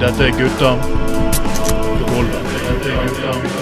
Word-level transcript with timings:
Dette 0.00 0.22
er 0.24 0.30
gutta. 0.38 0.70
Dette 2.30 2.90
er 2.90 3.08
gutta 3.08 3.56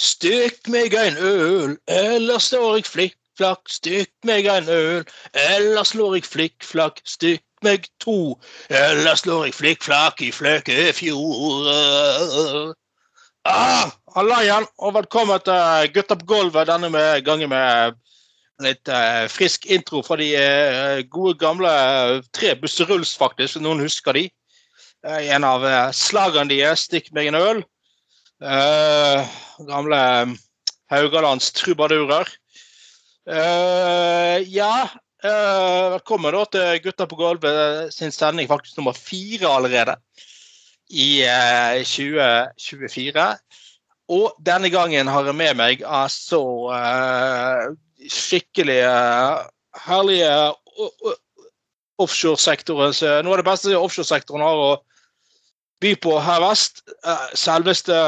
Stykk 0.00 0.68
meg 0.72 0.94
en 0.96 1.16
øl, 1.16 1.76
eller 1.86 2.38
slår 2.38 2.78
jeg 2.78 2.86
flikkflakk. 2.88 3.68
Stykk 3.68 4.12
meg 4.24 4.48
en 4.48 4.68
øl, 4.72 5.04
eller 5.34 5.84
slår 5.84 6.14
jeg 6.16 6.24
flikkflakk. 6.24 7.02
Stykk 7.04 7.44
meg 7.64 7.88
to, 8.00 8.36
eller 8.72 9.18
slår 9.18 9.48
jeg 9.48 9.56
flikkflakk 9.58 10.22
i 10.24 10.30
Fløkefjord. 10.32 11.68
Ah, 13.48 13.90
Halla 14.14 14.40
igjen, 14.44 14.66
og 14.82 14.94
velkommen 14.96 15.40
til 15.44 15.90
Gutta 15.94 16.16
på 16.18 16.26
gulvet. 16.28 16.68
Denne 16.68 16.90
med, 16.92 17.22
gangen 17.24 17.52
med 17.52 17.96
litt 18.60 18.88
eh, 18.92 19.24
frisk 19.32 19.64
intro 19.72 20.02
fra 20.04 20.18
de 20.20 20.28
eh, 20.36 21.00
gode 21.08 21.38
gamle 21.40 21.70
eh, 21.70 22.20
tre 22.36 22.54
busserulls, 22.60 23.14
faktisk. 23.16 23.60
Noen 23.64 23.80
husker 23.80 24.16
de. 24.18 24.26
Eh, 25.06 25.30
en 25.32 25.46
av 25.48 25.64
eh, 25.64 25.92
slagene 25.96 26.52
deres, 26.52 26.84
'Stikk 26.84 27.12
meg 27.16 27.30
en 27.30 27.40
øl'. 27.40 27.62
Eh, 28.40 29.38
gamle 29.68 30.02
Haugalands 30.92 31.52
trubadurer. 31.56 32.28
Eh, 33.30 34.36
ja, 34.48 34.74
eh, 34.84 34.98
velkommen 35.22 36.32
da 36.34 36.44
til 36.48 36.78
Gutta 36.84 37.06
på 37.08 37.16
gulvet 37.18 37.92
sin 37.94 38.12
sending, 38.14 38.48
faktisk 38.48 38.78
nummer 38.78 38.96
fire 38.96 39.50
allerede. 39.52 39.96
I 40.90 41.22
eh, 41.22 41.82
2024. 41.86 43.26
Og 44.10 44.32
denne 44.42 44.70
gangen 44.72 45.06
har 45.12 45.28
jeg 45.28 45.36
med 45.38 45.54
meg 45.60 45.84
altså 45.86 46.40
eh, 46.74 47.68
skikkelig 48.10 48.80
eh, 48.88 49.44
herlige 49.86 50.32
o- 50.50 50.90
o- 51.12 51.18
offshoresektoren. 52.02 52.96
så 52.96 53.20
Noe 53.22 53.36
av 53.36 53.42
det 53.44 53.46
beste 53.52 53.76
offshoresektoren 53.78 54.42
har 54.42 54.58
å 54.64 54.72
by 55.80 55.94
på 56.02 56.16
her 56.26 56.40
vest. 56.48 56.82
eh, 57.04 57.28
selveste 57.38 58.00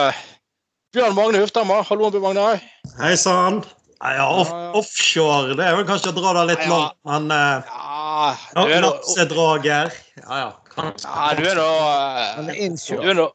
Bjørn 0.93 1.15
Magne 1.17 1.39
Hufthammer. 1.45 1.85
Hallo, 1.89 2.11
Bjørn 2.11 2.27
Magne. 2.35 2.59
Hei 2.99 3.15
sann. 3.17 3.63
Ja, 4.03 4.27
off 4.29 4.49
Ja, 4.51 4.63
ja. 4.63 4.71
offshore, 4.81 5.55
det 5.55 5.67
er 5.67 5.77
vel 5.79 5.87
kanskje 5.87 6.11
å 6.11 6.17
dra 6.17 6.33
det 6.41 6.47
litt 6.53 6.65
Ja, 6.65 6.67
ja. 6.67 6.79
langt, 6.79 6.97
men 7.07 7.31
uh, 7.31 7.69
Ja, 7.69 8.65
er 8.67 8.83
nå 8.83 8.89
Lapsedrager 8.89 9.93
Ja, 10.19 10.41
ja. 10.41 10.51
Kanskje. 10.73 11.07
ja, 11.07 11.29
du 11.39 11.45
er 11.47 11.61
nå 11.61 11.69
eh, 11.69 12.51
er 12.51 12.97
Du 12.99 13.09
er 13.13 13.15
nå 13.21 13.29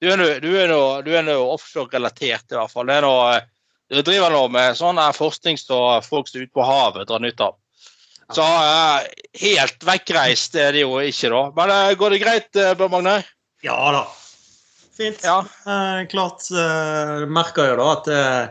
du 0.00 0.08
er 0.12 0.40
du 0.40 0.50
er 0.60 0.72
du 1.04 1.12
er 1.16 1.22
nå 1.24 1.36
offshore-relatert, 1.54 2.50
i 2.52 2.58
hvert 2.58 2.72
fall. 2.72 2.86
Det 2.88 2.98
er 2.98 3.04
nå, 3.06 3.14
eh, 3.32 3.46
du 3.92 4.02
driver 4.04 4.34
nå 4.34 4.42
med 4.52 4.76
sånn 4.76 5.00
forskning 5.16 5.56
som 5.60 6.02
folk 6.04 6.28
som 6.28 6.40
er 6.40 6.44
ute 6.44 6.56
på 6.56 6.66
havet 6.68 7.08
drar 7.08 7.22
nytte 7.24 7.48
av. 7.48 7.56
Så 8.34 8.42
eh, 8.42 9.06
helt 9.40 9.84
vekkreist 9.86 10.56
er 10.58 10.76
det 10.76 10.82
jo 10.84 10.98
ikke, 11.00 11.30
da. 11.32 11.42
Men 11.56 11.72
eh, 11.72 11.94
går 11.98 12.14
det 12.16 12.22
greit, 12.24 12.48
eh, 12.58 12.74
Bjørn 12.76 12.92
Magne? 12.96 13.16
Ja 13.64 13.78
da. 13.94 14.04
Fint. 14.96 15.24
Ja. 15.24 15.38
Eh, 15.68 16.06
klart 16.10 16.44
uh, 16.52 17.24
merker 17.28 17.70
jo 17.70 17.76
da 17.80 17.88
at 17.92 18.08
er 18.12 18.46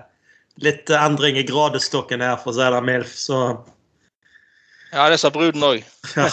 litt 0.64 0.90
endring 0.90 1.38
i 1.40 1.46
gradestokken 1.48 2.24
her, 2.24 2.38
for 2.42 2.54
å 2.54 2.58
si 2.58 2.68
det 2.76 2.84
mildt, 2.86 3.16
så 3.20 3.40
Ja, 4.96 5.10
det 5.12 5.18
sa 5.20 5.32
bruden 5.34 5.64
òg. 5.66 5.84
ja. 6.16 6.30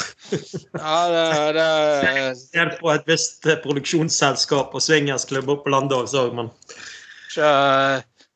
Ja, 0.78 0.98
det, 1.56 1.66
det 2.54 2.66
på 2.78 2.92
et 2.92 3.08
visst 3.10 3.46
eh, 3.46 3.58
produksjonsselskap 3.64 4.74
og 4.76 4.84
swingersklubb 4.84 5.50
oppe 5.50 5.66
på 5.66 5.74
Landås 5.74 6.14
òg, 6.14 6.36
men 6.38 6.52
ikke, 7.32 7.50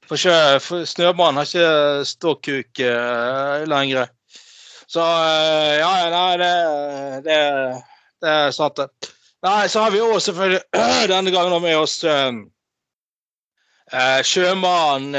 for 0.09 0.19
ikke, 0.19 0.87
Snømannen 0.89 1.43
har 1.43 1.47
ikke 1.47 2.07
ståkuk 2.09 2.81
uh, 2.81 3.63
lenger. 3.69 4.11
Så 4.91 5.03
uh, 5.05 5.75
ja, 5.77 5.93
nei, 6.11 6.33
det, 6.41 6.53
det, 7.27 7.39
det 8.25 8.35
er 8.35 8.55
sant, 8.57 8.81
det. 8.81 9.13
Nei, 9.47 9.69
så 9.71 9.85
har 9.85 9.95
vi 9.95 10.03
òg 10.03 10.17
selvfølgelig 10.25 10.63
denne 11.13 11.35
gangen 11.35 11.63
med 11.63 11.79
oss 11.79 12.01
uh, 13.95 14.21
Sjøgen, 14.25 15.13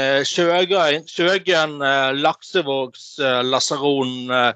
Sjøgen 1.08 1.78
uh, 1.80 2.10
Laksevågs 2.16 3.14
uh, 3.22 3.40
lasaron 3.46 4.32
uh, 4.32 4.52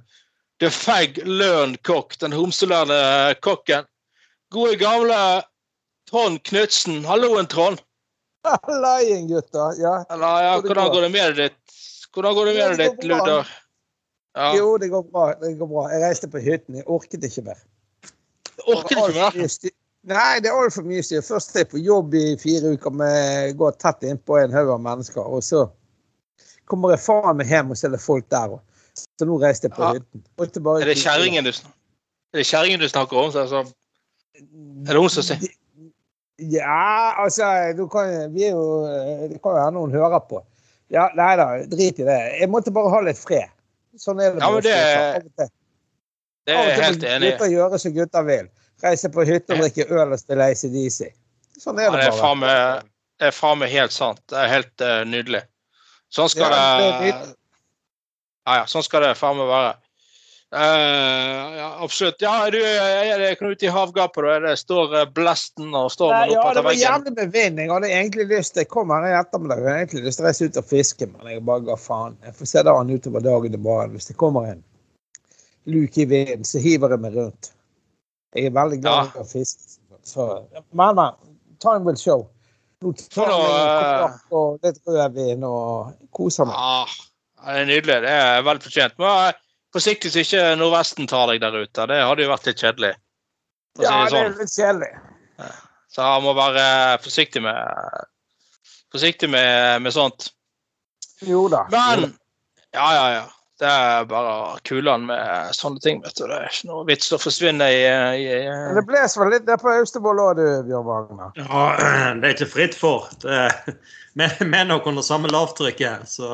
The 0.62 0.70
Fag 0.70 1.22
Løren 1.26 1.76
kokk, 1.82 2.18
den 2.20 2.34
homselærde 2.36 2.98
uh, 2.98 3.32
kokken. 3.42 3.88
Gode, 4.52 4.76
gamle 4.76 5.42
Trond 6.10 6.42
Knutsen. 6.44 7.04
Halloen, 7.04 7.46
Trond. 7.46 7.80
Hallaien, 8.68 9.28
gutter. 9.28 9.80
Ja. 9.80 10.04
Eller, 10.10 10.44
ja, 10.44 10.54
hvordan 10.60 10.92
går 10.92 11.06
det 11.06 11.12
med 11.14 11.32
deg 11.32 11.42
ditt? 11.42 11.76
Hvordan 12.12 12.34
går 12.36 12.46
det 12.46 12.54
med 12.56 12.76
deg 12.76 12.84
ditt. 12.84 13.04
Luder? 13.10 13.52
Ja. 14.36 14.54
Jo, 14.56 14.78
det 14.78 14.88
går 14.88 15.02
bra. 15.12 15.26
det 15.40 15.54
går 15.60 15.68
bra. 15.68 15.86
Jeg 15.92 16.02
reiste 16.06 16.28
på 16.32 16.40
hytten. 16.40 16.80
Jeg 16.80 16.86
orket 16.86 17.24
ikke 17.28 17.44
mer. 17.50 17.60
Orket 18.64 18.96
ikke 18.96 19.12
mer. 19.18 19.32
Nei, 20.10 20.40
det 20.42 20.50
er 20.50 20.58
altfor 20.58 20.82
mye 20.86 21.02
styr. 21.06 21.22
Først 21.22 21.54
er 21.54 21.62
jeg 21.62 21.68
på 21.70 21.78
jobb 21.82 22.14
i 22.18 22.24
fire 22.42 22.72
uker 22.74 22.90
med 22.98 23.52
gå 23.60 23.68
tett 23.78 24.02
innpå 24.08 24.40
en 24.40 24.54
haug 24.54 24.72
av 24.74 24.80
mennesker. 24.82 25.22
Og 25.22 25.44
så 25.46 25.68
kommer 26.66 26.94
jeg 26.96 27.04
faen 27.04 27.38
meg 27.38 27.50
hjem 27.52 27.70
og 27.70 27.78
så 27.78 27.86
er 27.86 27.94
det 27.94 28.00
folk 28.02 28.26
der 28.32 28.56
òg. 28.56 28.60
Så 28.98 29.28
nå 29.28 29.38
reiste 29.40 29.68
jeg 29.68 29.76
på 29.76 29.82
Ja. 29.86 29.92
hytten. 30.00 30.24
Er 30.82 30.86
det 30.90 30.98
kjerringen 30.98 31.44
du, 31.46 31.52
du 32.84 32.88
snakker 32.90 33.16
om? 33.16 33.30
Så, 33.32 33.46
så, 33.48 33.62
er 34.36 34.90
det 34.92 34.98
hun 35.00 35.08
som 35.12 35.22
sier 35.22 35.38
Ja, 36.42 37.14
altså 37.22 37.46
du 37.76 37.86
kan, 37.88 38.32
vi 38.34 38.48
er 38.48 38.56
jo, 38.56 38.82
Det 39.30 39.38
kan 39.42 39.54
jo 39.54 39.64
hende 39.64 39.80
hun 39.80 39.92
hører 39.94 40.18
på. 40.28 40.42
Ja, 40.90 41.06
Nei 41.16 41.36
da, 41.36 41.46
drit 41.70 42.00
i 42.00 42.04
det. 42.04 42.18
Jeg 42.40 42.50
måtte 42.50 42.72
bare 42.74 42.90
ha 42.90 43.00
litt 43.06 43.20
fred. 43.20 43.48
Sånn 43.96 44.20
er 44.20 44.34
det. 44.34 44.42
Ja, 44.42 44.50
men 44.50 44.62
det- 44.62 45.48
Det 46.44 46.54
er 46.56 46.68
jeg 46.68 46.82
helt 46.82 47.04
enig 47.04 47.28
i. 47.28 47.30
Gutter 47.32 47.52
gjøre 47.52 47.78
som 47.78 47.92
gutter 47.94 48.22
vil. 48.26 48.48
Reise 48.82 49.10
på 49.14 49.24
hytta, 49.28 49.54
og 49.54 49.62
drikke 49.62 49.86
øl 49.90 50.14
og 50.14 50.18
spille 50.20 50.48
ACDC. 50.50 51.12
Sånn 51.62 51.78
er 51.78 51.86
Ja, 51.86 51.92
det 52.00 52.10
bare. 52.18 52.82
det 53.20 53.28
er 53.30 53.36
faen 53.36 53.60
meg 53.60 53.70
helt 53.70 53.94
sant. 53.94 54.22
Det 54.30 54.38
er 54.40 54.50
helt 54.50 54.82
uh, 54.82 55.02
nydelig. 55.06 55.44
Sånn 56.12 56.28
skal 56.32 56.50
det 56.52 56.64
det. 57.04 57.14
Ja, 58.42 58.62
ja, 58.62 58.66
sånn 58.66 58.82
skal 58.82 59.06
det 59.06 59.14
faen 59.20 59.38
meg 59.38 59.50
være. 59.52 59.76
Uh, 60.52 61.54
ja, 61.56 61.68
absolutt. 61.80 62.20
Ja, 62.20 62.50
du 62.52 62.58
er 62.60 63.22
det 63.22 63.38
ute 63.40 63.64
i 63.64 63.70
havgapet, 63.72 64.26
da? 64.26 64.34
Det 64.44 64.56
står 64.60 64.90
blasten 65.14 65.70
blesten 65.70 65.94
stormen 65.94 66.18
Nei, 66.18 66.26
veggen. 66.26 66.42
ja, 66.42 66.52
det 66.58 66.64
var 66.66 66.76
jævlig 66.76 67.14
med 67.16 67.32
vind. 67.32 67.62
Jeg 67.62 67.70
hadde 67.72 67.88
egentlig 67.88 68.26
lyst 68.34 68.60
Jeg 68.60 68.68
kom 68.68 68.92
her 68.92 69.06
i 69.08 69.14
ettermiddag 69.16 69.62
og 69.62 69.70
hadde 69.70 69.78
egentlig 69.78 70.04
lyst 70.04 70.20
til 70.20 70.26
å 70.26 70.28
reise 70.28 70.50
ut 70.50 70.60
og 70.60 70.68
fiske, 70.68 71.08
men 71.08 71.30
jeg 71.32 71.46
bare 71.48 71.64
ga 71.70 71.78
faen. 71.80 72.18
Jeg 72.26 72.36
får 72.36 72.50
se 72.50 72.66
det 72.68 72.74
an 72.82 72.92
utover 72.92 73.24
dagen 73.24 73.56
i 73.56 73.62
morgen. 73.70 73.96
Hvis 73.96 74.10
det 74.10 74.18
kommer 74.20 74.50
en 74.50 74.60
luke 75.72 76.04
i 76.04 76.08
vinden, 76.10 76.44
så 76.44 76.60
hiver 76.60 76.92
jeg 76.92 77.04
meg 77.06 77.16
rundt. 77.16 77.52
Jeg 78.34 78.48
er 78.48 78.54
veldig 78.56 78.78
glad 78.82 79.12
i 79.16 79.20
å 79.22 79.24
fiske. 79.28 79.78
Så, 80.02 80.26
men, 80.72 80.94
men. 80.98 81.18
Time 81.62 81.84
will 81.86 81.96
show. 82.00 82.24
Nå 82.82 82.90
tar 82.98 83.28
vi 83.30 83.34
jeg 83.38 83.58
en 83.62 83.82
eh, 83.86 84.00
kopp 84.02 84.34
og 84.38 84.64
litt 84.66 84.80
rødvin 84.90 85.44
og 85.46 85.92
koser 86.16 86.48
meg. 86.48 86.56
Ah, 86.58 86.94
ja, 87.38 87.52
det 87.52 87.60
er 87.60 87.68
nydelig. 87.70 87.98
Det 88.02 88.14
er 88.22 88.42
vel 88.48 88.60
fortjent. 88.64 88.96
Men 88.98 89.28
eh, 89.28 89.36
forsiktig 89.76 90.10
så 90.10 90.24
ikke 90.24 90.40
nordvesten 90.58 91.06
tar 91.10 91.30
deg 91.30 91.42
der 91.44 91.60
ute. 91.60 91.86
Det 91.92 92.00
hadde 92.02 92.24
jo 92.26 92.32
vært 92.32 92.48
litt 92.50 92.64
kjedelig. 92.64 92.90
Si 93.78 93.84
Ja, 93.86 93.92
det 93.92 94.00
det 94.00 94.02
er 94.02 94.32
sånn. 94.32 94.40
litt 94.40 94.56
kjedelig. 94.56 94.90
Så 95.92 96.08
han 96.08 96.24
må 96.24 96.32
være 96.40 96.64
forsiktig 97.04 97.44
med 97.44 98.08
Forsiktig 98.92 99.30
med, 99.32 99.78
med 99.86 99.94
sånt. 99.94 100.26
Jo 101.24 101.46
da. 101.48 101.62
Men 101.72 102.10
Ja, 102.74 102.88
ja, 102.96 103.04
ja. 103.14 103.22
Det 103.62 103.68
er 103.70 104.06
bare 104.10 104.56
kulene 104.66 105.06
med 105.06 105.54
sånne 105.54 105.78
ting. 105.84 106.00
vet 106.02 106.16
du. 106.18 106.24
Det 106.26 106.34
er 106.34 106.48
ikke 106.48 106.70
noe 106.72 106.86
vits 106.88 107.12
å 107.14 107.18
forsvinne 107.22 107.68
i, 107.70 107.84
i, 108.18 108.24
i 108.26 108.74
Det 108.74 108.82
blåser 108.88 109.22
vel 109.22 109.30
litt 109.36 109.46
der 109.46 109.60
på 109.62 109.70
Austevoll 109.70 110.18
òg, 110.18 110.40
du, 110.40 110.46
Bjørn 110.66 110.88
Wagner. 110.88 111.30
ja, 111.38 111.62
det 112.18 112.26
er 112.26 112.34
ikke 112.34 112.50
fritt 112.56 112.74
for. 112.74 113.06
Er 113.22 114.64
nok 114.72 114.88
under 114.90 115.06
samme 115.06 115.30
lavtrykket, 115.30 116.10
så 116.10 116.32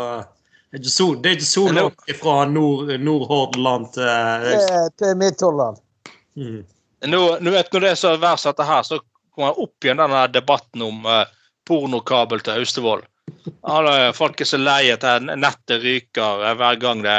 det 0.70 0.78
er 0.78 0.82
ikke 0.82 0.94
så, 0.94 1.08
det 1.16 1.28
er 1.30 1.36
ikke 1.36 1.48
så 1.48 1.66
langt 1.72 2.10
fra 2.22 2.38
Nord- 2.48 2.90
Nordhordland 3.00 3.92
til 3.94 4.48
Til, 4.48 4.90
til 5.00 5.14
mm. 6.36 6.58
nå, 7.12 7.22
nå 7.40 7.54
vet 7.54 7.72
Når 7.72 7.84
det 7.84 7.92
er 7.92 8.00
så 8.00 8.16
verst 8.20 8.48
dette 8.48 8.66
her, 8.69 8.82
så 8.84 9.00
kommer 9.36 9.60
opp 9.60 9.84
igjen 9.84 10.00
denne 10.00 10.26
debatten 10.32 10.84
om 10.84 11.06
eh, 11.08 11.25
pornokabel 11.69 12.40
til 12.44 12.60
Austevoll. 12.60 13.04
Alle 13.62 14.12
folk 14.16 14.40
er 14.40 14.48
så 14.48 14.60
lei 14.60 14.90
at 14.92 15.04
nettet 15.25 15.82
ryker 15.82 16.54
hver 16.58 16.78
gang 16.80 17.02
det, 17.04 17.19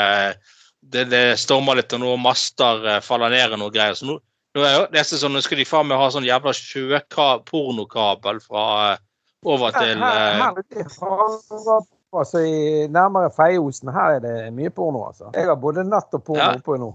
det, 0.82 1.06
det 1.12 1.24
stormer 1.40 1.80
litt 1.80 1.94
og 1.98 2.04
noen 2.04 2.24
master 2.24 2.86
eh, 2.88 3.04
faller 3.06 3.34
ned 3.34 3.58
og 3.58 3.64
noe 3.64 3.74
greier. 3.76 3.98
Så 3.98 4.08
nå, 4.10 4.18
nå 4.58 4.66
er 4.66 4.88
det 4.94 5.04
er 5.04 5.10
sånn, 5.12 5.36
nå 5.36 5.44
skal 5.46 5.62
de 5.62 5.68
faen 5.70 5.90
meg 5.90 6.02
ha 6.02 6.10
sånn 6.14 6.28
jævla 6.28 6.56
sjøpornokabel 6.58 8.42
fra 8.46 8.66
eh, 8.94 9.06
over 9.48 9.72
til 9.78 10.02
Her, 10.04 10.36
her 10.36 11.86
altså 12.12 12.42
i 12.42 12.88
nærmere 12.92 13.30
Feiosen, 13.32 13.92
her 13.94 14.18
er 14.18 14.24
det 14.24 14.34
mye 14.56 14.72
porno, 14.74 15.06
altså. 15.08 15.30
Jeg 15.36 15.48
har 15.48 15.60
både 15.62 15.86
natt 15.88 16.14
og 16.18 16.26
porno 16.26 16.42
Ja. 16.42 16.56
oppe 16.58 16.80
nå. 16.82 16.90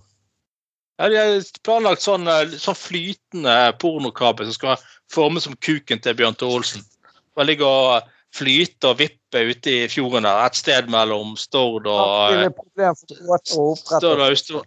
Ja, 0.99 1.09
De 1.09 1.17
har 1.17 1.47
planlagt 1.67 2.03
sånn, 2.03 2.29
eh, 2.29 2.55
sånn 2.59 2.79
flytende 2.79 3.55
pornokabel 3.79 4.47
som 4.47 4.55
skal 4.55 4.77
formes 5.11 5.47
som 5.47 5.57
kuken 5.57 6.01
til 6.03 6.15
Bjørn 6.15 6.37
Thor 6.39 6.59
Olsen. 6.59 6.85
Og 7.37 7.47
ligger 7.47 7.67
og 7.67 8.03
flyte 8.35 8.91
og 8.91 8.99
vippe 8.99 9.43
ute 9.51 9.75
i 9.85 9.89
fjorden 9.93 10.27
der, 10.27 10.41
et 10.49 10.59
sted 10.59 10.89
mellom 10.91 11.37
Stord 11.39 11.85
Det 11.87 11.93
og 11.93 12.49
opprette. 12.49 12.95
Stord 13.47 14.19
og 14.19 14.27
Austevoll. 14.31 14.67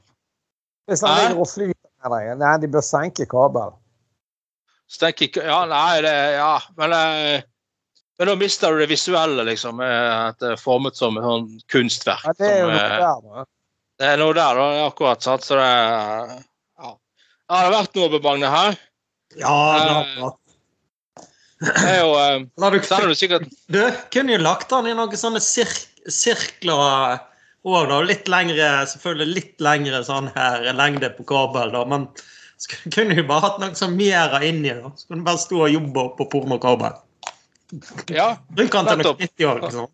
Hvis 0.88 1.04
han 1.04 1.18
ligger 1.20 1.42
og 1.44 1.50
flyter 1.52 1.92
med 2.06 2.14
deg, 2.16 2.32
nei, 2.40 2.54
de 2.64 2.70
bør 2.72 2.86
senke 2.88 3.28
kabel. 3.28 3.74
Stenke 4.88 5.26
tenker 5.26 5.44
Ja, 5.50 5.66
nei, 5.68 6.00
det 6.06 6.14
Ja, 6.38 6.54
men 6.80 6.94
eh, 6.96 7.42
Men 8.18 8.32
da 8.32 8.36
mister 8.40 8.72
du 8.74 8.80
det 8.82 8.88
visuelle, 8.90 9.44
liksom. 9.46 9.78
At 9.84 10.40
det 10.42 10.54
er 10.56 10.62
formet 10.62 10.96
som 10.98 11.20
et 11.20 11.26
sånn 11.28 11.44
kunstverk. 11.70 12.24
Ja, 12.26 12.34
det 12.40 12.48
er 12.50 12.62
jo 12.64 12.70
noe 12.72 12.80
eh, 12.82 12.96
der, 13.04 13.20
da. 13.28 13.44
Det 14.00 14.08
er 14.14 14.18
noe 14.24 14.34
der, 14.34 14.58
da. 14.58 14.70
Akkurat. 14.88 15.22
sant? 15.22 15.44
Så 15.46 15.60
det 15.60 15.68
Ja. 15.68 16.96
Har 17.52 17.68
det 17.68 17.76
vært 17.76 18.00
noe 18.00 18.10
bemannet 18.16 18.50
her? 18.56 18.80
Ja, 19.38 19.54
det 19.76 19.92
har 19.92 20.02
Eh, 20.08 20.16
vært. 20.24 20.40
Det 21.58 21.74
er 21.90 22.00
jo 22.04 22.10
um, 22.14 22.44
du, 22.46 22.78
den 22.78 22.94
er 23.02 23.08
du 23.10 23.16
sikkert 23.18 23.48
du 23.74 23.80
kunne 24.14 24.36
jo 24.36 24.42
lagt 24.44 24.70
den 24.70 24.92
i 24.92 24.96
noen 24.98 25.18
sånne 25.18 25.42
sirk, 25.42 25.88
sirkler 26.06 26.78
òg, 27.68 27.88
da. 27.90 28.02
Litt 28.06 28.30
lengre, 28.32 28.68
selvfølgelig 28.92 29.34
litt 29.34 29.64
lengre 29.66 30.04
sånn 30.06 30.30
her 30.36 30.68
lengde 30.78 31.10
på 31.18 31.26
kabel, 31.28 31.74
da. 31.74 31.82
Men 31.90 32.06
så 32.62 32.78
kunne 32.94 33.18
jo 33.18 33.26
bare 33.30 33.46
hatt 33.48 33.58
noe 33.62 33.78
sånn 33.78 33.98
mer 33.98 34.38
inni, 34.46 34.70
da. 34.78 34.92
Så 34.96 35.10
kunne 35.10 35.24
du 35.26 35.30
bare 35.30 35.42
stå 35.42 35.64
og 35.66 35.74
jobbe 35.74 36.06
på 36.20 36.30
pornokabel. 36.36 37.00
Ja. 38.14 38.36
Bruk 38.56 38.72
den 38.78 38.88
til 38.88 39.02
noe 39.02 39.16
nyttig 39.20 39.50
òg, 39.50 39.64
liksom. 39.66 39.90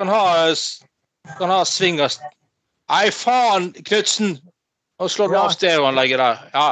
Den 0.00 0.10
ha, 0.12 0.22
den 0.48 1.48
har 1.48 1.58
ha 1.60 1.64
swingers 1.68 2.18
Nei, 2.92 3.06
faen, 3.14 3.70
Knutsen! 3.86 4.34
Nå 5.00 5.06
slår 5.08 5.30
du 5.30 5.34
Ja. 5.38 5.44
av 5.46 5.54
stereoanlegget 5.54 6.18
der. 6.20 6.40
Ja. 6.52 6.64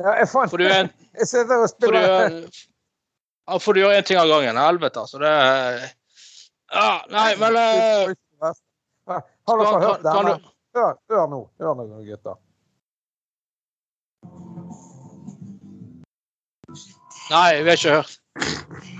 Ja, 0.00 0.14
jeg 0.22 0.28
fant 0.30 0.50
for 0.50 0.62
du 0.62 0.64
en 0.68 0.88
Jeg 1.18 1.28
sitter 1.28 1.58
og 1.60 1.66
du, 1.66 1.72
spiller 1.74 2.06
gjøre- 2.06 2.46
ja, 3.46 3.58
får 3.58 3.74
du 3.74 3.80
gjøre 3.82 3.98
én 3.98 4.06
ting 4.06 4.18
av 4.20 4.30
gangen. 4.30 4.56
Helvete, 4.56 5.00
altså. 5.02 5.18
Det 5.18 5.32
ja, 6.72 7.04
Nei, 7.12 7.28
men 7.36 7.56
eh, 7.56 8.14
Har 9.10 9.60
dere 9.60 9.82
hørt 9.82 10.06
denne? 10.06 10.38
Hør, 10.72 10.94
hør 11.12 11.26
nå, 11.28 11.40
hør 11.60 11.74
nå, 11.76 11.86
gutter. 12.06 12.38
Nei, 17.32 17.62
vi 17.62 17.68
har 17.68 17.76
ikke 17.76 17.96
hørt. 17.98 18.18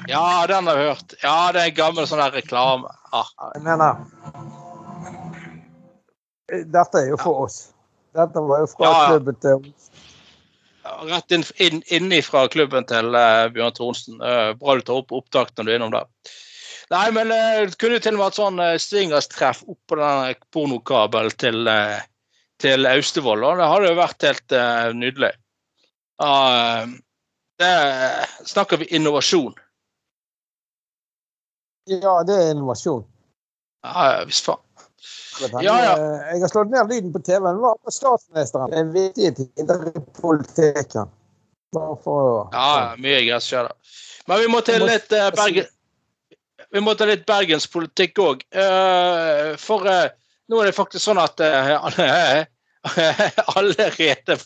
Ja, 0.08 0.46
den 0.50 0.66
har 0.68 0.76
vi 0.76 0.84
hørt. 0.90 1.14
Ja, 1.22 1.36
det 1.54 1.62
er 1.62 1.70
en 1.70 1.76
gammel 1.78 2.08
sånn 2.10 2.20
der 2.20 2.34
reklame. 2.36 2.90
Ah. 3.12 3.28
Jeg 3.54 3.64
mener 3.64 4.02
Dette 6.72 7.00
er 7.00 7.08
jo 7.14 7.16
for 7.20 7.46
oss. 7.46 7.58
Dette 8.16 8.42
var 8.44 8.60
jo 8.60 8.68
fra 8.74 8.84
Ja, 8.84 8.92
ja. 8.92 9.06
klubben 9.14 9.38
til 9.40 9.62
Rett 10.82 11.34
inn, 11.34 11.44
inn, 11.62 11.82
innifra 11.94 12.48
klubben 12.50 12.86
til 12.90 13.14
uh, 13.14 13.46
Bjørn 13.54 13.74
Thorensen. 13.76 14.18
Uh, 14.18 14.50
bra 14.58 14.74
du 14.78 14.82
tar 14.86 15.02
opp 15.02 15.14
opptak 15.14 15.52
når 15.56 15.68
du 15.68 15.70
er 15.70 15.78
innom 15.78 15.94
der. 15.94 16.08
Nei, 16.92 17.06
men 17.14 17.30
uh, 17.32 17.62
det 17.68 17.78
kunne 17.80 17.96
jo 17.96 18.02
til 18.04 18.16
og 18.16 18.18
med 18.18 18.24
vært 18.26 18.40
sånn 18.40 18.58
uh, 18.60 18.72
swingerstreff 18.82 19.62
oppå 19.70 19.98
den 20.00 20.42
pornokabelen 20.54 21.38
til, 21.40 21.62
uh, 21.70 22.02
til 22.60 22.88
Austevoll. 22.90 23.46
og 23.46 23.62
Det 23.62 23.70
hadde 23.70 23.92
jo 23.92 23.98
vært 23.98 24.26
helt 24.28 24.54
eh, 24.54 24.90
nydelig. 24.94 25.32
Det 27.58 27.70
snakker 28.46 28.78
vi 28.78 28.86
innovasjon. 28.94 29.56
Ja, 31.90 32.20
det 32.26 32.36
er 32.38 32.52
innovasjon. 32.52 33.02
Ja, 33.82 34.22
visst 34.28 34.46
faen. 34.46 34.62
Ja, 35.40 35.58
ja. 35.64 35.92
eh, 35.96 36.32
Jeg 36.34 36.44
har 36.44 36.52
slått 36.52 36.72
ned 36.72 36.92
lyden 36.92 37.12
på 37.14 37.22
TV-en. 37.26 37.60
Hva 37.62 37.74
med 37.78 37.96
statsministeren? 37.96 38.72
Det 38.72 38.80
er 38.80 38.94
viktige 38.94 39.34
tider 39.40 39.86
i 39.90 40.02
politikken. 40.20 41.12
Bare 41.72 41.98
for 42.04 42.32
å 42.32 42.40
Ja, 42.52 42.96
mye 43.00 43.22
gress 43.26 43.48
skjer 43.48 43.70
da. 43.70 43.94
Men 44.28 44.42
vi 44.44 44.50
må 44.52 44.60
til 44.66 44.84
litt 44.86 45.14
uh, 45.16 45.30
Bergen... 45.34 45.70
Vi 46.72 46.80
må 46.80 46.94
til 46.96 47.10
litt 47.10 47.24
bergenspolitikk 47.28 48.20
òg. 48.22 48.44
for 49.60 49.88
eh, 49.90 50.12
nå 50.52 50.60
er 50.60 50.68
det 50.68 50.76
faktisk 50.76 51.04
sånn 51.04 51.20
at 51.20 51.40
eh, 51.40 51.72
alle, 51.86 52.08
allerede 53.54 54.38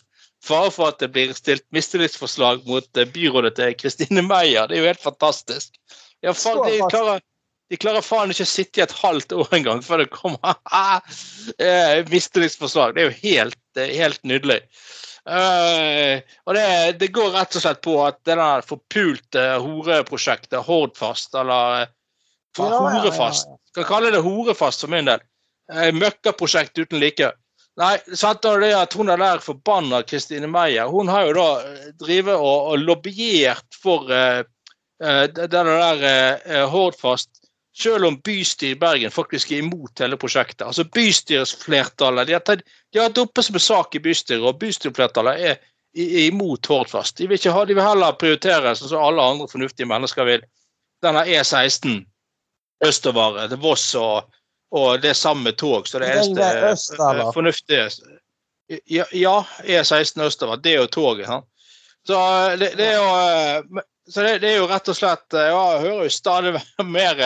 fare 0.43 0.71
for 0.71 0.91
at 0.91 1.01
det 1.01 1.09
blir 1.15 1.33
stilt 1.35 1.65
mistillitsforslag 1.75 2.67
mot 2.69 2.99
eh, 2.99 3.09
byrådet 3.13 3.55
til 3.57 3.73
Kristine 3.79 4.23
Meyer. 4.25 4.69
Det 4.69 4.77
er 4.77 4.83
jo 4.83 4.91
helt 4.91 5.03
fantastisk. 5.03 5.75
Ja, 6.23 6.33
faen, 6.33 6.63
de, 6.65 6.79
klarer, 6.91 7.23
de 7.67 7.79
klarer 7.79 8.05
faen 8.05 8.31
ikke 8.31 8.45
å 8.45 8.49
sitte 8.49 8.79
i 8.79 8.85
et 8.85 8.95
halvt 9.01 9.33
år 9.35 9.55
engang 9.57 9.81
før 9.83 10.03
det 10.03 10.11
kommer 10.13 10.55
eh, 11.59 11.99
mistillitsforslag. 12.11 12.95
Det 12.95 13.03
er 13.03 13.09
jo 13.09 13.19
helt, 13.25 13.59
eh, 13.75 13.91
helt 13.97 14.23
nydelig. 14.27 14.61
Uh, 15.27 16.23
og 16.47 16.55
det, 16.55 16.67
det 17.01 17.09
går 17.11 17.33
rett 17.33 17.55
og 17.59 17.63
slett 17.65 17.81
på 17.83 17.97
at 18.05 18.21
det 18.23 18.37
der 18.39 18.63
forpulte 18.63 19.41
horeprosjektet 19.59 20.63
Hordfast, 20.63 21.35
eller 21.35 21.81
eh, 21.81 21.89
Ja, 22.57 22.69
ja, 22.71 22.77
ja, 22.77 23.01
Horefast 23.01 23.49
ja. 23.49 23.57
Skal 23.73 23.87
kalle 23.89 24.13
det 24.15 24.21
Horefast 24.23 24.85
for 24.85 24.93
min 24.93 25.09
del. 25.09 25.19
Uh, 25.73 25.91
Møkkaprosjekt 25.91 26.79
uten 26.79 27.01
like. 27.03 27.33
Nei, 27.77 27.91
sant 28.15 28.47
er 28.47 28.63
det 28.63 28.71
at 28.77 28.95
hun 28.97 29.11
er 29.11 29.19
der 29.19 29.43
forbanna 29.43 29.99
Kristine 30.07 30.47
Meyer. 30.49 30.87
Hun 30.89 31.11
har 31.11 31.27
jo 31.27 31.35
da 31.35 31.49
drevet 31.99 32.39
og, 32.39 32.71
og 32.71 32.87
lobbyert 32.87 33.81
for 33.83 34.07
uh, 34.07 34.47
det 35.03 35.35
det 35.35 35.51
der 35.51 36.63
Hordfast, 36.71 37.43
selv 37.77 38.05
om 38.05 38.17
bystyret 38.21 38.75
i 38.75 38.79
Bergen 38.79 39.11
faktisk 39.13 39.51
er 39.51 39.61
imot 39.61 40.01
hele 40.01 40.17
prosjektet. 40.17 40.65
Altså 40.65 40.85
Bystyresflertallet 40.93 42.27
de 42.27 42.35
har 42.37 42.45
tatt 42.45 42.63
de 42.65 42.99
har 42.99 43.09
hatt 43.09 43.19
oppe 43.21 43.43
som 43.43 43.57
en 43.57 43.63
sak 43.63 43.95
i 43.95 44.01
bystyret, 44.01 44.43
og 44.43 44.59
bystyreflertallet 44.61 45.43
er, 45.49 45.57
er 45.97 46.21
imot 46.25 46.65
Hordfast. 46.71 47.17
De 47.19 47.27
vil, 47.29 47.41
ha, 47.53 47.65
de 47.65 47.75
vil 47.77 47.85
heller 47.85 48.15
prioritere, 48.17 48.73
sånn 48.79 48.93
som 48.93 49.03
alle 49.03 49.25
andre 49.33 49.49
fornuftige 49.51 49.89
mennesker 49.89 50.25
vil, 50.29 50.45
denne 51.05 51.25
E16 51.29 51.99
østover 52.87 53.43
til 53.51 53.61
Voss 53.61 53.89
og, 53.99 54.31
og 54.73 55.01
det 55.03 55.13
samme 55.17 55.53
tog. 55.53 55.87
Så 55.87 56.01
det 56.01 56.13
eneste 56.15 56.47
øst, 56.71 56.95
eh, 56.97 57.21
fornuftige 57.35 57.89
ja, 58.89 59.05
ja, 59.11 59.35
E16 59.63 60.23
østover. 60.25 60.63
Det 60.63 60.73
er 60.73 60.81
jo 60.81 60.89
toget. 60.91 61.27
Ja. 61.27 61.41
Så 62.07 62.17
det, 62.57 62.71
det 62.79 62.89
er 62.93 62.97
jo 62.97 63.11
eh, 63.19 63.85
så 64.07 64.23
det, 64.23 64.37
det 64.39 64.53
er 64.53 64.61
jo 64.61 64.67
rett 64.69 64.87
og 64.87 64.95
slett 64.95 65.35
eh, 65.35 65.49
Jeg 65.51 65.81
hører 65.83 66.03
jo 66.05 66.13
stadig 66.13 66.53
mer, 66.97 67.23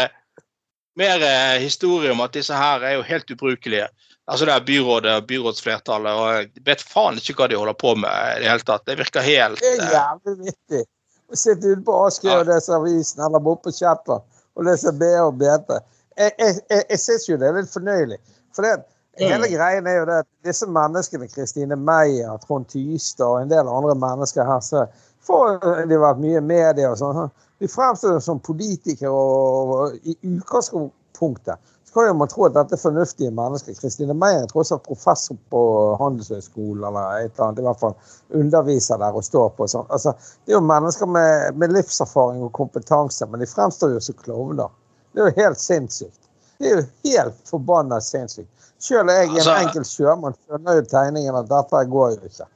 mer 1.00 1.24
eh, 1.24 1.60
historier 1.64 2.12
om 2.12 2.22
at 2.26 2.34
disse 2.36 2.54
her 2.54 2.84
er 2.84 2.98
jo 2.98 3.04
helt 3.08 3.32
ubrukelige. 3.32 3.88
Altså 4.32 4.46
det 4.48 4.54
er 4.54 4.66
byrådet 4.68 5.12
og 5.18 5.28
byrådsflertallet. 5.28 6.12
og 6.12 6.34
Jeg 6.36 6.66
vet 6.66 6.82
faen 6.88 7.18
ikke 7.20 7.36
hva 7.40 7.48
de 7.52 7.58
holder 7.60 7.78
på 7.80 7.96
med 8.00 8.38
i 8.38 8.44
det 8.44 8.50
hele 8.52 8.66
tatt. 8.68 8.86
Det 8.88 8.98
virker 9.00 9.26
helt 9.26 9.60
Det 9.60 9.72
er 9.78 9.82
eh, 9.86 9.96
jævlig 9.96 10.36
vittig. 10.48 10.84
Å 11.32 11.40
sitte 11.40 11.72
ute 11.74 11.84
på 11.88 11.98
Askøy 12.06 12.30
Ja. 12.32 12.40
og 12.42 12.48
lese 12.52 12.74
avisen, 12.76 13.24
eller 13.24 13.40
bo 13.40 13.56
på 13.56 13.72
Shetland 13.72 14.24
og 14.56 14.66
lese 14.68 14.92
B 14.92 15.08
og 15.24 15.38
BT. 15.40 15.78
Jeg, 16.20 16.32
jeg, 16.40 16.56
jeg, 16.70 16.84
jeg 16.90 17.00
syns 17.00 17.28
jo 17.30 17.38
det 17.40 17.48
er 17.48 17.60
litt 17.62 17.72
fornøyelig. 17.72 18.18
For 18.56 18.68
det, 18.68 18.84
hele 19.20 19.48
Mm. 19.48 19.54
greien 19.54 19.88
er 19.88 19.96
jo 20.02 20.06
det 20.10 20.18
at 20.26 20.28
disse 20.44 20.68
menneskene, 20.68 21.28
Kristine 21.32 21.76
Meyer, 21.80 22.36
Trond 22.44 22.68
Tystad 22.72 23.26
og 23.28 23.42
en 23.42 23.50
del 23.52 23.68
andre 23.68 23.96
mennesker 23.96 24.44
her, 24.48 24.60
så 24.60 24.86
får 25.28 25.88
de 25.88 25.98
vært 26.00 26.20
mye 26.20 26.38
i 26.38 26.44
media 26.44 26.92
og 26.92 26.98
sånn. 27.00 27.32
De 27.62 27.68
fremstår 27.70 28.20
som 28.26 28.40
politikere 28.42 29.12
og, 29.14 30.00
i 30.02 30.16
utgangspunktet 30.26 31.60
så 31.92 31.94
kan 32.00 32.08
jo 32.08 32.14
man 32.14 32.30
tro 32.32 32.46
at 32.48 32.54
dette 32.56 32.78
er 32.78 32.80
fornuftige 32.80 33.32
mennesker. 33.36 33.76
Kristine 33.76 34.14
Meyer 34.16 34.46
er 34.46 34.48
tross 34.48 34.72
alt 34.72 34.86
professor 34.88 35.36
på 35.52 35.62
Handelshøyskolen 36.00 36.86
eller 36.88 37.26
et 37.26 37.34
eller 37.36 37.50
annet. 37.50 37.60
I 37.60 37.66
hvert 37.66 37.82
fall 37.82 38.40
underviser 38.40 39.02
der 39.02 39.18
og 39.20 39.26
står 39.28 39.50
på. 39.58 39.68
Sånn. 39.68 39.90
Altså, 39.92 40.14
det 40.46 40.54
er 40.54 40.56
jo 40.56 40.64
mennesker 40.70 41.12
med, 41.12 41.60
med 41.60 41.76
livserfaring 41.76 42.46
og 42.48 42.54
kompetanse, 42.56 43.28
men 43.28 43.44
de 43.44 43.50
fremstår 43.52 43.98
jo 43.98 44.00
som 44.08 44.18
klovner. 44.24 44.72
Det 45.12 45.20
er 45.22 45.28
jo 45.30 45.44
helt 45.44 45.60
sinnssykt. 45.60 46.22
Det 46.62 46.72
er 46.72 46.80
jo 46.80 46.88
helt 47.12 47.44
forbanna 47.52 48.00
sinnssykt. 48.08 48.50
Selv 48.82 49.12
jeg, 49.12 49.28
en 49.28 49.36
Altså- 49.36 49.58
enkel 49.60 49.86
sjømann, 49.86 50.40
skjønner 50.48 50.80
jo 50.80 50.88
tegningen 50.96 51.42
at 51.44 51.52
dette 51.52 51.84
går 51.92 52.16
jo 52.16 52.32
ikke. 52.32 52.50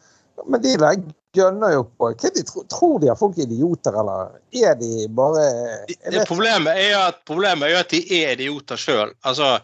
Men 0.47 0.61
de 0.63 0.77
der 0.79 1.03
gønner 1.35 1.75
jo 1.75 1.85
på. 1.97 2.11
De 2.21 2.43
tror, 2.47 2.65
tror 2.71 2.99
de 3.03 3.11
at 3.11 3.19
folk 3.19 3.37
er 3.37 3.47
idioter, 3.47 3.95
eller 4.01 4.35
er 4.55 4.77
de 4.79 5.07
bare 5.15 5.45
er 5.85 6.13
det 6.15 6.27
problemet, 6.29 6.75
er 6.75 6.95
at, 6.99 7.21
problemet 7.27 7.67
er 7.67 7.75
jo 7.75 7.81
at 7.83 7.93
de 7.93 8.01
er 8.21 8.35
idioter 8.37 8.79
sjøl. 8.79 9.13
Altså, 9.27 9.57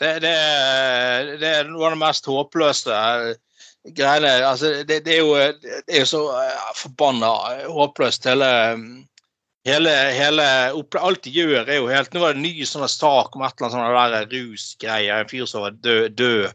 det, 0.00 0.14
det, 0.24 0.34
det 1.42 1.52
er 1.52 1.70
noe 1.70 1.88
av 1.88 1.96
det 1.96 2.00
mest 2.02 2.28
håpløse 2.30 2.94
eh, 2.94 3.32
greiene. 3.96 4.32
Altså, 4.46 4.72
det, 4.88 5.02
det 5.06 5.16
er 5.16 5.22
jo 5.24 5.34
det 5.36 5.82
er 5.86 6.04
jo 6.04 6.10
så 6.12 6.22
eh, 6.38 6.70
forbanna 6.78 7.32
håpløst. 7.66 8.28
Hele, 8.30 8.52
hele, 9.68 9.96
hele 10.14 10.46
Alt 11.00 11.26
de 11.26 11.34
gjør, 11.34 11.64
er 11.66 11.80
jo 11.80 11.90
helt 11.90 12.14
Nå 12.14 12.22
var 12.22 12.36
det 12.36 12.40
en 12.40 12.46
ny 12.46 12.68
sånn 12.68 12.88
sak 12.88 13.36
om 13.36 13.44
et 13.44 13.58
eller 13.58 13.76
annet 13.80 14.30
sånn 14.30 14.32
rusgreie. 14.36 15.20
En 15.20 15.30
fyr 15.30 15.50
som 15.50 15.66
var 15.66 15.76
død. 15.82 16.16
død 16.18 16.48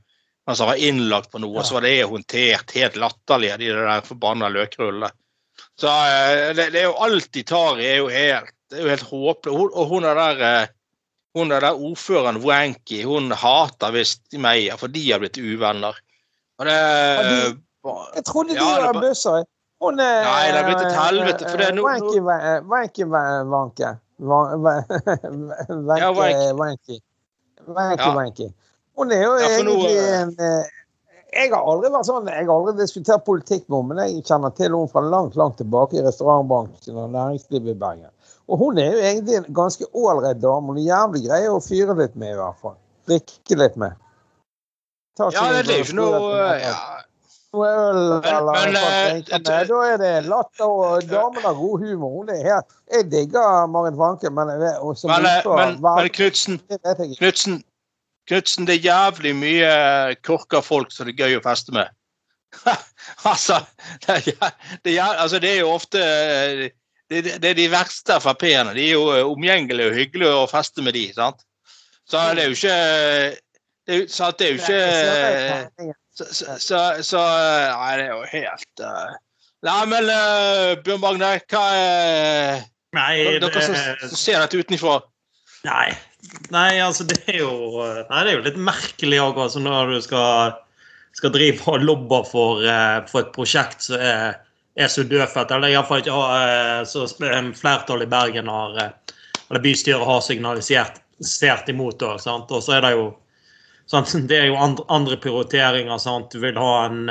som 0.52 0.68
var 0.68 0.76
innlagt 0.76 1.32
på 1.32 1.40
noe, 1.40 1.56
og 1.62 1.66
så 1.66 1.78
var 1.78 1.86
det 1.88 2.04
håndtert 2.04 2.72
helt 2.76 2.96
latterlig 3.00 3.54
av 3.54 3.60
de 3.62 3.70
der 3.72 4.02
forbanna 4.04 4.50
løkrullene. 4.52 5.10
Så 5.80 5.88
eh, 5.88 6.52
det, 6.58 6.70
det 6.74 6.82
er 6.84 6.90
jo 6.90 6.98
alt 7.06 7.30
de 7.34 7.44
tar 7.48 7.80
i, 7.80 7.86
er 7.94 7.98
jo 8.02 8.10
helt, 8.12 8.52
er 8.74 8.82
jo 8.84 8.90
helt 8.92 9.08
håpløst. 9.10 9.56
Hun- 9.58 9.72
Og 9.74 9.88
hun 9.94 10.04
er 10.10 10.16
der 10.20 10.42
eh, 10.50 10.68
hun 11.34 11.52
er 11.52 11.60
der 11.64 11.74
ordføreren 11.80 12.42
Wanky, 12.44 13.04
hun 13.08 13.32
hater 13.32 13.92
visst 13.96 14.22
Meyer, 14.38 14.76
for 14.78 14.88
de 14.94 15.02
har 15.12 15.20
blitt 15.24 15.38
uvenner. 15.42 15.96
Og 16.60 16.66
det, 16.68 16.76
ja, 16.78 17.24
de- 17.24 17.58
Jeg 18.16 18.24
trodde 18.26 18.50
de 18.54 18.60
Ja, 18.62 18.92
var 18.92 19.00
bøsser. 19.02 19.44
Hun 19.82 20.00
er 20.00 20.22
Nei, 20.24 20.52
det 20.52 20.60
er 20.60 20.68
blitt 20.68 20.84
et 20.86 20.94
helvete, 20.96 21.48
for 21.50 21.58
det 21.58 21.68
er 21.72 21.74
no- 21.76 21.84
Wanky 21.88 22.20
Wanky. 22.20 22.68
Wanky 22.70 23.04
Wanky, 23.10 23.48
Wanke. 23.56 23.90
Wa- 24.20 24.56
Wa- 24.56 24.84
Hun 28.98 29.12
er 29.12 29.24
jo 29.24 29.34
egentlig 29.42 29.94
en 29.98 30.34
eh, 30.38 30.72
Jeg 31.34 31.50
har 31.50 31.66
aldri 31.66 31.90
vært 31.90 32.06
sånn, 32.06 32.28
jeg 32.30 32.46
har 32.46 32.54
aldri 32.54 32.76
diskutert 32.78 33.24
politikk 33.26 33.64
med 33.66 33.80
henne, 33.80 33.88
men 33.90 34.02
jeg 34.04 34.26
kjenner 34.28 34.54
til 34.54 34.70
henne 34.70 34.92
fra 34.92 35.02
langt 35.02 35.38
langt 35.40 35.58
tilbake 35.58 35.98
i 35.98 36.04
restaurantbransjen 36.06 37.00
og 37.02 37.10
næringslivet 37.16 37.74
i 37.74 37.80
Bergen. 37.86 38.12
Og 38.52 38.60
hun 38.62 38.78
er 38.78 38.92
jo 38.92 39.02
egentlig 39.02 39.40
en 39.40 39.50
ganske 39.56 39.88
ålreit 39.98 40.42
dame. 40.44 40.70
Hun 40.70 40.82
er 40.82 40.92
jævlig 40.92 41.24
grei 41.26 41.42
å 41.50 41.58
fyre 41.64 41.96
litt 41.98 42.14
med, 42.20 42.36
i 42.36 42.38
hvert 42.38 42.62
fall. 42.62 42.78
Drikke 43.10 43.58
litt 43.64 43.80
med. 43.82 43.98
Ta 45.18 45.32
Ja, 45.34 45.48
det 45.50 45.64
er 45.64 45.82
jo 45.82 45.88
ikke 45.88 45.98
noe 45.98 46.46
ja. 46.62 46.78
øl 47.54 48.00
eller 48.18 48.54
men, 48.54 48.78
eh, 48.78 49.20
Men 49.32 49.44
Da 49.46 49.82
er 49.88 49.98
det 50.02 50.14
latter, 50.30 50.70
og 50.70 51.04
damen 51.16 51.42
har 51.42 51.58
god 51.58 51.86
humor. 51.86 52.16
Hun 52.20 52.30
er 52.30 52.46
helt 52.46 52.80
Jeg 52.94 53.10
digger 53.12 53.68
Marit 53.74 53.98
Wanke, 53.98 54.30
men 54.30 54.54
Men, 54.54 54.62
eh, 54.70 55.50
men, 55.50 55.82
men 55.82 56.10
Knutsen, 56.14 57.64
Knutsen, 58.30 58.68
det 58.68 58.78
er 58.78 58.88
jævlig 58.88 59.34
mye 59.36 59.74
korka 60.24 60.62
folk 60.64 60.94
som 60.96 61.10
det 61.10 61.18
er 61.18 61.28
gøy 61.28 61.40
å 61.40 61.44
feste 61.44 61.76
med. 61.76 61.92
altså, 63.32 63.60
det 64.06 64.16
er, 64.16 64.54
det, 64.86 64.96
er, 64.96 65.18
altså, 65.18 65.40
det 65.44 65.50
er 65.50 65.60
jo 65.64 65.74
ofte 65.74 66.04
det, 67.10 67.24
det 67.24 67.40
det 67.42 67.50
er 67.50 67.58
de 67.58 67.72
verste 67.74 68.20
Frp-ene. 68.24 68.76
De 68.78 68.86
er 68.86 68.94
jo 68.94 69.10
eh, 69.12 69.26
omgjengelige 69.28 69.90
og 69.90 69.98
hyggelige 69.98 70.38
å 70.44 70.48
feste 70.52 70.86
med 70.86 70.96
de, 70.96 71.08
sant? 71.16 71.44
Så 72.08 72.22
det 72.36 72.46
er 72.46 72.52
jo 72.52 72.58
ikke 72.58 72.78
det 73.84 73.98
er, 73.98 74.08
sant, 74.12 74.40
det 74.40 74.48
er 74.48 74.52
jo 74.54 74.60
ikke 74.62 75.94
så, 76.14 76.26
så, 76.30 76.56
så, 76.62 76.82
så 77.04 77.22
Nei, 77.24 77.94
det 78.00 78.04
er 78.06 78.12
jo 78.12 78.22
helt 78.32 78.84
uh... 78.86 79.16
Nei, 79.64 79.80
men 79.88 80.10
uh, 80.12 80.74
Bjørn 80.84 81.02
Magne, 81.02 81.32
hva 81.52 81.64
er 81.80 82.62
Nei, 82.94 83.14
Dere 83.42 83.64
som, 83.64 83.76
som 84.04 84.20
ser 84.20 84.44
dette 84.44 84.60
utenfra. 84.60 85.00
Nei. 85.68 85.94
nei, 86.54 86.80
altså 86.84 87.06
det 87.08 87.20
er 87.28 87.40
jo 87.42 87.52
Nei, 88.10 88.24
det 88.24 88.32
er 88.32 88.36
jo 88.38 88.46
litt 88.48 88.60
merkelig 88.60 89.20
òg, 89.24 89.40
altså, 89.46 89.62
når 89.64 89.94
du 89.94 90.00
skal, 90.06 90.58
skal 91.18 91.34
drive 91.36 91.68
og 91.72 91.86
lobbe 91.86 92.24
for, 92.30 92.64
eh, 92.68 93.00
for 93.10 93.24
et 93.24 93.34
prosjekt 93.36 93.88
som 93.88 94.00
er, 94.00 94.40
er 94.80 94.92
så 94.92 95.06
dødfett. 95.08 95.54
Eller 95.56 95.74
iallfall 95.74 96.04
ikke 96.04 96.18
har 96.18 96.46
eh, 96.52 96.86
så 96.90 97.08
flertallet 97.10 98.08
i 98.08 98.12
Bergen 98.12 98.52
har 98.52 98.80
eh, 98.82 99.18
Eller 99.50 99.64
bystyret 99.64 100.08
har 100.08 100.24
signalisert 100.26 101.02
sert 101.24 101.70
imot? 101.70 102.02
Og 102.02 102.22
så 102.64 102.78
er 102.78 102.86
det 102.86 102.96
jo 102.96 103.10
sant? 103.92 104.16
Det 104.30 104.40
er 104.40 104.52
jo 104.52 104.60
andre, 104.60 105.18
prioriteringer. 105.18 105.98
sant? 106.02 106.32
Du 106.32 106.44
vil 106.44 106.58
ha 106.58 106.74
en 106.88 107.06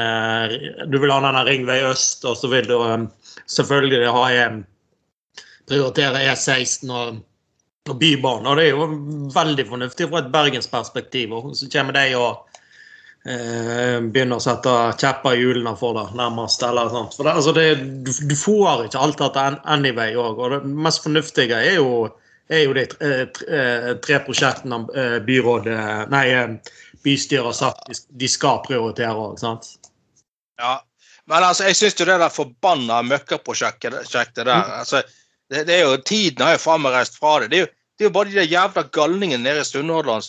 du 0.90 0.98
vil 0.98 1.12
ha 1.12 1.20
denne 1.24 1.44
Ringvei 1.48 1.82
øst, 1.86 2.24
og 2.24 2.36
så 2.36 2.50
vil 2.52 2.68
du 2.68 2.78
selvfølgelig 3.46 4.12
ha 4.12 4.26
prioritere 5.68 6.24
E16 6.32 6.90
og, 6.90 7.20
Og 7.90 7.98
det 7.98 8.64
er 8.64 8.68
jo 8.70 8.86
veldig 9.34 9.64
fornuftig 9.66 10.06
fra 10.10 10.20
et 10.22 10.30
bergensperspektiv. 10.32 11.32
Og 11.34 11.56
så 11.58 11.66
kommer 11.72 11.96
de 11.96 12.04
og 12.14 12.60
eh, 13.26 13.98
begynner 14.04 14.38
å 14.38 14.44
sette 14.44 14.74
kjepper 15.02 15.34
i 15.34 15.40
hjulene 15.42 15.74
for 15.80 15.98
det, 15.98 16.04
nærmest. 16.18 16.62
eller 16.62 16.92
sånt. 16.92 17.16
For 17.18 17.26
det, 17.26 17.34
altså 17.40 17.54
det, 17.56 17.66
du, 18.06 18.12
du 18.30 18.36
får 18.38 18.86
ikke 18.86 19.02
alt 19.02 19.18
dette 19.24 19.46
an- 19.50 19.60
anyway 19.74 20.14
òg. 20.14 20.38
Og 20.38 20.54
det 20.54 20.60
mest 20.86 21.02
fornuftige 21.02 21.58
er 21.58 21.80
jo, 21.80 22.06
er 22.52 22.64
jo 22.68 22.76
de 22.78 22.86
tre, 22.94 23.10
tre, 23.34 23.64
tre 24.06 24.20
prosjektene 24.28 24.84
eh, 24.94 25.18
byrådet 25.26 25.80
Nei, 26.14 26.24
eh, 26.38 26.78
bystyret 27.02 27.50
har 27.50 27.58
sagt 27.58 27.90
de, 27.90 28.30
skal 28.30 28.62
prioritere 28.66 29.16
òg, 29.18 29.40
sant. 29.42 29.72
Ja. 30.62 30.78
Men 31.30 31.44
altså, 31.46 31.66
jeg 31.66 31.78
syns 31.78 31.98
jo 31.98 32.06
det 32.06 32.18
der 32.18 32.30
forbanna 32.34 33.00
møkkaprosjektet 33.06 33.94
prosjektet 33.94 34.46
der 34.46 34.70
altså, 34.82 35.02
det, 35.52 35.62
det 35.68 35.76
er 35.78 35.84
jo, 35.86 35.96
Tiden 36.08 36.44
har 36.46 36.56
jo 36.56 36.76
reist 36.90 37.18
fra 37.20 37.38
det. 37.40 37.50
Det 37.52 37.58
er 37.58 37.64
jo, 37.66 37.70
det 37.98 38.04
er 38.04 38.08
jo 38.08 38.14
bare 38.16 38.30
de 38.30 38.38
der 38.40 38.48
jævla 38.50 38.82
galningene 38.92 39.42
nede 39.44 39.60
i 39.60 39.68
Sunnhordland. 39.68 40.22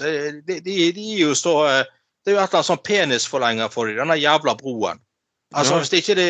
De, 0.48 0.60
de, 0.60 0.92
de 0.94 1.08
er 1.14 1.22
jo 1.24 1.34
så 1.36 1.56
eh, 1.70 1.84
Det 2.24 2.32
er 2.32 2.36
jo 2.38 2.40
et 2.40 2.48
eller 2.48 2.60
annet 2.62 2.68
sånn 2.70 2.84
penisforlenger 2.88 3.72
for 3.72 3.90
dem, 3.90 3.98
denne 4.00 4.16
jævla 4.16 4.54
broen. 4.60 5.00
Altså, 5.54 5.74
Ja. 5.74 5.80
hvis 5.80 5.90
det 5.92 5.98
ikke 6.04 6.16
det, 6.16 6.30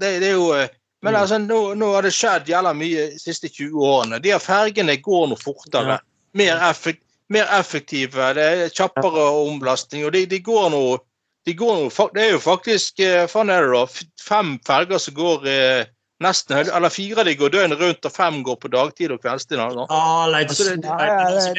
det, 0.00 0.12
det 0.22 0.28
er 0.28 0.38
jo 0.38 0.52
eh, 0.56 0.68
Men 1.02 1.14
Mm. 1.14 1.20
altså, 1.20 1.38
nå, 1.38 1.74
nå 1.74 1.86
har 1.94 2.02
det 2.06 2.12
skjedd 2.14 2.46
jævla 2.48 2.72
mye 2.78 3.08
de 3.10 3.18
siste 3.18 3.48
20 3.48 3.74
årene. 3.74 4.20
De 4.22 4.30
her 4.30 4.38
fergene 4.38 4.94
går 5.02 5.26
nå 5.28 5.36
fortere. 5.36 5.96
Ja. 5.96 5.98
Mer, 6.32 6.60
effekt, 6.70 7.02
mer 7.28 7.48
effektive. 7.58 8.28
Det 8.38 8.44
er 8.44 8.70
kjappere 8.70 9.24
omlastning. 9.42 10.04
Og 10.06 10.12
de, 10.14 10.26
de 10.30 10.38
går 10.38 10.70
nå 10.70 10.98
de 11.44 11.54
går 11.58 11.90
Det 12.14 12.22
er 12.22 12.30
jo 12.36 12.38
faktisk 12.38 13.00
eh, 13.00 13.26
faen 13.26 13.50
er 13.50 13.66
det 13.66 13.72
da, 13.74 13.86
fem 14.22 14.58
ferger 14.66 14.98
som 15.02 15.14
går 15.14 15.48
eh, 16.22 16.28
nesten 16.28 16.58
Eller 16.76 16.88
fire 16.94 17.20
av 17.20 17.26
de 17.26 17.34
går 17.36 17.50
døgnet 17.50 17.80
rundt, 17.80 18.06
og 18.08 18.12
fem 18.14 18.42
går 18.46 18.56
på 18.62 18.70
dagtid 18.70 19.10
og 19.14 19.20
kveldstid. 19.22 19.58
sånn. 19.58 19.86
Ja, 19.90 20.26
nei, 20.30 20.44
Altså, 20.44 20.64
det- 20.64 20.84
Ja, 20.84 20.96
nei, 20.96 21.06
ja, 21.06 21.18
altså, 21.26 21.54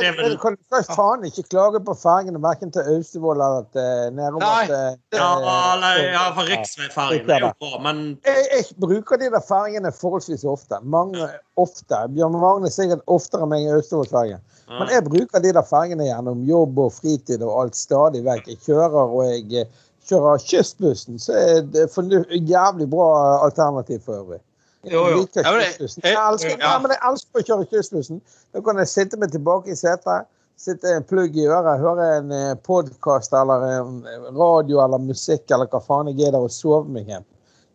det, 0.00 0.16
vel- 0.16 0.30
du 0.30 0.36
kan 0.38 0.56
du 0.56 0.82
faen 0.94 1.24
ikke 1.28 1.44
klage 1.48 1.84
på 1.84 1.94
fergene, 2.00 2.40
verken 2.40 2.72
til 2.72 2.82
Austevoll 2.82 3.36
eller 3.40 3.66
til 3.72 4.14
nedover 4.16 4.40
Nei, 4.40 4.66
Ja, 5.12 5.30
eh, 5.38 5.80
nei, 5.80 6.12
ja 6.12 6.32
for 6.34 6.44
riksveifergene 6.44 7.30
er 7.36 7.40
jo 7.40 7.52
bra, 7.60 7.78
men 7.80 8.18
jeg, 8.24 8.46
jeg 8.52 8.64
bruker 8.78 9.16
de 9.18 9.30
der 9.30 9.40
fergene 9.46 9.92
forholdsvis 9.92 10.44
ofte. 10.44 10.80
Mange 10.82 11.28
ofte. 11.56 11.96
Bjørn 12.14 12.38
Magne 12.40 12.70
sikkert 12.72 13.02
oftere 13.06 13.42
enn 13.42 13.48
meg 13.52 13.66
i 13.66 13.72
Austevoll-fergen. 13.74 14.40
Men 14.70 14.88
jeg 14.88 15.02
bruker 15.04 15.40
de 15.42 15.52
der 15.52 15.66
fergene 15.66 16.06
gjennom 16.06 16.44
jobb 16.46 16.78
og 16.78 16.92
fritid 16.94 17.42
og 17.42 17.56
alt 17.64 17.74
stadig 17.74 18.22
vekk. 18.22 18.46
Jeg 18.46 18.58
kjører 18.68 19.10
og 19.10 19.24
jeg 19.26 19.64
eh, 19.66 19.66
kjører 20.10 20.42
kystbussen, 20.50 21.18
så 21.22 21.32
er 21.38 21.60
det 21.72 21.86
fornu- 21.94 22.26
jævlig 22.50 22.88
bra 22.90 23.08
alternativ 23.46 24.02
for 24.04 24.18
øvrig. 24.24 24.40
Jeg 24.84 24.92
Jo, 24.92 25.06
jo. 25.12 25.24
kystbussen. 25.34 26.02
elsker, 26.04 26.50
ja. 26.56 26.72
ja, 26.72 26.76
men 26.82 26.90
jeg 26.94 27.00
elsker 27.10 27.40
å 27.42 27.46
kjøre 27.48 27.66
kystbussen. 27.72 28.20
Da 28.54 28.60
kan 28.64 28.78
jeg 28.80 28.88
sitte 28.88 29.18
meg 29.20 29.30
tilbake 29.34 29.70
i 29.74 29.76
setet, 29.76 30.26
sitte 30.60 30.92
en 30.96 31.04
plugg 31.08 31.36
i 31.36 31.44
øret, 31.48 31.80
høre 31.80 32.06
en 32.18 32.32
podkast 32.64 33.32
eller 33.32 33.62
en 33.80 34.04
radio 34.36 34.80
eller 34.84 34.98
musikk 35.00 35.50
eller 35.50 35.68
hva 35.72 35.80
faen 35.84 36.08
jeg 36.12 36.28
er 36.28 36.32
der 36.36 36.44
og 36.44 36.50
sove 36.52 36.88
meg 36.88 37.06
hjem. 37.12 37.24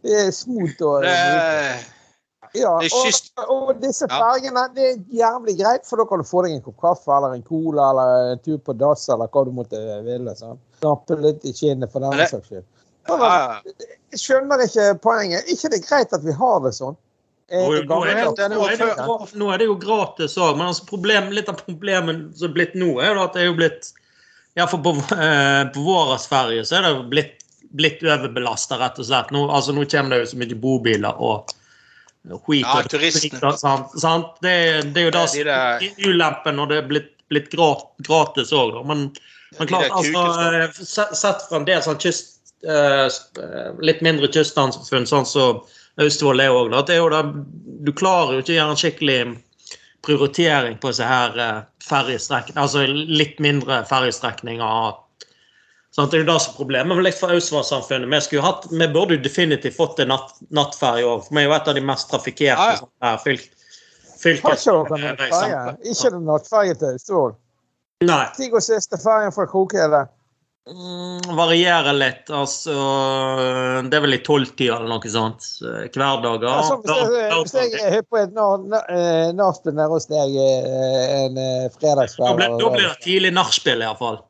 Det 0.05 0.17
er 0.27 0.31
smooth 0.37 0.81
og 0.85 1.01
Det, 1.01 2.61
ja, 2.61 2.71
og, 2.77 3.49
og 3.51 3.71
disse 3.81 4.05
fergene 4.07 4.61
det 4.75 4.83
er 4.85 4.99
jævlig 5.17 5.57
greit, 5.59 5.85
for 5.89 5.97
da 5.99 6.05
kan 6.07 6.21
du 6.21 6.27
få 6.29 6.43
deg 6.45 6.53
en 6.55 6.61
kopp 6.63 6.77
kaffe 6.85 7.11
eller 7.17 7.33
en 7.35 7.41
cola 7.43 7.89
eller 7.91 8.29
en 8.35 8.39
tur 8.45 8.57
på 8.63 8.75
dass 8.79 9.09
eller 9.09 9.27
hva 9.33 9.43
du 9.45 9.51
måtte 9.51 9.81
ville. 10.05 10.35
sant? 10.39 10.61
Nappe 10.83 11.17
litt 11.21 11.45
i 11.47 11.53
kinnet 11.55 11.91
for 11.93 12.03
den 12.03 12.27
saks 12.27 12.49
skyld. 12.49 12.67
Jeg 13.05 14.19
skjønner 14.19 14.63
ikke 14.65 14.91
poenget. 15.03 15.49
ikke 15.51 15.69
det 15.71 15.81
er 15.81 15.87
greit 15.87 16.15
at 16.15 16.23
vi 16.25 16.33
har 16.35 16.63
det 16.65 16.73
sånn? 16.75 16.97
Nå, 17.45 17.59
er 17.77 17.83
det, 17.85 18.47
nå, 18.49 18.63
er 18.65 18.79
jo 18.81 19.17
nå 19.37 19.49
er 19.53 19.61
det 19.61 19.67
jo 19.67 19.75
gratis 19.77 20.33
òg, 20.41 20.55
men 20.57 20.71
altså 20.71 20.87
problem, 20.89 21.27
litt 21.29 21.51
av 21.51 21.59
problemet 21.59 22.31
som 22.39 22.49
er 22.49 22.55
blitt 22.55 22.73
nå, 22.73 22.95
er 22.97 23.13
jo 23.13 23.21
at 23.21 23.37
det 23.37 23.43
er 23.43 23.51
jo 23.51 23.57
blitt 23.59 23.91
Iallfall 24.55 24.81
på, 24.81 24.93
eh, 25.13 25.67
på 25.75 25.83
vår 25.83 26.15
ferie 26.25 26.63
så 26.65 26.79
er 26.79 26.87
det 26.87 26.91
jo 26.95 27.03
blitt, 27.11 27.43
blitt 27.75 28.01
overbelasta, 28.01 28.79
rett 28.79 28.97
og 29.03 29.05
slett. 29.05 29.33
Nå, 29.35 29.43
altså, 29.51 29.75
nå 29.75 29.83
kommer 29.91 30.15
det 30.15 30.21
jo 30.23 30.31
så 30.31 30.39
mye 30.41 30.57
bobiler 30.63 31.21
og 31.21 31.51
skit. 31.51 32.63
Ja, 32.63 32.79
turister. 32.87 33.19
turistene. 33.19 33.51
Sant? 33.59 33.97
sant? 33.99 34.31
Det, 34.41 34.55
det 34.95 35.03
er 35.03 35.09
jo 35.09 35.13
da 35.13 35.25
ulempen 36.07 36.57
når 36.57 36.71
det 36.71 36.77
er 36.79 36.87
blitt, 36.93 37.11
blitt 37.29 37.51
gratis 37.51 38.55
òg, 38.55 38.77
da. 38.77 38.85
Men, 38.87 39.09
men 39.59 39.67
klart, 39.67 39.91
altså, 39.91 40.11
kukene. 40.11 40.63
eh, 40.63 40.71
se- 40.71 41.15
sett 41.15 41.41
fra 41.49 41.57
en 41.61 41.65
del 41.65 41.81
sånn 41.85 41.99
kyst, 42.01 42.31
eh, 42.67 43.05
eh, 43.43 43.71
litt 43.79 44.01
mindre 44.01 44.27
kystsamfunn, 44.27 45.05
sånn 45.09 45.25
som 45.29 45.61
Austevoll 45.97 46.41
er 46.43 46.51
òg, 46.51 46.73
at 46.75 46.87
det 46.87 46.95
er 46.97 47.03
jo 47.03 47.09
da 47.13 47.21
Du 47.85 47.91
klarer 47.93 48.33
jo 48.33 48.41
ikke 48.41 48.55
å 48.55 48.59
gjøre 48.59 48.73
en 48.73 48.81
skikkelig 48.81 49.19
prioritering 50.05 50.77
på 50.81 50.89
disse 50.91 51.05
her 51.05 51.35
uh, 51.39 51.61
ferjestrekningene. 51.85 52.61
Altså 52.61 52.85
litt 52.87 53.39
mindre 53.39 53.83
ferjestrekninger. 53.89 54.93
Sånn, 55.95 56.09
Det 56.11 56.17
er 56.19 56.23
jo 56.25 56.27
det 56.33 56.41
som 56.41 56.51
er 56.53 56.57
problemet 56.57 56.91
Men 56.91 57.03
litt 57.05 57.15
for 57.17 57.31
Austevoll-samfunnet. 57.33 58.09
Vi, 58.09 58.77
vi 58.77 58.87
burde 58.91 59.15
jo 59.15 59.21
definitivt 59.23 59.77
fått 59.77 59.99
en 60.03 60.11
natt, 60.11 60.33
nattferje 60.51 61.05
òg, 61.07 61.29
vi 61.31 61.41
er 61.43 61.47
jo 61.47 61.55
et 61.55 61.67
av 61.71 61.77
de 61.77 61.81
mest 61.81 62.09
trafikkerte 62.11 62.67
Ja, 62.67 62.75
ja. 62.75 62.81
sånne 62.81 63.13
fylk, 63.23 63.45
Har 64.43 65.77
ikke 65.85 66.11
det 66.11 66.21
nattferge 66.25 66.77
til 66.81 66.87
Austevoll? 66.97 67.35
Nei. 68.03 68.25
Stig 68.35 68.51
og 68.53 68.63
fergen 68.99 69.31
fra 69.31 69.45
Krokhede? 69.47 70.01
Mm, 70.65 71.21
varierer 71.37 71.93
litt. 71.93 72.29
Altså 72.33 72.73
Det 73.85 73.95
er 73.95 74.01
vel 74.03 74.17
i 74.17 74.21
tolvtida 74.25 74.79
eller 74.79 74.89
noe 74.95 75.11
sånt. 75.13 75.45
eh, 75.61 75.85
Hverdager. 75.93 76.47
Altså, 76.49 76.77
hvis, 76.81 77.15
jeg, 77.15 77.33
hvis 77.37 77.53
jeg 77.83 77.97
er 77.99 78.01
på 78.09 78.17
et 78.19 78.33
eh, 78.35 79.31
nachspiel 79.37 79.75
nede 79.77 79.89
hos 79.93 80.09
deg 80.11 80.35
eh, 80.35 81.11
en 81.21 81.39
fredagskveld 81.77 82.31
Da 82.31 82.35
blir, 82.39 82.57
da 82.59 82.71
blir 82.73 82.87
det 82.89 83.01
tidlig 83.05 83.31
nachspiel, 83.37 83.85
iallfall. 83.85 84.23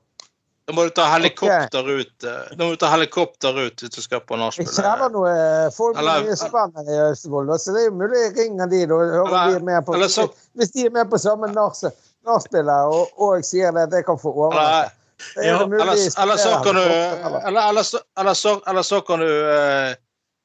Da 0.66 0.74
må 0.74 0.88
du 0.88 0.90
ta 0.98 1.06
helikopter 1.14 1.90
ut 2.02 2.24
Da 2.26 2.58
må 2.66 2.72
du 2.74 2.80
ta 2.82 2.90
helikopter 2.90 3.60
ut 3.68 3.82
hvis 3.86 3.94
du 3.96 4.02
skal 4.02 4.22
på 4.26 4.38
Jeg 4.58 4.66
kjenner 4.74 5.12
noe 5.14 5.36
folk 5.74 5.98
Eller- 5.98 6.26
mye 6.26 6.38
spennende 6.38 6.90
i 6.90 7.04
Austevoll, 7.10 7.54
så 7.62 7.74
det 7.74 7.84
er 7.86 7.90
jo 7.92 7.98
mulig 8.02 8.22
jeg 8.28 8.34
ringer 8.44 8.68
de 8.70 8.86
da, 8.90 8.98
Eller- 9.26 9.60
de 9.62 9.82
på, 9.86 10.00
så- 10.10 10.30
Hvis 10.58 10.74
de 10.74 10.86
er 10.88 10.90
med 10.92 11.10
på 11.10 11.18
samme 11.22 11.48
nach- 11.54 11.86
nachspielet 12.28 12.92
og, 12.92 13.12
og 13.22 13.36
jeg 13.40 13.46
sier 13.52 13.76
det 13.76 13.88
at 13.90 13.96
jeg 14.00 14.06
kan 14.08 14.20
få 14.22 14.34
overnatte. 14.34 14.92
Eller, 15.40 15.54
er 15.56 15.86
Ja, 15.86 16.26
det 16.28 16.40
så 16.44 16.58
kan 16.66 16.76
du 16.76 16.82
Eller- 16.82 17.48
Eller, 17.48 17.62
eller, 17.70 17.84
så, 17.88 18.60
eller, 18.68 18.84
så, 18.84 19.02
kan 19.08 19.20
du 19.24 19.30
eh, 19.30 19.96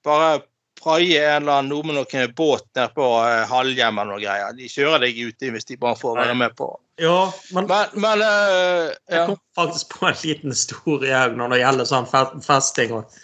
bare 0.06 0.40
praie 0.80 1.18
en 1.26 1.42
eller 1.42 1.58
annen 1.58 1.86
med 1.86 1.96
noen 1.98 2.30
båt 2.38 2.64
ned 2.78 2.94
på 2.96 3.04
uh, 3.20 3.42
Halhjem 3.50 3.98
eller 3.98 4.14
noe 4.14 4.22
greier. 4.22 4.54
De 4.56 4.68
kjører 4.70 5.02
deg 5.02 5.18
ute 5.28 5.50
hvis 5.52 5.66
de 5.68 5.76
bare 5.76 5.98
får 6.00 6.16
være 6.22 6.36
med 6.38 6.54
på 6.56 6.70
Ja, 7.02 7.32
men 7.52 7.66
Men, 7.68 7.92
men 8.00 8.22
eh, 8.24 8.94
jeg 9.10 9.26
kom 9.28 9.36
faktisk 9.58 9.92
på 9.98 10.06
en 10.08 10.16
liten 10.22 10.54
historie 10.54 11.12
òg 11.26 11.36
når 11.36 11.52
det 11.52 11.60
gjelder 11.64 11.90
sånn 11.90 12.08
festing 12.46 12.94
og 12.96 13.18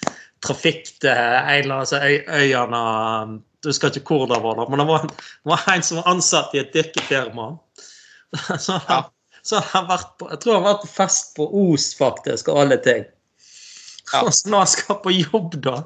trafikk 0.45 0.91
til 1.01 1.11
en 1.15 1.63
eller 1.63 1.79
annen 1.81 2.03
øy, 2.03 2.17
øyene 2.43 2.83
Du 3.63 3.71
husker 3.71 3.89
ikke 3.97 4.19
hvor 4.19 4.27
det 4.31 4.43
var, 4.45 4.59
da, 4.61 4.67
men 4.69 4.83
det 4.83 4.87
var, 4.91 5.07
en- 5.07 5.15
det 5.17 5.51
var 5.55 5.65
en 5.73 5.83
som 5.83 6.03
var 6.03 6.11
ansatt 6.13 6.53
i 6.55 6.61
et 6.61 6.75
dykkefirma. 6.77 7.47
Så, 8.67 8.81
Ja. 8.89 9.11
så 9.47 9.61
han 9.73 9.87
vært 9.89 10.17
på, 10.19 10.27
jeg 10.33 10.41
tror 10.43 10.55
han 10.59 10.65
har 10.67 10.73
vært 10.75 10.83
på 10.87 10.93
fest 10.97 11.35
på 11.37 11.47
Os, 11.63 11.93
faktisk, 11.99 12.49
og 12.49 12.61
alle 12.65 12.77
ting. 12.83 13.05
Ja. 14.13 14.23
Og 14.25 14.33
så 14.37 14.51
når 14.51 14.65
han 14.65 14.73
skal 14.75 15.01
på 15.05 15.15
jobb, 15.15 15.55
da, 15.65 15.77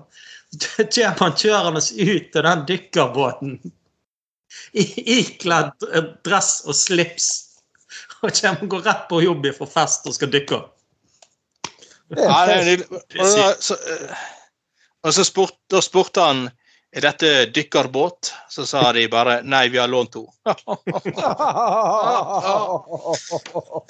kommer 0.77 1.21
han 1.27 1.37
kjørende 1.39 1.83
ut 1.85 2.33
til 2.33 2.43
den 2.49 2.65
dykkerbåten 2.71 3.53
i- 4.75 5.05
ikledd 5.21 5.87
eh, 5.93 6.09
dress 6.27 6.61
og 6.67 6.75
slips. 6.75 7.31
Og 8.23 8.33
kommer 8.37 8.67
går 8.75 8.83
rett 8.89 9.05
på 9.09 9.23
jobb 9.25 9.47
fra 9.57 9.67
fest 9.71 10.07
og 10.11 10.15
skal 10.17 10.33
dykke. 10.33 10.59
Ja, 12.19 12.41
det 12.49 12.55
er 12.57 12.65
nydelig. 12.67 13.03
Og 13.23 13.31
så, 13.63 13.77
eh, 13.95 14.25
og 15.07 15.15
så 15.15 15.25
spurt, 15.25 15.55
da 15.71 15.81
spurte 15.85 16.25
han 16.27 16.43
er 16.97 17.05
dette 17.07 17.31
dykkerbåt. 17.55 18.33
Så 18.51 18.67
sa 18.67 18.91
de 18.97 19.07
bare 19.11 19.41
nei, 19.47 19.69
vi 19.73 19.79
har 19.79 19.91
lånt 19.91 20.13
to. 20.17 20.27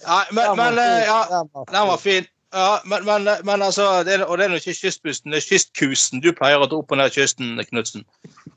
Ja, 0.01 0.25
men, 0.33 0.57
men 0.57 0.79
eh, 0.79 1.05
ja, 1.07 1.45
den 1.71 1.89
var 1.89 1.99
fin. 2.01 2.27
Ja, 2.53 2.81
men, 2.85 3.05
men, 3.05 3.29
men 3.45 3.63
altså, 3.63 4.03
det 4.03 4.25
og 4.25 4.39
det 4.39 4.47
er 4.47 4.51
nå 4.51 4.59
ikke 4.59 4.75
kystbussen, 4.75 5.31
det 5.31 5.39
er 5.39 5.47
kystkusen 5.47 6.23
du 6.25 6.33
pleier 6.35 6.59
å 6.59 6.67
ta 6.67 6.81
opp 6.81 6.91
og 6.91 6.99
ned 6.99 7.13
kysten, 7.15 7.53
Knutsen. 7.69 8.03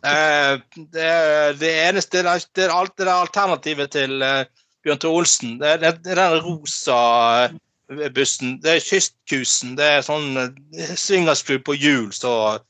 Eh, 0.07 0.55
det, 0.95 1.11
det 1.59 1.73
eneste 1.83 2.23
det 2.23 2.31
er, 2.31 2.47
det 2.57 2.69
alt 2.73 2.95
det 2.97 3.05
der 3.05 3.13
alternativet 3.19 3.93
til 3.93 4.25
eh, 4.25 4.47
Bjørn 4.83 5.03
Tore 5.03 5.21
Olsen. 5.21 5.59
Det 5.61 5.75
er, 5.75 5.99
det 6.01 6.17
den 6.17 6.39
rosa 6.41 6.97
bussen. 8.15 8.57
Det 8.63 8.77
er 8.77 8.87
kystkusen. 8.87 9.77
Det 9.77 9.89
er 9.99 10.05
sånn 10.05 10.55
swingerscrew 10.97 11.61
på 11.61 11.77
hjul 11.77 12.09
som 12.15 12.63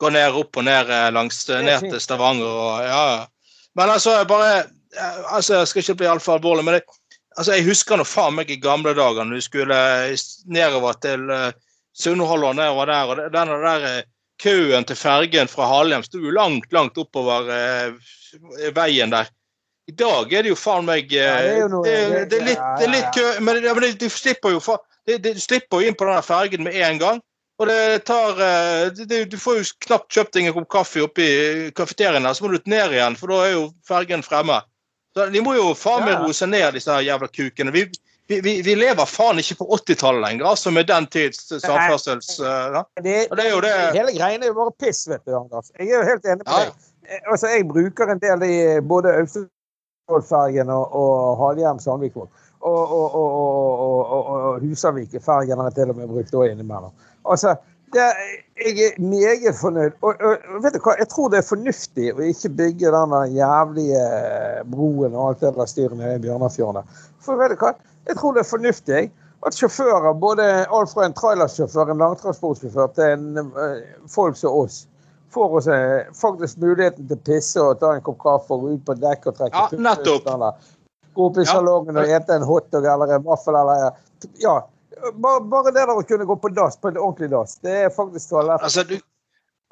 går 0.00 0.14
ned 0.16 0.36
opp 0.40 0.56
og 0.60 0.64
ned 0.66 0.90
eh, 0.90 1.08
langs 1.14 1.42
ned 1.48 1.84
til 1.90 2.00
Stavanger 2.00 2.46
og 2.64 2.84
ja. 2.86 3.02
Men 3.78 3.92
altså, 3.92 4.16
jeg 4.18 4.28
bare 4.30 4.52
eh, 4.58 5.18
altså, 5.34 5.60
Jeg 5.60 5.68
skal 5.70 5.82
ikke 5.84 5.98
bli 6.02 6.08
altfor 6.10 6.38
alvorlig, 6.38 6.64
men 6.66 6.78
det, 6.78 6.84
Altså, 7.38 7.52
Jeg 7.54 7.64
husker 7.68 7.96
nå 8.00 8.04
faen 8.04 8.34
meg 8.34 8.50
i 8.50 8.56
gamle 8.60 8.90
dager 8.96 9.24
når 9.24 9.38
du 9.38 9.44
skulle 9.44 9.76
nedover 10.50 10.96
til 11.00 11.28
uh, 11.30 11.52
Sunnhordland 11.94 12.58
og 12.58 12.64
nedover 12.64 12.90
der. 12.90 13.12
og 13.12 13.32
Den 13.36 13.52
der 13.64 13.84
eh, 13.90 14.02
køen 14.42 14.84
til 14.88 14.96
fergen 14.98 15.48
fra 15.52 15.68
Halhjem 15.70 16.02
sto 16.02 16.18
jo 16.18 16.32
langt, 16.34 16.66
langt 16.74 16.98
oppover 16.98 17.46
uh, 17.46 18.72
veien 18.74 19.14
der. 19.14 19.30
I 19.88 19.94
dag 19.98 20.32
er 20.32 20.42
det 20.46 20.52
jo 20.52 20.58
faen 20.58 20.86
meg 20.86 21.12
eh, 21.14 21.22
Ja, 21.22 21.38
det 21.46 21.54
er 21.54 21.62
jo 21.62 21.68
noe- 21.70 21.84
det, 21.86 21.94
det- 22.10 22.28
det, 22.30 22.40
er 22.40 22.46
litt, 22.50 22.66
det 22.78 22.86
er 22.88 22.92
litt 22.96 23.14
kø, 23.14 23.24
men, 23.46 23.62
du 23.98 24.08
slipper 24.10 24.56
jo 24.56 24.60
faen 24.64 24.86
du 25.10 25.30
slipper 25.40 25.80
jo 25.80 25.88
inn 25.90 25.96
på 25.98 26.06
den 26.06 26.22
fergen 26.22 26.62
med 26.66 26.76
en 26.76 26.98
gang. 27.00 27.22
Og 27.60 27.68
det 27.68 28.04
tar 28.08 28.38
eh, 28.40 28.90
det, 28.96 29.06
det, 29.10 29.24
Du 29.32 29.36
får 29.40 29.58
jo 29.60 29.64
knapt 29.86 30.12
kjøpt 30.14 30.36
deg 30.36 30.48
en 30.48 30.56
kopp 30.56 30.70
kaffe 30.72 31.02
oppi 31.04 31.26
kafeteriaen, 31.76 32.24
der, 32.24 32.36
så 32.36 32.46
må 32.46 32.54
du 32.54 32.70
ned 32.70 32.94
igjen, 32.96 33.18
for 33.20 33.32
da 33.32 33.40
er 33.44 33.56
jo 33.58 33.66
fergen 33.86 34.24
fremme. 34.24 34.62
Så 35.14 35.26
De 35.34 35.42
må 35.44 35.56
jo 35.58 35.72
faen 35.76 36.06
meg 36.06 36.22
roe 36.22 36.36
seg 36.36 36.52
ned, 36.54 36.70
disse 36.78 36.92
her 36.94 37.04
jævla 37.04 37.28
kukene. 37.28 37.74
Vi, 37.74 37.84
vi, 38.30 38.60
vi, 38.62 38.74
lever 38.78 39.08
faen 39.10 39.42
ikke 39.42 39.58
på 39.60 39.66
80-tallet 39.76 40.22
lenger, 40.22 40.46
altså 40.52 40.72
med 40.72 40.86
den 40.88 41.08
tids 41.12 41.48
samferdsels... 41.50 42.36
eh, 42.40 42.76
ja. 42.78 42.84
Det, 43.02 43.16
det 43.36 43.46
er 43.46 43.50
jo 43.50 43.62
det 43.64 43.72
Hele 43.96 44.14
greien 44.16 44.44
er 44.44 44.52
jo 44.52 44.58
bare 44.60 44.76
piss, 44.80 45.02
vet 45.10 45.24
du, 45.26 45.34
Anders. 45.36 45.72
Jeg 45.76 45.90
er 45.90 45.98
jo 45.98 46.06
helt 46.08 46.28
enig 46.30 46.44
med 46.44 46.52
Ja, 46.54 46.62
deg. 46.70 46.86
Eh, 47.10 47.24
Altså, 47.32 47.48
jeg 47.50 47.66
bruker 47.66 48.12
en 48.12 48.20
del 48.22 48.44
i 48.46 48.56
både 48.86 49.10
Austevoll-fergen 49.18 50.70
og, 50.70 50.92
og 50.94 51.40
Halhjem-Sandvikvåg. 51.40 52.28
Og, 52.60 52.92
og, 52.92 53.14
og, 53.16 54.26
og, 54.30 54.60
Husavik-fergen 54.60 55.60
har 55.64 55.70
til 55.72 55.92
og 55.92 55.96
med 55.96 56.10
brukt 56.10 56.34
òg 56.36 56.50
innimellom. 56.50 56.92
Altså, 57.24 57.54
det, 57.94 58.08
jeg 58.60 58.90
er 58.90 58.98
meget 59.00 59.56
fornøyd. 59.60 59.96
Og, 60.04 60.20
vet 60.62 60.76
du 60.76 60.82
hva, 60.84 60.96
jeg 60.98 61.08
tror 61.08 61.30
det 61.32 61.40
er 61.40 61.48
fornuftig 61.48 62.10
å 62.12 62.26
ikke 62.26 62.52
bygge 62.58 62.92
den 62.92 63.16
jævlige 63.34 64.04
broen 64.70 65.16
og 65.16 65.30
alt 65.30 65.46
det 65.46 65.54
der 65.56 65.72
styret 65.72 65.96
nede 65.96 66.18
i 66.18 66.22
Bjørnafjorden. 66.26 66.92
For 67.24 67.40
vet 67.40 67.56
du 67.56 67.64
hva, 67.64 67.72
jeg 68.10 68.20
tror 68.20 68.36
det 68.36 68.44
er 68.44 68.52
fornuftig 68.52 69.02
at 69.46 69.56
sjåfører, 69.56 70.12
både 70.20 70.46
alt 70.68 70.92
fra 70.92 71.06
en 71.06 71.16
trailersjåfør, 71.16 71.90
en 71.90 72.02
langtransportsjåfør, 72.02 72.90
til 72.96 73.04
en, 73.14 73.38
eh, 73.38 73.78
folk 74.08 74.36
som 74.36 74.52
oss, 74.52 74.82
får 75.32 75.56
oss 75.56 75.68
eh, 75.72 76.10
faktisk 76.20 76.60
muligheten 76.60 77.08
til 77.08 77.16
å 77.16 77.24
pisse 77.24 77.62
og 77.62 77.78
ta 77.80 77.94
en 77.94 78.04
kopp 78.04 78.18
kaffe 78.20 78.52
og 78.52 78.66
gå 78.66 78.74
ut 78.76 78.84
på 78.84 78.98
dekk 79.00 79.30
og 79.30 79.38
trekke 79.38 79.64
Ja, 79.64 79.80
nettopp. 79.88 80.28
Gå 81.14 81.26
opp 81.26 81.38
i 81.38 81.44
salongen 81.46 81.96
og 81.96 82.08
ete 82.08 82.36
en 82.36 82.42
hotdog 82.46 82.84
eller 82.86 83.14
en 83.16 83.22
vaffel 83.26 83.54
eller 83.54 83.90
Ja. 84.42 84.60
Bare, 85.14 85.40
bare 85.40 85.70
det 85.72 85.80
der 85.80 85.88
å 85.96 86.02
kunne 86.04 86.26
gå 86.28 86.34
på 86.36 86.48
dass, 86.52 86.76
på 86.76 86.88
en 86.90 86.98
ordentlig 87.00 87.30
dass, 87.32 87.54
det 87.64 87.72
er 87.86 87.88
faktisk 87.94 88.28
toalett. 88.34 88.60
Altså, 88.62 88.82
du, 88.84 88.98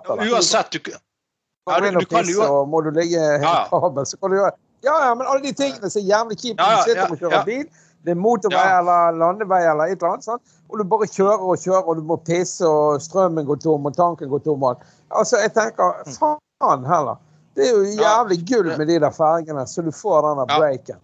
uansett 0.09 0.71
du, 0.73 0.79
ja, 0.89 1.81
du, 1.81 1.91
du 1.99 2.07
kan 2.09 2.25
jo 2.31 2.41
og 2.47 2.69
må 2.73 2.81
du 2.87 2.91
ligge 2.97 3.21
helt 3.43 3.69
kabel, 3.69 4.07
så 4.09 4.17
kan 4.17 4.31
du 4.33 4.39
gjøre 4.39 4.55
Ja, 4.87 4.95
ja, 5.09 5.15
men 5.15 5.27
alle 5.27 5.43
de 5.43 5.53
tingene 5.59 5.91
som 5.91 6.01
er 6.01 6.07
jævlig 6.07 6.39
kjipt 6.39 6.61
når 6.63 6.71
du 6.71 6.83
sitter 6.87 7.13
og 7.13 7.19
kjører 7.21 7.45
bil, 7.45 7.65
det 8.07 8.13
er 8.15 8.19
motorvei 8.23 8.63
Ja. 8.63 8.79
eller 8.79 9.19
landevei 9.19 9.59
eller 9.67 9.91
et 9.93 9.99
eller 9.99 10.15
annet, 10.15 10.25
Sånn. 10.25 10.41
og 10.71 10.79
du 10.79 10.85
bare 10.85 11.09
kjører 11.11 11.43
og 11.43 11.59
kjører, 11.59 11.89
og 11.89 11.97
du 11.99 12.03
må 12.09 12.17
pisse, 12.25 12.63
og 12.65 13.03
strømmen 13.03 13.45
går 13.49 13.59
tom, 13.65 13.85
og 13.91 13.97
tanken 13.97 14.31
går 14.31 14.45
tom. 14.47 14.63
Altså, 15.11 15.37
jeg 15.43 15.53
tenker, 15.53 15.99
faen 16.15 16.87
heller. 16.87 17.19
Det 17.59 17.67
er 17.67 17.73
jo 17.75 17.83
Mm. 17.83 17.99
Jævlig 17.99 18.39
gull 18.49 18.71
med 18.79 18.87
de 18.87 18.99
der 19.01 19.11
fergene, 19.11 19.67
så 19.67 19.83
du 19.83 19.91
får 19.91 20.23
den 20.29 20.39
der 20.39 20.57
breaken. 20.59 20.97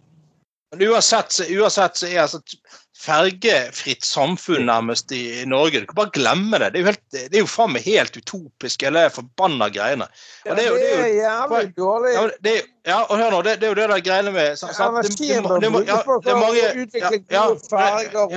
Men 0.74 0.88
uansett, 0.94 1.40
uansett 1.50 1.96
så 2.02 2.06
er 2.10 2.20
altså 2.26 2.40
fergefritt 3.04 4.04
samfunn 4.06 4.64
nærmest 4.68 5.12
i, 5.12 5.44
Norge. 5.50 5.80
Du 5.82 5.86
kan 5.90 5.98
bare 5.98 6.12
glemme 6.14 6.58
det. 6.62 6.70
Det 6.72 6.78
er 6.78 6.84
jo, 6.84 6.86
helt, 6.88 7.02
det 7.12 7.34
er 7.36 7.42
jo 7.42 7.48
faen 7.50 7.72
meg 7.74 7.84
helt 7.84 8.16
utopisk, 8.16 8.84
hele 8.86 9.02
forbanna 9.12 9.68
greiene. 9.74 10.06
Og 10.46 10.56
det 10.56 10.64
er 10.64 10.68
jo, 10.70 10.78
det 10.78 10.86
er 10.94 11.02
jo 11.02 11.18
jævlig 11.18 11.74
dårlig. 11.76 12.14
ja, 12.14 12.22
det, 12.46 12.54
er- 12.60 12.70
ja, 12.88 12.98
og 13.02 13.16
hør 13.20 13.30
nå, 13.34 13.42
det, 13.46 13.54
det 13.60 13.68
er 13.68 13.74
jo 13.74 13.78
det 13.80 13.88
der 13.92 14.02
greiene 14.08 14.32
med 14.32 14.56
sant, 14.60 14.74
sant? 14.76 14.96
Det- 15.02 15.10
det- 15.18 15.42
det- 15.60 15.60
det- 15.60 16.04
brukes 16.04 16.24
det 16.24 16.32
er 16.32 16.40
mange 16.40 16.64
ja, 17.30 17.44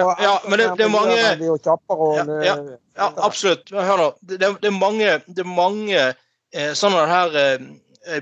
ja, 0.02 0.16
ja, 0.28 0.36
men 0.50 0.60
det, 0.60 0.68
det 0.78 0.86
er 0.86 0.94
mange 0.98 1.16
Ja, 2.46 2.56
ja, 2.98 3.10
absolutt. 3.30 3.72
Hør 3.72 3.98
nå. 3.98 4.10
Det, 4.22 4.40
det, 4.40 4.54
det 4.62 4.68
er 4.74 4.80
mange, 4.80 5.18
det 5.28 5.44
er 5.46 5.52
mange 5.56 6.00
eh, 6.54 6.72
sånne 6.74 7.08
her 7.08 7.36
eh, 7.44 7.60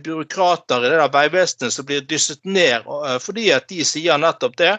byråkrater 0.03 0.85
i 0.85 0.89
det 0.89 0.99
der 0.99 1.13
Vegvesenet 1.13 1.73
som 1.73 1.85
blir 1.85 2.05
dysset 2.09 2.43
ned 2.45 2.85
eh, 2.85 3.17
fordi 3.21 3.49
at 3.55 3.67
de 3.69 3.85
sier 3.85 4.21
nettopp 4.21 4.57
det. 4.61 4.75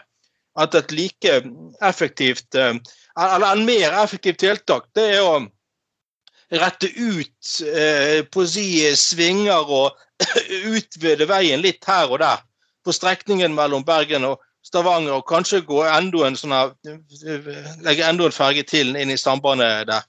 At 0.57 0.73
et 0.75 0.91
like 0.91 1.41
effektivt 1.85 2.55
eh, 2.55 2.73
Eller 3.17 3.51
en 3.51 3.65
mer 3.65 3.93
effektivt 4.03 4.39
tiltak, 4.39 4.83
det 4.93 5.05
er 5.15 5.23
å 5.25 5.37
rette 6.53 6.87
ut 6.93 7.61
eh, 7.65 8.21
på 8.29 8.43
å 8.43 8.49
si 8.49 8.67
svinger 8.95 9.71
og 9.73 9.97
utvide 10.77 11.25
veien 11.29 11.63
litt 11.65 11.85
her 11.89 12.11
og 12.11 12.21
der 12.21 12.43
på 12.85 12.93
strekningen 12.93 13.55
mellom 13.57 13.83
Bergen 13.83 14.23
og 14.23 14.43
Stavanger, 14.63 15.17
og 15.17 15.27
kanskje 15.27 15.63
gå 15.65 15.81
enda 15.87 16.27
en 16.27 16.37
sånn 16.37 16.53
legge 17.85 18.05
enda 18.05 18.27
en 18.27 18.35
ferge 18.35 18.63
til 18.67 18.95
inn 18.99 19.11
i 19.11 19.17
sambandet 19.19 19.87
der. 19.89 20.05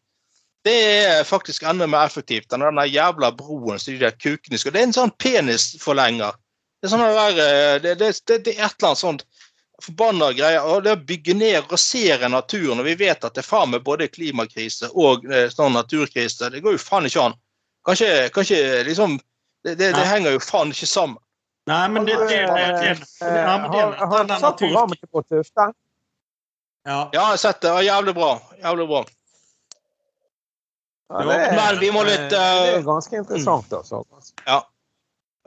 Det 0.67 0.77
er 1.07 1.25
faktisk 1.25 1.63
enda 1.63 1.87
mer 1.87 2.09
effektivt 2.09 2.53
enn 2.53 2.65
den 2.67 2.81
jævla 2.91 3.31
broen 3.37 3.79
som 3.79 3.95
de 3.95 4.01
der 4.03 4.17
kukene 4.19 4.59
skal 4.59 4.75
Det 4.75 4.81
er 4.81 4.89
en 4.89 4.97
sånn 4.97 5.15
penisforlenger. 5.23 6.35
Det 6.79 6.89
er, 6.89 6.93
sånn 6.93 7.05
der, 7.05 7.39
eh, 7.45 7.77
det, 7.83 7.95
det, 8.01 8.11
det, 8.27 8.41
det 8.47 8.57
er 8.57 8.67
et 8.67 8.75
eller 8.79 8.91
annet 8.91 9.03
sånt 9.03 9.25
forbanna 9.83 10.33
greier. 10.35 10.67
Og 10.67 10.83
det 10.85 10.97
å 10.97 11.05
bygge 11.11 11.37
ned 11.39 11.61
og 11.63 11.73
rasere 11.77 12.31
naturen, 12.31 12.83
og 12.83 12.87
vi 12.89 12.97
vet 12.99 13.25
at 13.25 13.35
det 13.35 13.45
er 13.45 13.49
faen 13.49 13.73
meg 13.73 13.87
både 13.87 14.11
klimakrise 14.11 14.91
og 14.95 15.27
eh, 15.31 15.49
sånn 15.55 15.79
naturkrise, 15.79 16.51
det 16.53 16.63
går 16.65 16.77
jo 16.77 16.83
faen 16.83 17.07
ikke 17.09 17.29
an. 17.29 17.39
Kanskje, 17.87 18.13
kanskje 18.35 18.61
liksom 18.89 19.17
det, 19.65 19.75
det, 19.79 19.93
det 19.97 20.07
henger 20.07 20.37
jo 20.37 20.45
faen 20.45 20.75
ikke 20.75 20.91
sammen. 20.91 21.23
Nei, 21.69 21.85
men 21.93 22.07
det, 22.09 22.17
det, 22.31 22.39
det, 22.49 22.95
Har 23.21 24.25
du 24.25 24.35
satt 24.41 24.57
programmet 24.57 25.01
til 25.03 25.11
på 25.13 25.23
Tufte? 25.27 25.69
ja. 25.69 25.75
Ja, 26.89 27.01
jeg 27.13 27.21
har 27.21 27.37
sett 27.37 27.61
det. 27.61 27.73
Jævlig 27.85 28.15
bra. 28.17 28.31
Jævlig 28.63 28.87
bra. 28.89 29.03
Ja, 31.11 31.23
det 31.25 31.37
er- 31.41 31.55
Men 31.57 31.79
vi 31.81 31.91
må 31.91 32.03
litt 32.05 32.29
Det 32.31 32.39
eh, 32.39 32.75
er 32.79 32.83
ganske 32.83 33.17
interessant, 33.17 33.73
altså. 33.73 34.05
Ja. 34.47 34.63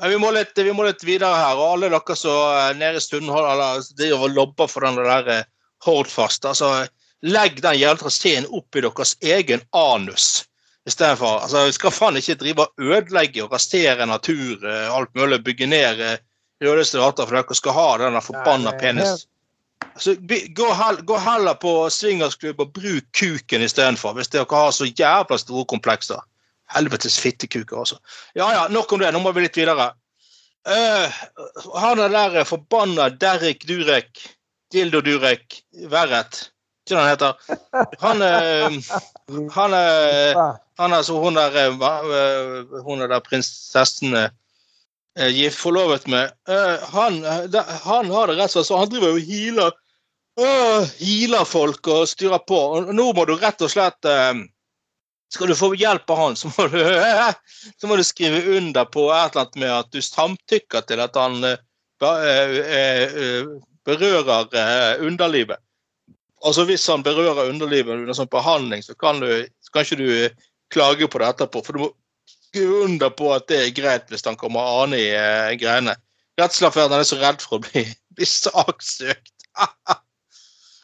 Vi 0.02 0.18
må, 0.18 0.32
litt, 0.34 0.56
vi 0.58 0.72
må 0.74 0.84
litt 0.88 1.04
videre 1.06 1.36
her. 1.38 1.56
og 1.56 1.76
Alle 1.76 1.90
dere 1.94 2.16
som 2.18 2.32
er 2.58 2.74
nede 2.74 2.98
i 2.98 3.00
Stundhold 3.04 3.46
eller 3.52 3.84
driver 3.98 4.24
og 4.26 4.34
lobber 4.34 4.68
for 4.68 4.82
den 4.88 4.96
der 4.98 5.28
eh, 5.30 5.44
Hordfast, 5.86 6.46
altså, 6.46 6.88
legg 7.22 7.62
den 7.62 7.78
jævla 7.78 7.98
traseen 8.02 8.46
opp 8.50 8.76
i 8.76 8.82
deres 8.82 9.16
egen 9.22 9.62
anus. 9.74 10.46
Istedenfor. 10.90 11.42
Altså, 11.44 11.66
vi 11.70 11.72
skal 11.78 11.92
faen 11.94 12.18
ikke 12.18 12.36
drive 12.42 12.66
og 12.66 12.82
ødelegge 12.82 13.44
og 13.44 13.52
rasere 13.54 14.06
natur, 14.10 14.66
eh, 14.66 14.90
alt 14.96 15.14
mulig, 15.14 15.44
bygge 15.46 15.68
ned 15.70 16.02
eh, 16.02 16.18
rødeste 16.66 16.98
arter 17.02 17.26
for 17.30 17.38
dere 17.38 17.56
skal 17.58 17.74
ha 17.78 17.88
den 18.02 18.22
forbanna 18.22 18.72
det 18.74 18.80
penis. 18.82 19.28
Så 20.02 20.16
gå, 20.56 20.68
gå 21.04 21.18
heller 21.18 21.58
på 21.62 21.74
swingersklubb 21.94 22.62
og 22.64 22.74
bruk 22.74 23.08
kuken 23.18 23.66
istedenfor, 23.66 24.16
hvis 24.18 24.32
dere 24.34 24.48
har 24.50 24.72
så 24.76 24.88
jævla 24.90 25.38
store 25.38 25.66
komplekser. 25.70 26.22
Helvetes 26.72 27.20
fittekuker, 27.20 27.82
altså. 27.84 27.98
Ja 28.36 28.48
ja, 28.56 28.68
nok 28.72 28.94
om 28.94 29.02
det. 29.02 29.12
Nå 29.12 29.20
må 29.20 29.34
vi 29.36 29.46
litt 29.46 29.60
videre. 29.60 29.92
Uh, 30.62 31.22
han 31.82 32.00
er 32.00 32.14
der 32.14 32.44
forbanna 32.48 33.10
Derek 33.10 33.66
Durek, 33.68 34.22
Dildo 34.72 35.02
Durek, 35.04 35.62
Verret, 35.92 36.52
ikke 36.86 36.96
det 36.96 37.02
han 37.02 37.12
heter. 37.12 37.34
Han 38.02 38.22
uh, 38.26 39.48
Han 39.58 39.78
Ja. 39.78 40.52
han 40.82 40.94
altså 40.98 41.20
hun 41.22 41.38
der, 41.38 41.56
eh, 41.56 41.74
eh, 41.74 42.84
hun 42.86 43.02
er 43.02 43.08
der 43.12 43.20
prinsessen 43.20 44.16
eh, 45.20 45.28
gift 45.28 45.60
forlovet 45.60 46.08
med. 46.08 46.32
eh, 46.48 46.80
han, 46.92 47.26
eh, 47.26 47.66
han 47.84 48.12
har 48.12 48.28
det 48.28 48.36
rett 48.40 48.50
og 48.50 48.52
slett 48.52 48.68
så 48.68 48.78
han 48.78 48.90
driver 48.90 49.16
og 49.16 49.20
healer, 49.28 49.72
healer 50.98 51.46
folk 51.46 51.88
og 51.92 52.08
styrer 52.10 52.42
på. 52.48 52.58
Og 52.58 52.94
nå 52.96 53.12
må 53.14 53.26
du 53.28 53.36
rett 53.36 53.62
og 53.62 53.72
slett 53.72 54.12
Skal 55.32 55.48
du 55.48 55.56
få 55.56 55.70
hjelp 55.80 56.10
av 56.12 56.18
han, 56.18 56.36
så 56.36 56.50
må 56.52 56.66
du, 56.68 56.80
så 57.80 57.88
må 57.88 57.96
du 57.96 58.04
skrive 58.04 58.58
under 58.58 58.86
på 58.86 59.06
et 59.16 59.32
eller 59.32 59.46
annet 59.46 59.60
med 59.64 59.72
at 59.72 59.92
du 59.92 60.02
samtykker 60.04 60.82
til 60.84 61.00
at 61.00 61.16
han 61.16 61.38
berører 63.88 65.00
underlivet. 65.00 65.58
Altså 66.44 66.66
Hvis 66.66 66.88
han 66.88 67.04
berører 67.04 67.48
underlivet 67.48 67.96
under 67.96 68.18
sånn 68.18 68.32
behandling, 68.32 68.84
så 68.84 68.96
kan, 69.00 69.22
du, 69.24 69.48
så 69.62 69.72
kan 69.72 69.88
ikke 69.88 70.02
du 70.02 70.12
klage 70.74 71.08
på 71.08 71.22
det 71.22 71.30
etterpå. 71.32 71.64
For 71.64 71.78
du 71.78 71.86
må 71.86 71.90
skrive 72.52 72.84
under 72.84 73.10
på 73.10 73.32
at 73.34 73.48
det 73.48 73.60
er 73.64 73.76
greit 73.76 74.10
hvis 74.12 74.26
han 74.28 74.38
kommer 74.40 74.84
ane 74.84 75.00
i 75.00 75.10
uh, 75.16 75.52
greiene. 75.60 75.96
Og 76.40 76.44
han 76.44 76.94
er 76.98 77.04
så 77.08 77.20
redd 77.20 77.44
for 77.44 77.60
å 77.60 77.64
bli, 77.64 77.86
bli 78.18 78.28
saksøkt. 78.28 79.34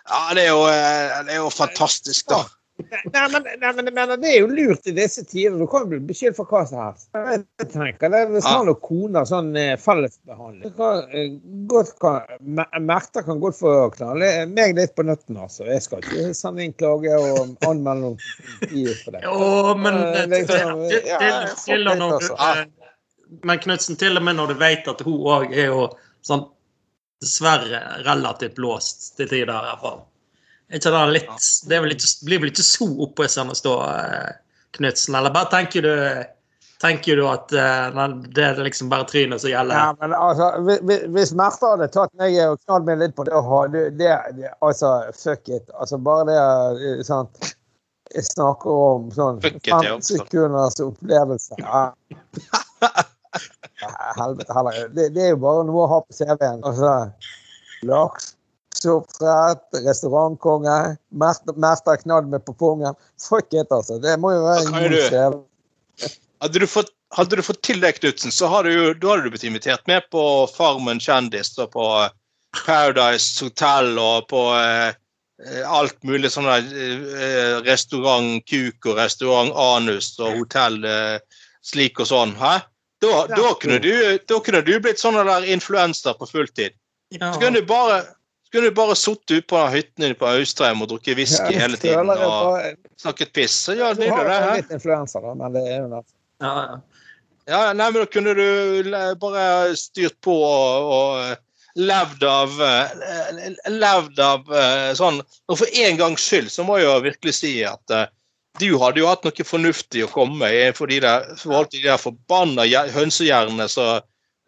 ja, 0.07 0.21
det 0.35 0.45
er, 0.45 0.51
jo, 0.53 0.63
eh, 0.71 1.17
det 1.27 1.35
er 1.35 1.41
jo 1.41 1.51
fantastisk, 1.51 2.27
da. 2.31 2.43
Nei, 2.87 3.23
men, 3.33 3.47
nei, 3.61 3.71
men, 3.77 3.89
men 3.93 4.13
det 4.21 4.31
er 4.31 4.37
jo 4.39 4.47
lurt 4.51 4.87
i 4.87 4.93
disse 4.95 5.23
tider. 5.27 5.57
Du 5.59 5.67
kan 5.69 5.85
jo 5.85 5.91
bli 5.91 5.99
beskyldt 6.09 6.37
for 6.39 6.49
hva 6.49 6.63
som 6.69 6.81
helst. 6.81 7.09
Jeg 7.13 7.69
tenker 7.73 8.13
det, 8.13 8.23
Hvis 8.31 8.47
han 8.47 8.71
og 8.71 8.79
kona 8.85 9.25
sånn 9.27 9.51
eh, 9.59 9.73
fellesbehandling 9.81 10.75
kan, 10.77 11.03
eh, 11.11 11.35
godt 11.71 11.93
kan, 12.01 12.37
Merter 12.87 13.25
kan 13.27 13.41
godt 13.43 13.59
få 13.59 13.75
knalle 13.97 14.31
meg 14.51 14.77
litt 14.77 14.95
på 14.97 15.05
nøtten, 15.07 15.39
altså. 15.41 15.65
Jeg 15.67 15.83
skal 15.85 16.03
ikke 16.05 16.33
sende 16.37 16.63
inn 16.65 16.75
klage 16.79 17.13
og 17.19 17.57
anmelde 17.67 17.99
noen 18.05 18.19
politiet 18.63 19.03
for 19.03 19.17
det. 19.17 19.23
Jo, 19.27 19.75
men 19.77 19.97
Eh, 20.07 20.27
liksom, 20.27 20.79
når 21.97 22.19
du, 22.19 22.33
eh, 22.33 22.65
Men 23.43 23.59
Knutsen, 23.59 23.95
til 23.99 24.17
og 24.17 24.23
med 24.23 24.37
når 24.37 24.53
du 24.53 24.59
vet 24.61 24.87
at 24.87 25.01
hun 25.03 25.17
òg 25.27 25.51
er 25.51 25.67
jo 25.71 25.87
sånn 26.25 26.45
dessverre 27.21 27.81
relativt 28.05 28.59
låst 28.61 29.17
til 29.17 29.27
tider, 29.27 29.51
i 29.51 29.71
hvert 29.71 29.81
fall. 29.83 29.99
Ikke 30.73 30.91
det 30.91 31.03
litt 31.15 31.45
Det 31.69 31.77
er 31.77 31.83
vel 31.85 31.93
ikke, 31.95 32.09
blir 32.27 32.41
vel 32.43 32.49
ikke 32.51 32.65
så 32.67 32.87
opphissende 33.05 33.53
å 33.55 33.59
stå, 33.59 33.75
eh, 33.87 34.31
Knutsen? 34.77 35.15
Eller 35.15 35.31
bare 35.35 35.49
tenker 35.53 35.85
du 35.85 35.93
Tenker 36.77 37.15
du 37.17 37.23
at 37.25 37.49
eh, 37.57 37.87
nei, 37.95 38.03
det 38.35 38.43
er 38.51 38.59
liksom 38.61 38.89
bare 38.91 39.07
trynet 39.09 39.41
som 39.41 39.49
gjelder? 39.49 39.73
Ja, 39.79 39.95
men 39.97 40.11
altså, 40.13 40.51
hvi- 40.61 40.81
hvi- 40.85 41.07
Hvis 41.15 41.31
Märtha 41.33 41.71
hadde 41.73 41.87
tatt 41.95 42.11
meg 42.19 42.35
og 42.43 42.59
knadd 42.67 42.85
meg 42.85 42.99
litt 43.01 43.15
på 43.17 43.25
det, 43.25 43.33
det, 43.73 43.85
det, 43.97 44.11
det 44.37 44.51
Altså, 44.61 44.91
fuck 45.17 45.49
it. 45.49 45.65
Altså, 45.73 45.97
bare 45.97 46.27
det 46.29 46.37
eh, 46.91 47.01
sant? 47.07 47.53
Jeg 48.13 48.23
snakker 48.29 48.69
om 48.91 49.09
sånn 49.11 49.41
Fuck 49.41 49.57
it, 49.57 49.71
ja, 49.71 49.79
15 49.81 49.97
også. 49.97 50.19
sekunders 50.21 50.77
opplevelse. 50.85 51.57
Ja. 51.63 51.81
Ja, 53.81 53.89
Helvete 54.21 54.53
heller. 54.53 54.87
Det, 54.93 55.09
det 55.17 55.25
er 55.25 55.33
jo 55.33 55.41
bare 55.43 55.65
noe 55.67 55.83
å 55.87 55.89
ha 55.95 55.99
på 56.05 56.13
CV-en. 56.13 56.61
Altså, 56.61 56.93
lakseoppdrett, 58.77 59.85
restaurantkonge, 59.85 60.97
Märtha 61.11 61.97
knadd 61.97 62.29
meg 62.29 62.45
på 62.45 62.53
pungen. 62.53 62.95
Fuck 63.29 63.53
it, 63.53 63.67
altså. 63.71 63.99
Det 64.01 64.17
må 64.19 64.31
jo 64.33 64.43
være 64.43 64.65
en 64.65 64.71
god 64.73 64.91
du- 64.91 65.43
Hadde 66.41 66.59
du 66.59 66.67
fått, 66.67 66.91
hadde 67.15 67.35
du 67.35 67.41
fått 67.41 67.63
til 67.63 67.79
det, 67.81 67.93
Knutsen, 67.99 68.31
så 68.31 68.47
hadde 68.47 68.69
du, 68.69 68.93
da 68.93 69.07
hadde 69.09 69.23
du 69.23 69.29
blitt 69.31 69.43
invitert 69.43 69.81
med 69.87 70.03
på 70.11 70.47
Farmen 70.53 70.99
kjendis 70.99 71.57
og 71.57 71.71
på 71.71 71.85
eh, 72.03 72.09
Paradise 72.53 73.43
Hotel 73.43 73.97
og 73.97 74.27
på 74.29 74.53
eh, 74.53 74.93
eh, 75.41 75.63
alt 75.65 75.97
mulig 76.03 76.29
sånn 76.29 76.45
der, 76.45 76.67
eh, 77.17 77.57
restaurant 77.65 78.45
Kuk 78.45 78.85
og 78.85 78.97
restaurant 79.01 79.49
Anus 79.57 80.19
og 80.19 80.37
hotell 80.43 80.83
eh, 80.85 81.17
slik 81.65 81.99
og 81.99 82.05
sånn. 82.11 82.35
Hæ? 82.37 82.59
Da, 83.01 83.25
da, 83.33 83.53
kunne 83.57 83.79
du, 83.81 83.91
da 84.29 84.39
kunne 84.45 84.61
du 84.61 84.75
blitt 84.79 85.01
sånn 85.01 85.17
der 85.17 85.49
influenser 85.49 86.13
på 86.13 86.29
fulltid. 86.29 86.77
Så 87.17 87.33
kunne 87.41 87.61
du 87.61 87.65
bare 87.65 88.03
så 88.47 88.53
kunne 88.55 88.69
du 88.69 88.75
bare 88.77 88.95
sittet 88.95 89.31
ute 89.41 89.47
på 89.51 89.59
hytten 89.73 90.05
din 90.05 90.13
på 90.15 90.27
Austrheim 90.29 90.79
og 90.85 90.87
drukket 90.93 91.17
whisky 91.19 91.51
Ja, 91.51 91.65
hele 91.65 91.75
tiden 91.81 92.07
og 92.13 92.15
bare- 92.15 92.75
snakket 92.95 93.33
piss. 93.35 93.57
Så 93.67 93.75
ja, 93.75 93.89
Du 93.93 93.99
det 94.05 94.11
Her. 94.13 94.55
litt 94.55 94.71
influenser, 94.71 95.19
da, 95.21 95.33
men 95.35 95.51
det 95.53 95.65
er 95.67 95.81
jo 95.81 95.89
det. 95.91 96.03
Ja, 96.39 96.53
ja. 96.63 96.79
Ja, 97.47 97.73
nei, 97.73 97.91
men 97.91 98.01
da 98.01 98.05
kunne 98.11 98.33
du 98.35 98.87
bare 99.19 99.75
styrt 99.79 100.15
på 100.23 100.33
og, 100.35 100.87
og 100.91 101.79
levd 101.79 102.23
av 102.27 102.55
eh, 102.63 103.45
Levd 103.71 104.19
av 104.19 104.49
eh, 104.51 104.89
sånn 104.97 105.21
Og 105.47 105.59
for 105.61 105.67
en 105.71 105.99
gangs 105.99 106.23
skyld 106.27 106.49
så 106.51 106.65
må 106.67 106.79
jeg 106.79 106.87
jo 106.89 106.95
virkelig 107.05 107.35
si 107.37 107.51
at 107.67 107.93
eh, 107.95 108.07
du 108.59 108.71
hadde 108.81 108.99
jo 109.03 109.07
hatt 109.07 109.23
noe 109.27 109.45
fornuftig 109.45 110.07
å 110.07 110.09
komme 110.11 110.39
med 110.41 110.55
i 110.57 110.71
for 110.73 110.89
de 110.89 110.97
der, 111.03 111.27
for 111.37 111.67
de 111.69 111.83
der 111.83 111.99
forbanna 112.01 112.65
hønsehjernene 112.95 113.67
som 113.69 113.99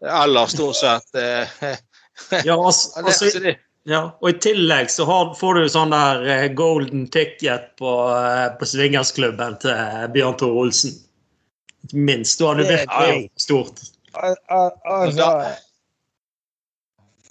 ellers 0.02 0.56
stort 0.56 0.80
sett 0.80 1.20
eh, 1.20 1.52
ja 2.48 2.56
altså, 2.58 3.04
altså, 3.04 3.30
Ja, 3.90 4.02
og 4.22 4.30
i 4.30 4.36
tillegg 4.38 4.92
så 4.94 5.06
har, 5.10 5.32
får 5.40 5.58
du 5.58 5.70
sånn 5.74 5.94
der 5.94 6.26
eh, 6.30 6.48
golden 6.54 7.08
ticket 7.10 7.72
på, 7.80 7.94
eh, 8.14 8.50
på 8.60 8.68
swingersklubben 8.70 9.56
til 9.64 9.72
eh, 9.74 10.04
Bjørn 10.14 10.38
Tore 10.38 10.66
Olsen. 10.66 10.94
Minst. 11.96 12.38
Da 12.38 12.52
har 12.52 12.60
du 12.60 12.64
Det 12.68 12.76
virkelig 12.76 13.32
stort. 13.40 13.82
Al 14.14 14.36
al 14.54 14.70
altså 14.84 15.32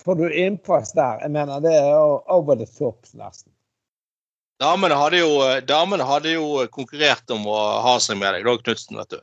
Får 0.03 0.19
du 0.19 0.27
innpass 0.33 0.95
der? 0.97 1.23
Jeg 1.23 1.31
mener, 1.37 1.61
det 1.63 1.77
er 1.77 1.95
over 2.33 2.57
the 2.57 2.67
top, 2.67 3.07
nesten. 3.13 3.53
damene, 4.59 4.97
hadde 4.99 5.21
jo, 5.21 5.31
damene 5.69 6.07
hadde 6.09 6.33
jo 6.33 6.65
konkurrert 6.75 7.31
om 7.31 7.45
å 7.47 7.59
ha 7.85 7.99
seg 8.03 8.19
med 8.19 8.35
deg, 8.35 8.47
da, 8.49 8.57
Knutsen, 8.65 8.99
vet 8.99 9.15
du. 9.15 9.21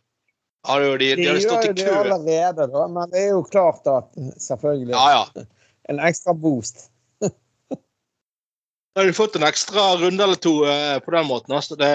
Hadde 0.70 0.92
jo 0.92 0.98
de, 1.02 1.10
De 1.18 1.24
de 1.26 1.32
gjør 1.34 1.42
jo 1.42 1.72
det 1.74 1.88
allerede, 1.92 2.68
da, 2.72 2.88
men 2.88 3.12
det 3.12 3.24
er 3.26 3.32
jo 3.34 3.44
klart 3.50 3.90
at 3.92 4.14
selvfølgelig 4.40 4.94
Ja, 4.96 5.08
ja. 5.18 5.48
en 5.92 6.00
ekstra 6.00 6.38
boost. 6.38 6.88
Da 8.96 9.02
har 9.02 9.08
du 9.12 9.14
fått 9.14 9.36
en 9.36 9.44
ekstra 9.44 9.98
runde 10.00 10.24
eller 10.24 10.40
to 10.40 10.54
eh, 10.72 11.00
på 11.04 11.12
den 11.12 11.26
måten. 11.28 11.56
Altså. 11.56 11.76
Det, 11.76 11.90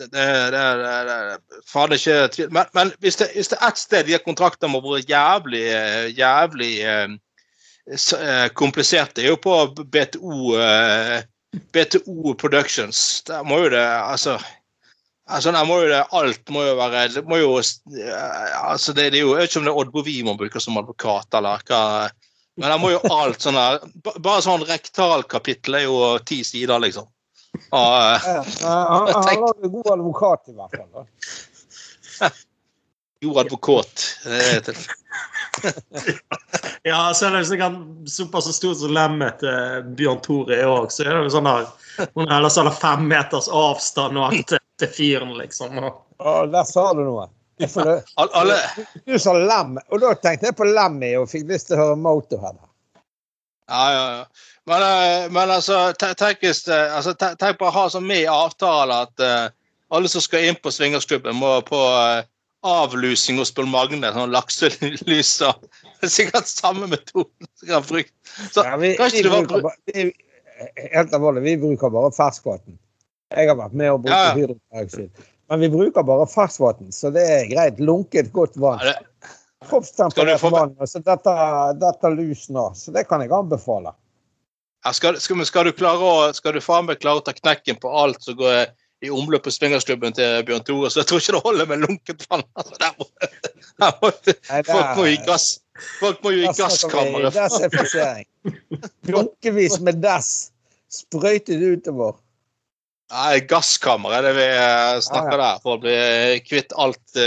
det, 0.00 0.28
det 0.54 1.60
Faen 1.68 1.92
ikke 1.92 2.14
tvil. 2.32 2.48
Men, 2.56 2.70
men 2.72 2.92
hvis, 3.04 3.18
det, 3.20 3.28
hvis 3.36 3.52
det 3.52 3.58
er 3.60 3.68
ett 3.68 3.82
sted 3.82 4.08
de 4.08 4.16
har 4.16 4.24
kontraktene 4.24 4.72
må 4.72 4.80
være 4.80 5.04
jævlig, 5.10 5.60
eh, 5.76 6.06
jævlig 6.16 6.70
eh, 6.88 7.16
eh, 8.16 8.46
komplisert, 8.56 9.12
det 9.12 9.26
er 9.26 9.34
jo 9.34 9.42
på 9.44 9.58
BTO, 9.84 10.56
eh, 10.56 11.18
BTO 11.76 12.32
Productions. 12.40 13.20
Der 13.28 13.44
må 13.44 13.66
jo 13.66 13.74
det 13.76 13.84
Altså 13.84 14.38
Altså, 15.26 15.50
må 15.66 15.80
jo 15.82 15.88
det, 15.90 16.04
alt 16.14 16.50
må 16.54 16.62
jo 16.62 16.74
være 16.78 17.08
det 17.10 17.24
må 17.26 17.40
jo, 17.40 17.56
eh, 17.58 18.50
altså 18.62 18.92
det, 18.94 19.10
det 19.12 19.18
er 19.18 19.24
jo, 19.24 19.32
Jeg 19.34 19.42
vet 19.42 19.50
ikke 19.50 19.58
om 19.58 19.64
det 19.66 19.72
er 19.72 19.80
Odd 19.80 19.92
Bovie 19.92 20.24
man 20.24 20.38
bruker 20.38 20.62
som 20.62 20.78
advokat, 20.78 21.34
eller 21.34 21.64
hva. 21.66 21.80
Men 22.56 22.70
han 22.72 22.80
må 22.80 22.90
jo 22.94 23.00
alt 23.12 23.42
sånn 23.44 23.56
der 23.58 23.80
Bare 24.24 24.40
sånn 24.44 24.64
rektalkapittel 24.68 25.74
er 25.80 25.84
jo 25.86 25.96
ti 26.24 26.38
sider, 26.46 26.78
liksom. 26.80 27.06
Og, 27.70 27.94
eh, 27.96 28.28
Ja, 28.62 28.76
han 28.90 29.08
han 29.16 29.40
var 29.44 29.54
en 29.62 29.72
god 29.74 29.90
advokat, 29.96 30.48
i 30.48 30.56
hvert 30.56 30.76
fall. 30.76 30.90
da. 30.96 32.30
god 33.26 33.38
advokat. 33.46 34.06
Det 34.24 34.40
er 34.54 34.60
til- 34.70 34.86
Ja, 36.86 37.00
så 37.14 37.26
er 37.26 37.30
det 37.34 37.38
jo 37.42 37.48
sikkert 37.50 38.10
såpass 38.12 38.48
stort 38.54 38.78
som 38.78 38.92
lemmet 38.94 39.40
til 39.40 39.86
Bjørn 39.98 40.20
Tore 40.22 40.54
er 40.60 40.68
òg, 40.70 40.90
så 40.92 41.02
er 41.06 41.16
det 41.16 41.22
jo 41.26 41.32
sånn 41.34 41.48
her 41.50 41.64
hun 42.14 42.28
ellers 42.28 42.54
sånn 42.58 42.68
fem 42.76 43.06
meters 43.10 43.48
avstand 43.48 44.20
og 44.20 44.28
alt 44.28 44.50
til, 44.52 44.60
til 44.78 44.92
fyren, 44.92 45.32
liksom. 45.40 45.80
Og, 45.82 46.02
Og 46.20 46.52
der 46.52 46.64
sa 46.68 46.90
du 46.94 47.02
noe. 47.06 47.26
Al- 47.60 48.32
Alle, 48.36 48.56
Du 49.06 49.18
sa 49.18 49.32
Lem, 49.32 49.78
og 49.88 50.00
da 50.02 50.12
tenkte 50.20 50.50
jeg 50.50 50.56
på 50.58 50.66
Lemmy 50.68 51.14
og 51.16 51.30
fikk 51.30 51.46
lyst 51.48 51.70
til 51.70 51.78
å 51.78 51.84
høre 51.84 51.96
Motorhead. 52.00 52.58
ja, 53.68 53.84
ja, 53.92 54.04
ja. 54.18 54.24
Men, 54.66 54.82
eh, 54.82 55.30
men 55.30 55.50
altså, 55.54 55.92
tenk, 55.94 56.42
altså, 56.42 57.14
tenk 57.14 57.58
på 57.58 57.68
å 57.68 57.74
ha 57.74 57.84
så 57.90 58.00
med 58.02 58.24
i 58.24 58.30
avtale 58.30 58.96
at 59.06 59.22
uh, 59.22 59.46
alle 59.94 60.08
som 60.10 60.20
skal 60.24 60.48
inn 60.48 60.58
på 60.58 60.72
swingersklubben, 60.74 61.38
må 61.38 61.60
på 61.68 61.78
uh, 61.78 62.26
avlusing 62.66 63.38
hos 63.38 63.54
Bull 63.54 63.68
Magne, 63.70 64.10
sånn 64.12 64.34
lakselys 64.34 65.36
og 65.46 65.62
Det 65.70 66.08
er 66.08 66.12
sikkert 66.12 66.50
samme 66.50 66.88
metoden 66.90 67.46
som 67.54 67.68
kan 67.68 68.02
Ja, 68.66 68.74
vi, 68.76 68.90
vi 68.98 69.22
det 69.22 69.30
var 69.30 69.46
bruker 69.46 69.62
bare, 69.68 69.78
vi, 69.94 70.08
helt 70.92 71.14
alvorlig, 71.14 71.44
vi 71.46 71.56
bruker 71.62 71.92
bare 71.94 72.10
ferskvann. 72.16 72.76
Jeg 73.36 73.48
har 73.50 73.58
vært 73.58 73.74
med 73.78 73.92
å 73.92 74.00
bruke 74.02 74.18
Ja, 74.18 74.32
ja. 74.32 74.34
hydroperoksid. 74.40 75.24
Men 75.48 75.60
vi 75.62 75.68
bruker 75.70 76.02
bare 76.02 76.26
ferskvann, 76.26 76.88
så 76.92 77.10
det 77.14 77.22
er 77.30 77.44
greit. 77.50 77.78
Lunket, 77.80 78.32
godt 78.34 78.56
vann. 78.58 78.80
Kroppstemperert 79.68 80.40
få- 80.40 80.50
vann. 80.50 80.74
Så 80.86 80.98
dette, 81.06 81.34
dette 81.80 82.10
lusen 82.16 82.54
nå. 82.58 82.64
Så 82.74 82.90
det 82.94 83.06
kan 83.08 83.22
jeg 83.22 83.30
anbefale. 83.32 83.92
Ja, 84.84 84.92
skal, 84.94 85.20
skal, 85.22 85.44
skal, 85.46 85.66
du 85.70 85.72
klare 85.74 86.02
å, 86.02 86.32
skal 86.36 86.54
du 86.54 86.60
faen 86.62 86.86
meg 86.86 86.98
klare 87.02 87.22
å 87.22 87.24
ta 87.26 87.32
knekken 87.34 87.78
på 87.82 87.90
alt 87.90 88.22
som 88.22 88.36
går 88.38 88.66
i 89.04 89.10
omløp 89.12 89.42
på 89.44 89.52
swingersklubben 89.52 90.14
til 90.16 90.42
Bjørn 90.48 90.62
Tore, 90.64 90.88
så 90.90 91.02
jeg 91.02 91.08
tror 91.10 91.20
ikke 91.20 91.34
det 91.36 91.40
holder 91.44 91.66
med 91.72 91.82
lunket 91.84 92.26
vann. 92.30 92.42
Altså, 92.56 92.76
der 92.80 92.92
må, 92.98 93.06
der 93.82 93.96
må, 94.02 94.10
Nei, 94.50 94.60
der- 94.62 94.70
folk 94.72 94.92
må 95.00 95.06
i 95.10 95.16
gass. 95.26 95.48
Folk 96.00 96.22
må 96.24 96.30
jo 96.32 96.44
i 96.46 96.52
gasskammeret. 96.56 97.34
Desinfisering. 97.36 98.28
Dunkevis 99.06 99.78
med 99.84 99.98
dass 100.02 100.30
sprøytet 100.88 101.60
utover. 101.60 102.14
Nei, 103.12 103.40
gasskammer 103.46 104.16
er 104.16 104.24
det 104.26 104.32
vi 104.34 104.46
eh, 104.50 104.96
snakker 105.04 105.38
der, 105.38 105.60
for 105.62 105.76
å 105.76 105.82
bli 105.84 105.98
kvitt 106.46 106.74
alt 106.74 107.18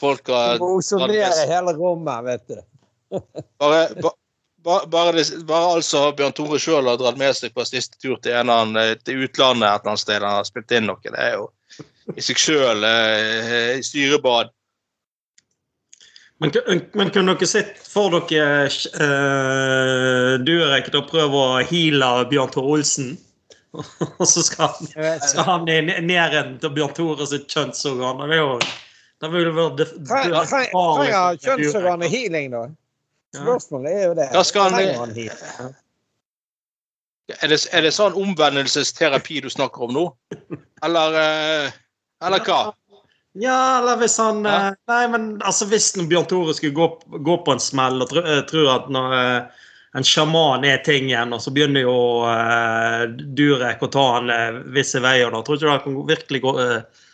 folk 0.00 0.28
har 0.32 0.56
Du 0.56 0.64
må 0.64 0.72
ozonere 0.78 1.44
hele 1.50 1.74
rommet, 1.76 2.24
vet 2.24 2.46
du. 2.48 2.62
Bare, 3.60 3.88
ba, 4.00 4.12
ba, 4.64 4.76
bare, 4.86 5.12
det, 5.16 5.24
bare 5.48 5.74
altså 5.76 6.04
Bjørn 6.16 6.34
Tore 6.36 6.60
sjøl 6.62 6.88
har 6.88 6.98
dratt 7.00 7.18
med 7.18 7.34
seg 7.36 7.54
på 7.56 7.66
siste 7.66 7.98
tur 7.98 8.16
til, 8.22 8.32
en 8.32 8.46
eller 8.46 8.62
annen, 8.64 8.78
eh, 8.80 8.96
til 9.04 9.26
utlandet 9.26 9.66
et 9.66 9.82
eller 9.82 9.92
annet 9.92 10.04
sted 10.04 10.22
han 10.22 10.38
har 10.38 10.48
spilt 10.48 10.74
inn 10.76 10.88
noe. 10.90 11.02
Det 11.04 11.18
er 11.18 11.36
jo 11.36 11.50
i 12.16 12.24
seg 12.24 12.40
sjøl 12.40 12.86
eh, 12.86 13.80
styrebad. 13.84 14.54
Men, 16.40 16.54
men 16.96 17.10
kunne 17.12 17.34
dere 17.34 17.48
sett 17.50 17.74
for 17.84 18.14
dere 18.30 18.70
uh, 18.96 20.38
Durek 20.40 20.88
og 20.94 21.10
prøve 21.10 21.42
å 21.42 21.58
heale 21.68 22.12
Bjørn 22.30 22.54
Tore 22.54 22.78
Olsen? 22.78 23.10
Og 23.72 24.26
så 24.26 24.42
skal 24.42 24.72
han, 24.72 24.88
skal 25.22 25.44
han 25.46 25.66
ned 25.68 26.00
igjen 26.10 26.56
til 26.62 26.72
Bjørn 26.74 26.94
Tore 26.96 27.26
sitt 27.30 27.46
kjønnsorgan. 27.52 28.22
Det 28.26 28.38
er 28.38 28.42
jo 28.42 28.56
det 29.20 29.28
vil 29.34 29.50
være 29.52 29.86
Trenger 30.08 31.36
kjønnsorganet 31.44 32.08
healing, 32.10 32.50
da? 32.54 32.64
Spørsmålet 33.36 33.92
er 33.92 34.06
jo 34.08 34.14
det. 34.18 34.28
Ja, 34.34 34.42
skal 34.42 34.74
han-? 34.74 35.74
Er 37.30 37.52
det, 37.52 37.60
er 37.70 37.84
det 37.86 37.92
sånn 37.94 38.16
omvendelsesterapi 38.18 39.38
du 39.44 39.50
snakker 39.52 39.86
om 39.86 39.92
nå? 39.94 40.04
Eller, 40.82 41.18
eh, 41.20 41.76
eller 42.26 42.42
hva? 42.42 42.72
Ja, 43.38 43.78
eller 43.78 44.00
hvis 44.00 44.16
han 44.18 44.40
Ja. 44.44 44.56
eh, 44.72 44.78
Nei, 44.90 45.04
men 45.12 45.28
altså 45.46 45.68
hvis 45.70 45.92
Bjørn 45.94 46.26
Tore 46.26 46.54
skulle 46.56 46.74
gå, 46.74 46.88
gå 47.22 47.36
på 47.44 47.52
en 47.54 47.62
smell 47.62 48.02
og 48.02 48.10
tro, 48.10 48.24
eh, 48.24 48.42
tror 48.48 48.72
at 48.74 48.88
når 48.90 49.14
en 49.96 50.06
sjaman 50.06 50.64
er 50.66 50.82
tingen, 50.86 51.32
og 51.34 51.42
så 51.42 51.50
begynner 51.54 51.82
jo 51.82 51.94
uh, 52.22 53.06
Durek 53.10 53.82
å 53.82 53.90
ta 53.90 54.04
han 54.16 54.30
uh, 54.30 54.60
visse 54.74 55.00
veier, 55.02 55.32
da 55.32 55.40
tror 55.42 55.58
ikke 55.58 55.70
det 55.72 55.86
kan 55.86 55.96
virkelig 56.10 56.42
gå, 56.44 56.52
uh, 56.60 57.08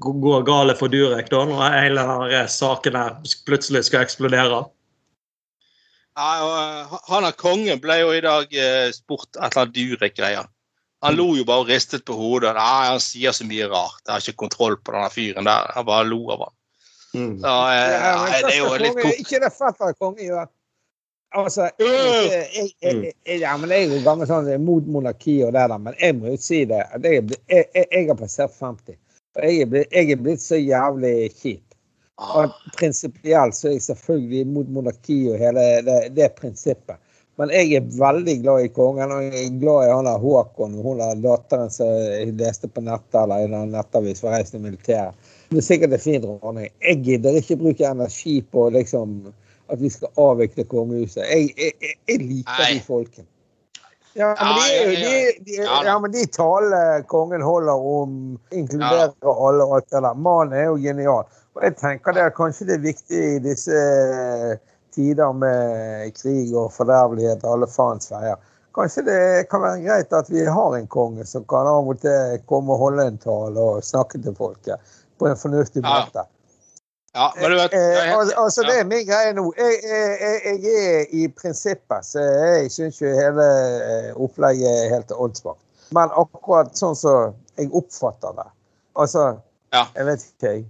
gå, 0.00 0.38
gale 0.48 0.76
for 0.78 0.92
Durek 0.92 1.28
da, 1.32 1.42
når 1.50 1.76
hele 1.76 2.06
denne 2.08 2.46
saken 2.48 2.96
her 2.96 3.18
plutselig 3.44 3.84
skal 3.90 4.06
eksplodere? 4.06 4.62
Ja, 6.14 6.32
og, 6.46 6.56
eh, 6.56 6.98
han 7.10 7.26
av 7.26 7.36
kongen 7.36 7.80
ble 7.82 7.98
jo 8.00 8.12
i 8.14 8.24
dag 8.24 8.52
uh, 8.56 8.88
spurt 8.94 9.28
et 9.34 9.40
eller 9.42 9.64
annet 9.66 9.76
Durek-greier. 9.76 10.50
Han 11.04 11.18
lo 11.18 11.34
jo 11.36 11.44
bare 11.44 11.66
og 11.66 11.68
ristet 11.68 12.06
på 12.08 12.14
hodet. 12.16 12.54
Nei, 12.56 12.84
han 12.88 13.02
sier 13.02 13.34
så 13.36 13.44
mye 13.44 13.66
rart. 13.68 14.00
Jeg 14.06 14.12
har 14.14 14.22
ikke 14.22 14.44
kontroll 14.46 14.78
på 14.80 14.94
denne 14.94 15.10
fyren 15.12 15.48
der. 15.50 15.66
Han 15.76 15.84
bare 15.84 16.06
lo 16.08 16.22
av 16.32 16.46
han. 16.46 16.54
Mm. 17.14 17.32
Så, 17.42 17.50
uh, 17.50 17.74
Ja, 17.74 18.14
det 18.46 18.54
er 18.54 18.60
jo 18.62 18.70
litt 18.80 19.00
kort. 19.02 19.18
Ikke 19.26 19.42
det 19.42 19.50
fetter 19.58 19.98
kongen 19.98 20.30
gjør. 20.30 20.46
Altså, 21.34 21.62
jeg, 21.82 21.88
jeg, 22.54 22.68
jeg, 22.82 23.12
jeg, 23.26 23.40
ja, 23.42 23.56
men 23.58 23.72
jeg 23.74 23.88
er 23.88 23.94
jo 23.96 24.02
gammel 24.04 24.28
sånn 24.30 24.50
mot 24.62 24.86
monarki 24.86 25.40
og 25.42 25.54
det 25.56 25.64
der, 25.72 25.80
men 25.82 25.96
jeg 25.98 26.14
må 26.14 26.30
jo 26.30 26.36
si 26.38 26.60
det. 26.70 26.84
at 26.94 27.08
Jeg, 27.08 28.04
har 28.06 28.18
passert 28.18 28.54
50. 28.60 28.98
Og 29.34 29.42
jeg 29.42 29.64
er, 29.64 29.70
blitt, 29.72 29.90
jeg 29.90 30.14
er 30.14 30.20
blitt 30.22 30.44
så 30.44 30.60
jævlig 30.60 31.32
kjip. 31.34 31.74
Og 32.22 32.54
prinsipielt 32.78 33.56
så 33.58 33.72
er 33.72 33.74
jeg 33.74 33.86
selvfølgelig 33.88 34.44
imot 34.44 34.70
monarki 34.76 35.18
og 35.32 35.42
hele 35.42 35.64
det, 35.88 35.98
det 36.14 36.30
prinsippet. 36.38 37.00
Men 37.40 37.50
jeg 37.50 37.72
er 37.74 37.86
veldig 37.98 38.34
glad 38.44 38.62
i 38.62 38.70
kongen, 38.70 39.10
og 39.10 39.24
jeg 39.24 39.40
er 39.40 39.56
glad 39.58 39.88
i 39.88 39.90
han 39.90 40.06
der 40.06 40.22
Håkon 40.22 40.76
og 40.78 40.86
hun 40.86 41.00
der 41.02 41.22
datteren 41.24 41.72
som 41.74 41.88
jeg 41.90 42.36
leste 42.38 42.70
på 42.70 42.84
nettet 42.86 43.24
eller 43.24 43.42
i 43.42 43.48
en 43.48 43.74
nettavis 43.74 44.22
for 44.22 44.30
reisen 44.30 44.60
i 44.60 44.68
militæret. 44.68 45.18
Det 45.50 45.58
er 45.58 45.66
sikkert 45.66 45.96
en 45.96 46.04
fin 46.04 46.22
dronning. 46.22 46.70
Jeg 46.78 47.02
gidder 47.08 47.40
ikke 47.40 47.58
bruke 47.58 47.88
energi 47.90 48.36
på 48.54 48.68
liksom 48.76 49.18
at 49.74 49.82
vi 49.82 49.90
skal 49.92 50.10
avvikle 50.20 50.64
kongehuset. 50.70 51.22
Jeg, 51.26 51.52
jeg, 51.58 51.94
jeg, 52.08 52.18
liker 52.22 52.58
Nei. 52.60 52.72
de 52.72 52.82
folkene. 52.86 53.30
Ja, 54.14 54.30
men 54.38 54.60
de, 54.62 54.90
de, 54.94 55.44
de, 55.44 55.54
Ja, 55.58 55.80
ja, 55.84 55.94
men 55.98 56.12
de 56.14 56.22
talene 56.30 57.02
kongen 57.10 57.42
holder 57.42 57.86
om 57.94 58.12
inkluderer 58.54 59.10
alle 59.26 59.66
og 59.66 59.80
alt 59.80 59.88
det 59.90 60.02
der. 60.04 60.14
Mannen 60.14 60.54
er 60.54 60.68
jo 60.68 60.76
genial. 60.78 61.26
Og 61.54 61.66
jeg 61.66 61.76
tenker 61.80 62.14
det 62.14 62.22
er 62.22 62.34
kanskje 62.34 62.68
det 62.68 62.76
er 62.78 62.84
viktig 62.84 63.22
i 63.36 63.40
disse 63.42 63.80
tider 64.94 65.34
med 65.34 66.14
krig 66.14 66.54
og 66.54 66.70
fordervelighet 66.74 67.42
og 67.42 67.56
alle 67.56 67.70
faens 67.70 68.10
veier. 68.14 68.38
Kanskje 68.74 69.04
det 69.06 69.48
kan 69.50 69.62
være 69.62 69.82
greit 69.84 70.14
at 70.14 70.30
vi 70.30 70.46
har 70.46 70.76
en 70.78 70.86
konge 70.90 71.26
som 71.30 71.46
kan 71.50 71.66
av 71.70 71.90
og 71.90 72.00
til 72.02 72.38
komme 72.50 72.74
og 72.74 72.82
holde 72.86 73.06
en 73.10 73.18
tale 73.22 73.66
og 73.70 73.84
snakke 73.86 74.18
til 74.22 74.34
folket 74.38 74.94
på 75.18 75.30
en 75.30 75.38
fornuftig 75.38 75.82
Ja. 75.82 76.00
måte. 76.00 76.26
Ja, 77.14 77.28
men 77.38 77.50
du 77.50 77.56
vet 77.56 77.74
Eh, 77.74 77.80
helt- 77.80 78.16
altså, 78.18 78.34
altså, 78.42 78.62
det 78.66 78.78
er 78.80 78.84
min 78.90 79.04
greie 79.06 79.32
nå. 79.36 79.44
Jeg, 79.58 79.76
jeg, 79.86 80.40
jeg, 80.64 80.86
er 80.94 81.04
i 81.14 81.28
prinsippet, 81.28 82.06
så 82.08 82.18
jeg 82.24 82.70
syns 82.74 82.98
jo 83.02 83.12
hele 83.14 83.44
eh, 83.86 84.08
opplegget 84.16 84.66
er 84.66 84.90
helt 84.96 85.12
åndssvakt. 85.14 85.60
Men 85.94 86.10
akkurat 86.18 86.72
sånn 86.78 86.96
som 86.98 87.34
jeg 87.60 87.70
oppfatter 87.72 88.34
det 88.40 88.48
Altså, 88.98 89.38
Ja. 89.74 89.84
jeg 89.94 90.06
vet 90.06 90.24
ikke, 90.26 90.50
jeg. 90.52 90.64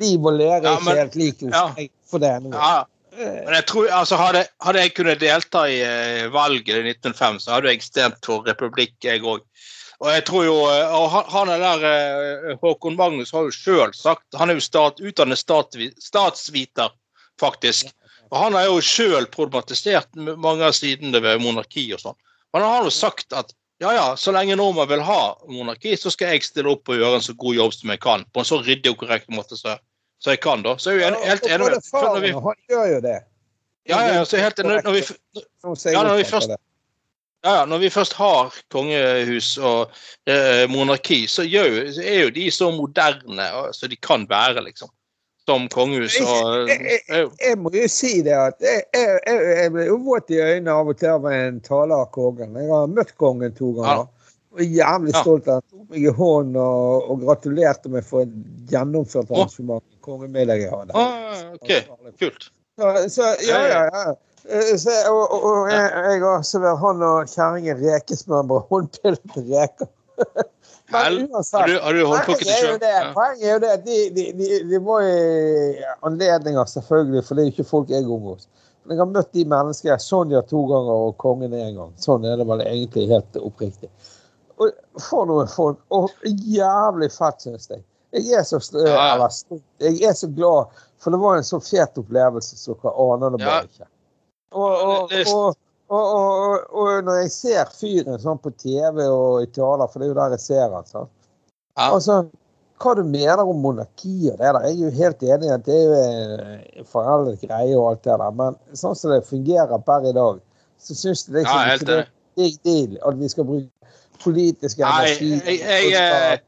Liv 0.00 0.26
og 0.26 0.32
lære 0.36 0.60
er 0.60 0.62
Ja, 0.68 0.76
ikke 0.76 0.96
helt 0.98 1.42
hos 1.42 1.52
ja. 1.52 1.88
for 2.10 2.18
det 2.18 2.34
nå. 2.42 2.52
Ja, 2.52 2.84
men 3.18 3.54
jeg 3.54 3.66
tror, 3.66 3.88
altså 3.92 4.16
hadde, 4.16 4.44
hadde 4.62 4.78
jeg 4.84 4.94
kunnet 4.94 5.20
delta 5.20 5.64
i 5.68 5.80
eh, 5.84 6.28
valget 6.32 6.68
i 6.68 6.84
1905, 6.92 7.40
så 7.40 7.50
hadde 7.56 7.72
jeg 7.72 7.82
stemt 7.82 8.20
for 8.24 8.44
republikk, 8.46 8.92
jeg 9.04 9.20
òg. 9.24 9.40
Og 9.98 10.10
jeg 10.14 10.24
tror 10.28 10.44
jo, 10.46 10.56
eh, 10.70 10.94
og 10.94 11.08
han, 11.10 11.24
han 11.32 11.52
er 11.56 11.62
der, 11.64 11.86
eh, 12.52 12.58
Håkon 12.62 12.96
Magnus 12.98 13.32
har 13.34 13.48
jo 13.48 13.54
sjøl 13.54 13.90
sagt 13.98 14.36
Han 14.38 14.52
er 14.52 14.58
jo 14.60 14.62
stat, 14.62 15.00
utdannet 15.02 15.40
statsvi- 15.40 15.94
statsviter, 15.98 16.92
faktisk. 17.40 17.90
Og 18.30 18.36
han 18.38 18.54
har 18.54 18.68
jo 18.68 18.78
sjøl 18.84 19.26
problematisert 19.32 20.14
mange 20.14 20.66
av 20.68 20.76
sidene 20.76 21.18
ved 21.24 21.42
monarki 21.42 21.88
og 21.96 22.02
sånn. 22.04 22.18
Men 22.52 22.62
han 22.62 22.76
har 22.76 22.86
jo 22.86 22.94
sagt 22.94 23.34
at 23.34 23.50
ja, 23.78 23.92
ja, 23.94 24.06
så 24.18 24.32
lenge 24.34 24.56
nordmenn 24.58 24.88
vil 24.90 25.02
ha 25.06 25.20
monarki, 25.46 25.92
så 25.98 26.10
skal 26.10 26.34
jeg 26.34 26.46
stille 26.46 26.72
opp 26.72 26.90
og 26.90 26.98
gjøre 26.98 27.20
en 27.20 27.22
så 27.22 27.34
god 27.38 27.54
jobb 27.54 27.74
som 27.76 27.92
jeg 27.94 28.00
kan. 28.02 28.24
På 28.34 28.42
en 28.42 28.48
så 28.48 28.58
ryddig 28.58 28.90
og 28.90 29.02
korrekt 29.04 29.30
måte 29.30 29.58
som 29.58 29.78
jeg 30.26 30.40
kan, 30.42 30.64
da. 30.66 30.74
Så 30.82 30.96
jeg 30.96 31.06
er 31.06 31.14
jo 31.14 31.26
helt 31.26 31.46
enig 31.46 31.68
med 31.68 32.40
Han 32.42 32.58
gjør 32.70 32.88
jo 32.96 33.02
det. 33.06 33.18
Ja, 33.88 34.00
ja, 34.04 34.24
så 34.28 34.40
helt 34.42 34.58
enig 34.58 34.82
når 34.84 34.98
vi, 34.98 35.04
Ja, 35.94 36.02
når 36.02 36.18
vi 36.18 36.26
først-. 36.26 36.58
Ja, 37.46 37.52
ja, 37.60 37.64
når 37.70 37.78
vi 37.78 37.88
først 37.94 38.12
har 38.18 38.54
kongehus 38.74 39.52
og 39.62 39.92
eh, 40.26 40.64
monarki, 40.70 41.20
så, 41.30 41.44
jo, 41.46 41.62
så 41.94 42.02
er 42.02 42.24
jo 42.24 42.30
de 42.34 42.48
så 42.50 42.70
moderne 42.74 43.46
så 43.70 43.76
som 43.84 43.92
de 43.92 43.96
kan 44.02 44.24
være, 44.30 44.64
liksom. 44.66 44.90
Som 45.46 45.68
kongehus. 45.72 46.16
Og, 46.20 46.68
Jeg- 46.68 46.82
jeg- 46.82 47.04
jeg, 47.08 47.28
Jeg 47.46 47.58
må 47.58 47.70
jo 47.72 47.86
si 47.88 48.22
det 48.26 48.34
at 48.34 48.58
jeg, 48.60 49.70
blir 49.72 49.94
våt 50.04 50.30
i 50.34 50.40
øynene 50.42 50.70
av 50.74 50.88
og 50.90 50.98
til 50.98 51.08
av 51.14 51.24
en 51.30 51.60
tale 51.60 51.94
av 51.94 52.10
kongen. 52.12 52.56
Jeg 52.58 52.68
har 52.74 52.86
møtt 52.90 53.14
kongen 53.16 53.54
to 53.56 53.72
ganger. 53.78 54.08
Og 54.52 54.60
er 54.60 54.64
jævlig 54.74 55.14
stolt 55.22 55.48
av 55.48 55.62
Han 55.62 55.62
tok 55.70 55.90
meg 55.94 56.04
i 56.04 56.12
hånden 56.18 56.56
og, 56.56 57.10
og 57.10 57.20
gratulerte 57.22 57.88
meg 57.92 58.04
for 58.04 58.22
et 58.26 58.34
gjennomført 58.72 59.30
arrangement. 59.30 59.84
Kongemiddag 60.02 60.58
jeg 60.60 60.70
hadde. 60.70 60.90
ah, 60.94 61.52
OK, 61.54 61.70
kult. 62.18 62.50
Så, 62.78 63.08
så 63.14 63.34
ja, 63.46 63.62
ja, 63.68 63.82
ja. 63.92 64.14
Eh, 64.48 64.76
Så, 64.80 64.94
og, 65.12 65.32
og, 65.44 65.70
jeg, 65.70 65.88
jeg 66.12 66.22
også 66.24 66.50
servert 66.56 66.80
han 66.82 67.02
og 67.04 67.32
kjerringen 67.32 67.80
rekesmørbrød. 67.82 68.68
Håndpilete 68.70 69.44
reker. 69.50 69.90
Vel, 70.92 71.18
uansett, 71.28 71.60
Har 71.60 71.68
du, 71.68 71.76
har 71.84 71.92
du 71.92 72.04
Poenget 72.08 72.48
er 72.48 72.62
jo 72.64 72.76
det, 72.80 72.92
poenget 73.14 73.44
er 73.44 73.52
jo 73.52 73.58
det 73.60 73.72
at 73.74 73.82
de, 73.84 73.96
de, 74.16 74.22
de, 74.38 74.46
de 74.70 74.78
var 74.86 75.02
i 75.04 75.82
anledninger, 76.08 76.64
selvfølgelig, 76.64 77.24
for 77.26 77.36
det 77.36 77.42
er 77.42 77.50
jo 77.50 77.52
ikke 77.52 77.66
folk 77.68 77.92
jeg 77.92 78.08
omgås. 78.08 78.48
Men 78.88 78.96
jeg 78.96 79.02
har 79.02 79.10
møtt 79.12 79.34
de 79.36 79.44
menneskene. 79.52 79.98
Sonja 80.00 80.40
to 80.48 80.62
ganger 80.70 81.02
og 81.08 81.18
kongen 81.20 81.52
én 81.52 81.76
gang. 81.76 81.92
Sånn 82.00 82.24
er 82.24 82.40
det 82.40 82.46
vel 82.48 82.64
egentlig 82.64 83.04
helt 83.10 83.36
oppriktig. 83.36 83.90
Og 84.56 84.72
For 85.04 85.28
noen 85.28 85.50
folk. 85.52 85.82
Og 85.92 86.08
jævlig 86.24 87.10
fett, 87.12 87.44
syns 87.44 87.68
jeg. 87.68 87.84
Jeg 88.16 88.40
er 88.40 88.46
så. 88.48 88.62
Jeg 89.84 90.00
er 90.08 90.16
så 90.16 90.30
glad, 90.32 90.72
for 91.04 91.12
det 91.12 91.20
var 91.20 91.36
en 91.36 91.44
så 91.44 91.60
fet 91.60 92.00
opplevelse 92.00 92.56
som 92.56 92.80
dere 92.80 92.96
aner 93.04 93.36
det 93.36 93.44
bare 93.44 93.68
ikke. 93.68 93.90
Og, 94.52 94.72
og, 95.08 95.54
og, 95.88 96.64
og, 96.72 96.90
når 97.04 97.22
jeg 97.22 97.30
ser 97.32 97.70
fyren 97.76 98.18
sånn 98.22 98.40
på 98.42 98.50
TV 98.60 99.04
og 99.08 99.42
i 99.44 99.48
taler, 99.52 99.88
for 99.88 100.00
det 100.00 100.08
er 100.08 100.12
jo 100.12 100.18
der 100.18 100.34
jeg 100.36 100.44
ser 100.44 100.74
han, 100.74 100.86
sant? 100.88 101.10
Ja. 101.78 101.90
Altså, 101.94 102.18
hva 102.82 102.92
du 102.94 103.02
mener 103.06 103.42
om 103.42 103.58
monarki 103.62 104.30
og 104.30 104.36
det 104.38 104.44
der, 104.44 104.58
jeg 104.66 104.74
er 104.76 104.82
jo 104.84 104.90
helt 104.98 105.22
enig 105.26 105.48
i 105.48 105.54
at 105.54 105.64
det 105.66 105.76
er 105.78 105.86
jo 105.86 105.94
en 106.82 106.86
foreldet 106.86 107.40
greie 107.42 107.74
og 107.78 107.88
alt 107.92 108.04
det 108.06 108.18
der, 108.22 108.36
men 108.40 108.58
sånn 108.78 108.94
som 108.98 109.14
det 109.14 109.22
fungerer 109.26 109.80
per 109.86 110.06
i 110.08 110.14
dag, 110.16 110.38
så 110.78 110.94
syns 110.94 111.24
jeg 111.26 111.40
liksom 111.40 111.58
Ja, 111.58 111.74
ikke 111.74 111.88
det 112.38 112.46
er 112.46 112.58
deal 112.68 112.98
at 113.08 113.18
vi 113.18 113.28
skal 113.32 113.48
bruke 113.48 113.94
politisk 114.22 114.78
Nei, 114.82 115.08
jeg, 115.10 115.42
jeg- 115.58 115.90
jeg, 115.92 116.40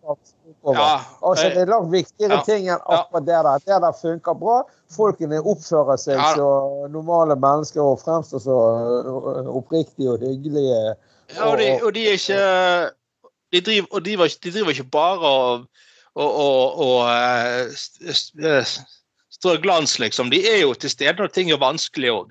og 0.62 0.74
skal 0.74 0.82
over. 0.82 0.86
Ja, 0.86 1.28
Altså, 1.30 1.46
eh, 1.46 1.54
det 1.54 1.62
er 1.62 1.70
langt 1.70 1.92
viktigere 1.92 2.36
ja, 2.38 2.42
ting 2.44 2.68
enn 2.68 2.80
akkurat 2.84 3.26
det 3.26 3.40
der. 3.46 3.58
Det 3.66 3.80
der 3.84 3.98
funker 4.00 4.34
bra. 4.34 4.62
Folkene 4.90 5.40
oppfører 5.40 5.96
seg 5.96 6.16
Ja. 6.18 6.34
så 6.36 6.48
normale 6.90 7.36
mennesker 7.36 7.82
og 7.82 8.00
fremstår 8.00 8.42
så 8.44 8.56
øh, 9.06 9.48
oppriktige 9.56 10.10
og 10.12 10.18
hyggelige. 10.18 10.96
Ja, 11.36 11.44
og, 11.46 11.58
de, 11.58 11.68
og 11.82 11.94
de 11.94 12.08
er 12.08 12.18
ikke 12.18 12.40
De 13.50 13.60
driver, 13.60 13.86
og 13.90 14.04
de, 14.04 14.18
var, 14.18 14.28
de 14.44 14.50
driver 14.52 14.70
ikke 14.70 14.84
bare 14.84 15.18
og, 15.18 15.64
og, 16.14 16.34
og, 16.34 16.78
og 16.78 17.08
eh, 17.10 17.66
eh, 18.46 18.66
strør 19.30 19.60
glans, 19.62 19.98
liksom. 19.98 20.30
De 20.30 20.38
er 20.46 20.60
jo 20.60 20.74
til 20.74 20.90
stede 20.90 21.16
når 21.18 21.32
ting 21.34 21.50
er 21.50 21.58
vanskelig 21.58 22.12
òg. 22.14 22.30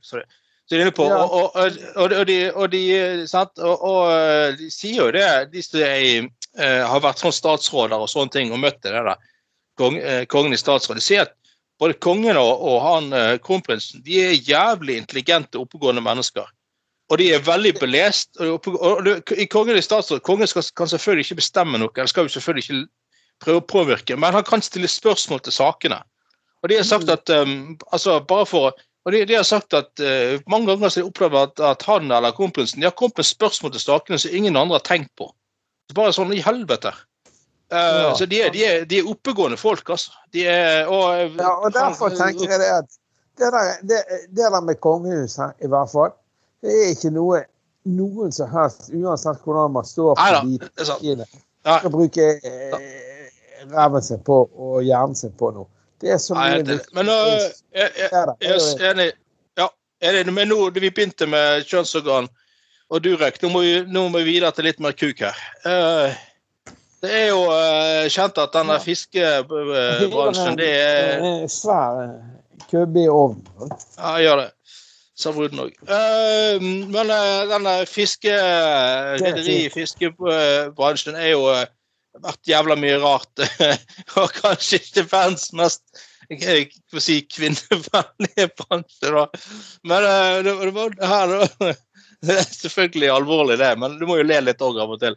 Så, 0.70 0.78
de 0.78 0.86
er 0.86 0.92
på, 0.94 1.08
Ja. 1.10 1.24
og, 1.26 1.56
og, 1.56 1.78
og, 1.96 2.12
og, 2.14 2.26
de, 2.30 2.38
og, 2.54 2.68
de, 2.70 2.84
sant? 3.28 3.58
Og, 3.58 4.04
eh, 4.14 4.52
de 4.60 4.70
sier 4.70 5.00
jo 5.02 5.08
det, 5.12 5.26
de 5.50 5.64
som 5.66 5.82
eh, 5.82 6.84
har 6.86 7.02
vært 7.02 7.24
sånn 7.24 7.34
statsråder 7.34 7.98
og 7.98 8.12
sånne 8.12 8.36
ting 8.36 8.54
og 8.54 8.62
møtt 8.62 8.78
det 8.86 8.94
der, 8.94 9.16
kong, 9.82 9.98
eh, 9.98 10.26
kongen 10.30 10.54
i 10.54 10.62
statsråd. 10.62 11.00
De 11.00 11.04
sier 11.04 11.26
at 11.26 11.34
både 11.82 11.98
kongen 12.04 12.38
og, 12.38 12.78
han 12.84 13.10
eh, 13.16 13.40
kronprinsen 13.42 14.04
de 14.06 14.22
er 14.28 14.38
jævlig 14.38 15.00
intelligente, 15.02 15.58
oppegående 15.58 16.04
mennesker. 16.06 16.46
Og 17.10 17.18
de 17.18 17.32
er 17.34 17.42
veldig 17.42 17.74
belest. 17.80 18.36
Og, 18.38 18.68
og, 18.78 19.08
og, 19.10 19.34
I 19.34 19.82
statsråd 19.82 20.22
Kongen 20.22 20.48
skal, 20.48 20.68
kan 20.78 20.92
selvfølgelig 20.92 21.26
ikke 21.26 21.40
bestemme 21.42 21.82
noe, 21.82 21.90
eller 21.96 22.12
skal 22.12 22.28
jo 22.28 22.36
selvfølgelig 22.36 22.68
ikke 22.68 22.84
prøve 23.40 23.62
å 23.64 23.70
påvirke, 23.72 24.18
men 24.20 24.36
han 24.36 24.46
kan 24.46 24.62
stille 24.62 24.90
spørsmål 24.92 25.42
til 25.46 25.56
sakene. 25.56 26.02
Og 26.60 26.70
de 26.70 26.76
har 26.76 26.84
sagt 26.84 27.10
at 27.10 27.32
um, 27.32 27.78
altså 27.96 28.20
bare 28.28 28.46
for 28.46 28.76
og 29.10 29.16
de, 29.16 29.24
de 29.26 29.36
har 29.40 29.46
sagt 29.48 29.74
at 29.74 29.90
uh, 30.04 30.38
Mange 30.52 30.70
ganger 30.70 30.86
har 30.86 30.94
de 30.94 31.06
opplevd 31.08 31.38
at, 31.42 31.62
at 31.72 31.86
han 31.90 32.12
eller 32.14 32.36
kompisen 32.38 32.84
de 32.84 32.86
har 32.86 32.94
kommet 32.94 33.18
med 33.18 33.26
spørsmål 33.26 33.74
til 33.74 33.82
sakene 33.82 34.20
som 34.22 34.36
ingen 34.38 34.58
andre 34.60 34.78
har 34.78 34.86
tenkt 34.86 35.10
på. 35.18 35.32
Så 35.90 35.98
bare 35.98 36.14
sånn 36.14 36.36
i 36.38 36.44
helvete. 36.46 36.94
Uh, 37.74 37.78
Ja. 37.80 38.14
Så 38.18 38.30
de 38.30 38.42
er, 38.46 38.54
de, 38.54 38.64
er, 38.66 38.86
de 38.90 39.02
er 39.02 39.10
oppegående 39.10 39.58
folk, 39.58 39.90
altså. 39.90 40.14
De 40.34 40.46
er, 40.46 40.86
og, 40.86 41.38
Ja, 41.42 41.56
og 41.58 41.74
derfor 41.74 42.14
tenker 42.14 42.54
jeg 42.54 42.62
det 42.62 42.70
at 42.80 42.98
det 43.40 43.50
der, 43.56 43.74
det, 43.90 44.00
det 44.30 44.52
der 44.54 44.62
med 44.62 44.78
kongehuset, 44.84 45.58
i 45.64 45.70
hvert 45.72 45.90
fall, 45.90 46.14
det 46.62 46.76
er 46.76 46.94
ikke 46.94 47.14
noe 47.16 47.44
noen 47.90 48.34
som 48.36 48.50
helst, 48.52 48.90
uansett 48.94 49.42
hvordan 49.46 49.74
man 49.74 49.88
står 49.88 50.18
på 50.20 50.26
Neida, 50.28 50.42
de 50.44 50.86
partiene, 50.86 51.28
skal 51.64 51.94
bruke 51.94 52.26
eh, 52.44 52.90
ræven 53.72 54.04
sin 54.04 54.24
på 54.26 54.42
og 54.52 54.82
hjernen 54.84 55.16
sin 55.16 55.34
på 55.40 55.52
noe. 55.56 55.70
Det 56.00 56.14
er 56.16 56.20
så 56.22 56.36
Nei, 56.38 56.50
mye 56.54 56.66
det, 56.68 56.80
men 56.96 57.10
uh, 57.12 57.16
jeg, 57.76 57.92
jeg, 58.00 58.10
Det 58.40 58.50
er 58.50 58.62
er 58.64 58.92
enig. 58.94 59.08
Ja, 59.60 59.68
enig. 60.12 60.34
Men 60.34 60.48
nå 60.52 60.70
vi 60.76 60.88
begynte 60.88 61.28
med 61.28 61.66
kjønnsorgan 61.68 62.30
og 62.90 63.04
Durek, 63.04 63.42
nå 63.44 63.52
må 63.54 63.64
vi, 63.66 63.74
nå 63.86 64.08
må 64.10 64.22
vi 64.22 64.32
videre 64.32 64.54
til 64.56 64.70
litt 64.70 64.80
mer 64.82 64.96
kuk 64.98 65.22
her. 65.22 65.42
Uh, 65.66 66.16
det 67.04 67.12
er 67.16 67.28
jo 67.30 67.42
uh, 67.48 68.08
kjent 68.12 68.40
at 68.42 68.56
denne 68.56 68.80
fiskebransjen, 68.84 70.58
det 70.62 70.72
er 70.78 71.44
Svær 71.52 72.16
kubbe 72.70 73.04
i 73.04 73.10
ovnen. 73.12 73.44
Ja, 73.98 74.16
jeg 74.18 74.30
gjør 74.30 74.42
det. 74.46 74.50
Sa 75.20 75.34
bruden 75.36 75.60
òg. 75.66 75.74
men 76.96 77.12
uh, 77.12 77.42
denne 77.50 77.74
fiske... 77.92 78.32
Rederi, 79.20 79.58
fiskebransjen 79.74 81.20
er 81.20 81.34
jo 81.34 81.44
eh, 82.16 82.22
vært 82.26 82.52
jævla 82.52 82.78
mye 82.80 83.02
rart. 83.04 83.44
og 84.20 84.38
kanskje 84.40 84.82
ikke 84.82 85.08
verdens 85.12 85.50
mest 85.58 86.06
jeg 86.30 86.68
får 86.92 87.02
si 87.02 87.16
kvinnevennlige 87.26 88.52
bransje, 88.60 89.10
da. 89.10 89.24
Men 89.90 90.06
eh, 90.06 90.36
det, 90.46 90.58
det 90.68 90.74
var 90.76 90.98
her. 91.14 91.38
Det 92.20 92.36
er 92.36 92.48
selvfølgelig 92.52 93.08
alvorlig, 93.14 93.56
det, 93.62 93.70
men 93.80 93.94
du 93.96 94.02
må 94.04 94.18
jo 94.20 94.26
le 94.28 94.42
litt 94.44 94.60
òg 94.60 94.76
av 94.84 94.90
og 94.92 95.00
til 95.00 95.14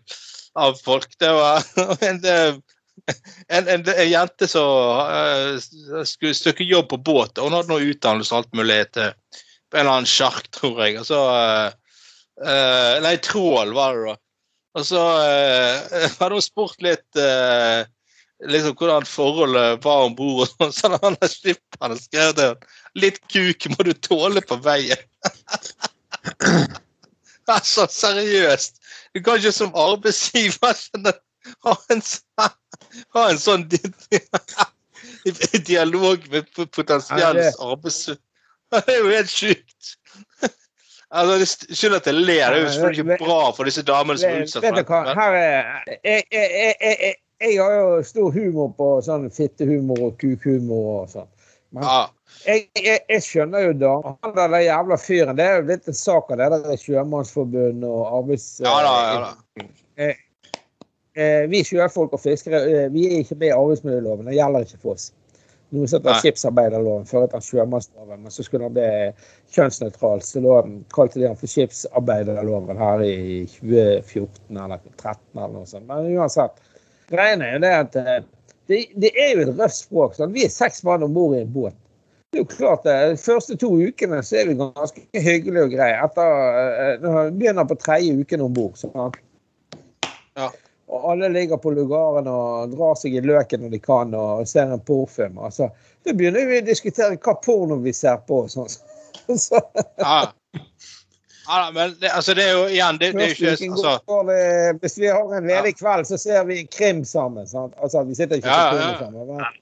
av 0.54 0.76
folk. 0.84 1.16
Det 1.18 1.32
var 1.34 1.64
en, 2.08 2.20
en, 2.28 3.70
en, 3.74 3.82
en 3.90 4.06
jente 4.06 4.46
som 4.46 5.00
eh, 5.02 6.04
skulle 6.06 6.34
søke 6.38 6.62
jobb 6.62 6.92
på 6.92 7.00
båt. 7.02 7.40
Hun 7.42 7.56
hadde 7.56 7.72
noe 7.72 7.88
utdannelse 7.90 8.34
og 8.34 8.44
alt 8.44 8.60
mulig 8.60 8.78
til 8.94 9.10
på 9.72 9.80
en 9.80 9.86
eller 9.86 9.96
annen 9.96 10.12
sjark, 10.12 10.46
tror 10.54 10.78
jeg. 10.84 11.00
Og 11.00 11.08
så 11.08 11.20
eh, 11.32 11.74
eh, 12.44 13.02
Nei, 13.02 13.16
trål 13.24 13.74
var 13.74 13.98
det, 13.98 14.12
da. 14.12 14.21
Og 14.78 14.86
så 14.88 15.00
eh, 15.26 16.06
hadde 16.18 16.36
hun 16.36 16.44
spurt 16.44 16.80
litt 16.84 17.20
eh, 17.20 17.82
liksom 18.48 18.76
hvordan 18.78 19.06
forholdet 19.06 19.84
var 19.84 20.06
om 20.08 20.16
bord. 20.16 20.48
og 20.58 20.72
sånn, 20.72 20.72
Så 20.78 20.90
han 21.02 21.18
skipperen 21.28 21.98
skrevet 22.00 22.38
det. 22.38 22.50
Litt 22.98 23.20
kuk 23.32 23.68
må 23.74 23.88
du 23.88 23.92
tåle 23.94 24.42
på 24.44 24.58
veien. 24.64 25.04
altså, 27.52 27.86
seriøst. 27.90 28.80
Du 29.12 29.22
kan 29.22 29.38
ikke 29.38 29.52
som 29.54 29.76
arbeidsgiver 29.76 30.74
skjønne, 30.78 31.12
ha 31.66 31.72
en, 31.92 32.02
ha 33.16 33.22
en 33.28 33.40
sånn 33.40 33.66
dialog 35.66 36.28
med 36.32 36.52
potensiell 36.72 37.40
Ja, 37.42 37.50
arbeidsgiver. 37.60 38.22
Det 38.72 38.80
er 38.88 39.02
jo 39.02 39.08
helt 39.12 39.28
sjukt. 39.28 39.90
Altså, 41.12 41.34
det 41.38 41.76
Skyld 41.76 41.98
at 41.98 42.06
jeg 42.08 42.14
ler. 42.14 42.24
Det 42.24 42.58
er 42.58 42.62
jo 42.62 42.70
selvfølgelig 42.72 43.04
ikke 43.04 43.24
bra 43.24 43.50
for 43.56 43.68
disse 43.68 43.84
damene 43.84 44.20
som 44.20 44.30
er 44.30 44.46
utsatt 44.46 44.64
for 44.64 44.78
det. 44.78 45.18
her 45.18 45.36
er 45.36 45.50
jeg, 46.04 46.24
jeg, 46.32 46.48
jeg, 46.80 47.14
jeg, 47.42 47.58
har 47.60 47.74
jo 47.76 48.02
stor 48.06 48.32
humor 48.32 48.72
på 48.78 48.88
sånn 49.04 49.28
fittehumor 49.34 50.08
og 50.08 50.16
kukhumor 50.22 50.88
og 50.94 51.12
sånn. 51.12 51.28
Men 51.72 51.84
Ja, 51.88 52.00
jeg, 52.48 53.20
skjønner 53.24 53.64
jo 53.64 53.76
da 53.80 53.92
Han 54.08 54.34
der 54.36 54.58
jævla 54.60 54.98
fyren, 55.00 55.36
det 55.36 55.44
er 55.44 55.60
jo 55.60 55.68
litt 55.70 55.88
en 55.88 55.96
sak 55.96 56.32
av 56.32 56.40
det 56.40 56.50
der 56.52 56.80
Sjømannsforbundet 56.80 57.88
og 57.88 58.18
arbeids... 58.20 58.48
ja 58.64 58.74
da. 58.84 58.92
Ja, 59.12 59.32
da. 60.02 60.12
Eh, 61.12 61.44
vi 61.52 61.60
sjøfolk 61.60 62.14
og 62.16 62.22
fiskere 62.22 62.62
eh, 62.64 62.86
vi 62.92 63.04
er 63.04 63.18
ikke 63.20 63.36
med 63.36 63.50
i 63.50 63.56
arbeidsmiljøloven. 63.56 64.30
Det 64.30 64.36
gjelder 64.38 64.64
ikke 64.64 64.80
for 64.80 64.96
oss. 64.96 65.10
Noen 65.72 65.88
som 65.88 66.02
heter 66.02 66.20
skipsarbeiderloven 66.20 67.06
før 67.08 67.24
etter 67.24 67.40
sjømannsloven, 67.40 68.18
men 68.26 68.32
så 68.34 68.44
skulle 68.44 68.68
han 68.68 68.74
bli 68.76 68.88
kjønnsnøytral. 69.54 70.20
Så 70.24 70.42
da 70.44 70.58
kalte 70.92 71.22
de 71.22 71.30
han 71.30 71.38
for 71.40 71.48
skipsarbeiderloven 71.48 72.80
her 72.80 73.04
i 73.06 73.14
2014 73.54 74.58
eller 74.58 74.82
2013 74.82 75.38
eller 75.38 75.54
noe 75.54 75.70
sånt. 75.70 75.88
Men 75.88 76.10
uansett. 76.12 76.60
greiene 77.08 77.48
er 77.48 77.56
jo 77.56 77.62
det 77.64 77.72
at 77.78 77.96
eh, 78.02 78.20
det, 78.68 78.82
det 79.00 79.12
er 79.16 79.32
jo 79.32 79.46
et 79.46 79.54
røft 79.56 79.78
språk. 79.80 80.18
Sånn. 80.18 80.36
Vi 80.36 80.44
er 80.44 80.52
seks 80.52 80.84
mann 80.84 81.06
om 81.08 81.16
bord 81.16 81.38
i 81.38 81.40
en 81.40 81.56
båt. 81.56 81.78
Det 82.32 82.40
er 82.40 82.44
jo 82.44 82.52
klart 82.52 82.84
det. 82.84 82.98
De 83.14 83.20
første 83.20 83.56
to 83.60 83.72
ukene 83.76 84.20
så 84.24 84.42
er 84.42 84.52
vi 84.52 84.60
ganske 84.60 85.24
hyggelige 85.24 85.66
og 85.70 85.74
greie. 85.74 85.96
Etter, 86.04 86.38
eh, 86.60 86.94
når 87.00 87.18
vi 87.18 87.38
begynner 87.42 87.68
på 87.68 87.80
tredje 87.80 88.12
uken 88.20 88.44
om 88.44 88.54
bord. 88.60 88.76
Sånn. 88.80 89.16
Ja. 90.92 90.98
Og 90.98 91.10
alle 91.12 91.28
ligger 91.32 91.56
på 91.56 91.70
lugaren 91.72 92.26
og 92.28 92.74
drar 92.74 92.96
seg 93.00 93.14
i 93.16 93.22
løken 93.24 93.64
når 93.64 93.70
de 93.72 93.78
kan 93.80 94.12
og 94.14 94.44
ser 94.48 94.68
en 94.68 94.82
porrfilm. 94.84 95.38
Altså, 95.40 95.70
da 96.04 96.12
begynner 96.12 96.44
vi 96.50 96.58
å 96.60 96.66
diskutere 96.66 97.16
hva 97.16 97.34
porno 97.40 97.78
vi 97.80 97.94
ser 97.96 98.20
på. 98.28 98.42
og 98.44 98.52
Sånn. 98.52 98.68
Så, 99.38 99.60
Ja. 100.02 100.32
ja 101.48 101.70
men 101.72 101.96
det, 102.00 102.10
altså, 102.10 102.34
det 102.36 102.44
er 102.44 102.52
jo 102.58 102.68
igjen 102.68 102.98
det, 103.00 103.12
det 103.16 103.24
er 103.24 103.32
jo 103.32 103.54
ikke 103.54 103.70
altså, 103.70 103.94
går 104.10 104.30
hvis 104.82 104.98
vi 105.00 105.08
har 105.08 105.36
en 105.38 105.48
ledig 105.48 105.76
kveld, 105.78 106.08
så 106.10 106.18
ser 106.20 106.44
vi 106.50 106.60
en 106.60 106.70
krim 106.76 107.04
sammen. 107.08 107.48
Sant? 107.48 107.72
Altså, 107.80 108.04
vi 108.04 108.18
sitter 108.18 108.42
ikke 108.42 108.52
Ja, 108.52 108.70
på 108.70 108.76
porno 108.76 108.98
sammen. 109.00 109.34
Men, 109.36 109.60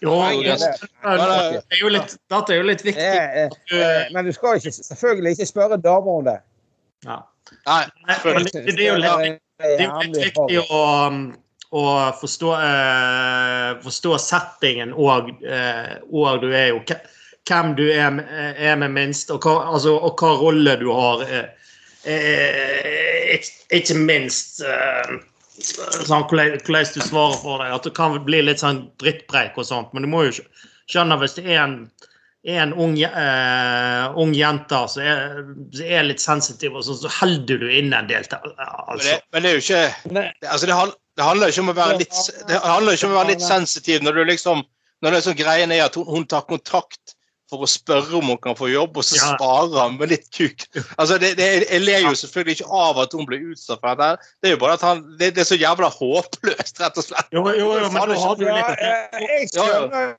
Jo, 0.00 0.16
det 0.42 0.56
det. 0.58 1.62
er 1.70 1.80
jo 1.82 1.88
litt, 1.92 2.16
dette 2.32 2.54
er 2.54 2.56
jo 2.56 2.66
litt 2.66 2.82
viktig. 2.82 3.04
Eh, 3.04 3.42
eh, 3.44 3.56
eh, 3.76 4.06
men 4.14 4.24
du 4.24 4.32
skal 4.32 4.56
ikke, 4.56 4.72
selvfølgelig 4.72 5.36
ikke 5.36 5.46
spørre 5.46 5.76
damer 5.76 6.22
om 6.22 6.24
det. 6.24 6.38
Ja. 7.04 7.20
Nei, 7.66 7.82
Nei, 8.08 8.16
det, 8.24 8.64
det 8.64 8.80
er 8.80 8.88
jo 8.88 8.96
litt, 9.02 9.42
det 9.60 9.86
er 9.86 10.04
jo 10.08 10.10
viktig 10.16 10.60
å, 10.70 10.82
um, 11.08 11.20
å 11.76 11.84
forstå, 12.20 12.50
uh, 12.56 13.80
forstå 13.84 14.16
settingen 14.18 14.92
og, 14.96 15.30
eh, 15.44 15.96
og 16.10 16.40
du 16.42 16.48
er 16.50 16.72
jo 16.72 16.80
hvem 17.50 17.74
du 17.78 17.84
er, 17.92 18.10
med- 18.10 18.56
er 18.58 18.76
med 18.76 18.90
minst, 18.94 19.30
og 19.30 19.42
hva, 19.46 19.54
altså, 19.74 19.94
og 19.96 20.18
hva 20.20 20.32
rolle 20.40 20.76
du 20.80 20.88
har. 20.92 21.22
Eh, 21.22 21.48
eh, 22.04 23.38
ikke, 23.76 23.96
minst 23.96 24.60
eh, 24.66 25.14
sånn, 25.60 26.26
hvordan, 26.30 26.58
du 26.94 27.00
svarer 27.04 27.38
for 27.42 27.62
deg. 27.62 27.72
At 27.74 27.86
det 27.88 27.94
kan 27.96 28.18
bli 28.26 28.42
litt 28.44 28.62
sånn 28.62 28.84
drittpreik 29.02 29.58
og 29.60 29.66
sånt, 29.68 29.92
men 29.94 30.06
du 30.06 30.10
må 30.12 30.24
jo 30.28 30.36
skj- 30.40 30.68
skjønne 30.90 31.18
hvis 31.22 31.36
det 31.38 31.46
er 31.48 31.62
en 31.64 31.76
en 32.44 32.72
ung, 32.72 32.94
eh, 33.02 34.06
ung 34.16 34.32
jente 34.32 34.78
som 34.88 35.02
er, 35.04 35.44
er 35.84 36.06
litt 36.08 36.22
sensitiv, 36.22 36.74
og 36.80 36.84
så, 36.86 36.94
så 36.96 37.10
holder 37.20 37.58
du 37.60 37.66
inne 37.68 37.98
en 38.00 38.06
del. 38.08 38.24
til- 38.24 38.54
Altså. 38.56 39.04
det, 39.04 39.20
men 39.32 39.42
det 39.42 39.50
er 39.50 39.54
jo 39.58 39.64
ikke 39.64 40.14
det, 40.14 40.24
altså, 40.48 40.66
det, 40.66 40.74
handler, 40.74 40.96
det 41.16 41.24
handler 41.24 41.52
ikke 41.52 41.60
om 41.66 41.68
å 41.74 41.76
være 41.76 41.98
litt 42.00 42.20
det 42.48 42.60
handler 42.64 42.92
ikke 42.96 43.06
om 43.10 43.12
å 43.12 43.18
være 43.20 43.32
litt 43.34 43.44
sensitiv 43.44 44.00
når 44.02 44.12
du 44.16 44.24
liksom 44.32 44.62
når 45.02 45.10
det 45.10 45.16
er 45.20 45.26
sånn 45.30 45.36
greien 45.40 45.72
er 45.72 45.84
at 45.86 45.94
hun, 45.96 46.04
hun 46.08 46.24
tar 46.28 46.42
kontakt 46.48 47.14
for 47.50 47.64
å 47.64 47.68
spørre 47.68 48.14
om 48.14 48.28
hun 48.30 48.38
kan 48.38 48.54
få 48.54 48.68
jobb, 48.70 48.96
og 49.00 49.02
så 49.04 49.16
Ja. 49.18 49.32
sparer 49.34 49.80
han 49.80 49.96
med 49.98 50.08
litt 50.12 50.28
kuk. 50.30 50.64
Altså, 51.00 51.18
det, 51.18 51.32
det, 51.36 51.66
Jeg 51.68 51.80
ler 51.82 51.98
jo 52.04 52.12
selvfølgelig 52.14 52.60
ikke 52.60 52.70
av 52.70 52.98
at 53.02 53.12
hun 53.16 53.26
blir 53.26 53.42
utsatt 53.50 53.80
for 53.82 53.96
dette. 53.98 54.28
Det 54.40 54.48
er 54.48 54.54
jo 54.54 54.60
bare 54.62 54.76
at 54.78 54.84
han, 54.86 55.00
det, 55.18 55.32
det 55.34 55.42
er 55.42 55.48
så 55.48 55.58
jævla 55.58 55.88
håpløst, 55.90 56.78
rett 56.80 56.96
og 57.00 57.04
slett. 57.08 57.26
Jo, 57.34 57.42
jo, 57.50 57.72
jo, 57.80 57.88
men 57.90 58.06
da 58.12 58.20
har 58.22 58.36
du 58.38 58.44
Ja, 58.46 58.54
litt 58.54 58.70
eh, 58.78 59.24
jeg, 59.24 59.48
Ja, 59.56 59.66
ja. 59.66 59.66
skjønner, 59.66 60.12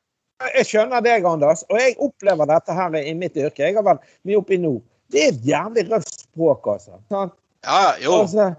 jeg 0.55 0.65
skjønner 0.69 1.03
deg, 1.05 1.25
Anders, 1.25 1.63
og 1.69 1.79
jeg 1.79 1.95
opplever 1.99 2.49
dette 2.49 2.73
her 2.73 2.95
i 3.01 3.13
mitt 3.17 3.37
yrke. 3.37 3.63
Jeg 3.63 3.75
har 3.77 3.85
vært 3.85 4.03
mye 4.27 4.39
oppe 4.41 4.55
i 4.57 4.59
nord. 4.61 4.81
Det 5.11 5.23
er 5.23 5.31
et 5.33 5.45
jævlig 5.45 5.85
røft 5.91 6.13
språk, 6.25 6.67
altså. 6.71 6.99
Sant? 7.11 7.33
Ja, 7.65 7.93
jo. 8.01 8.13
altså 8.23 8.55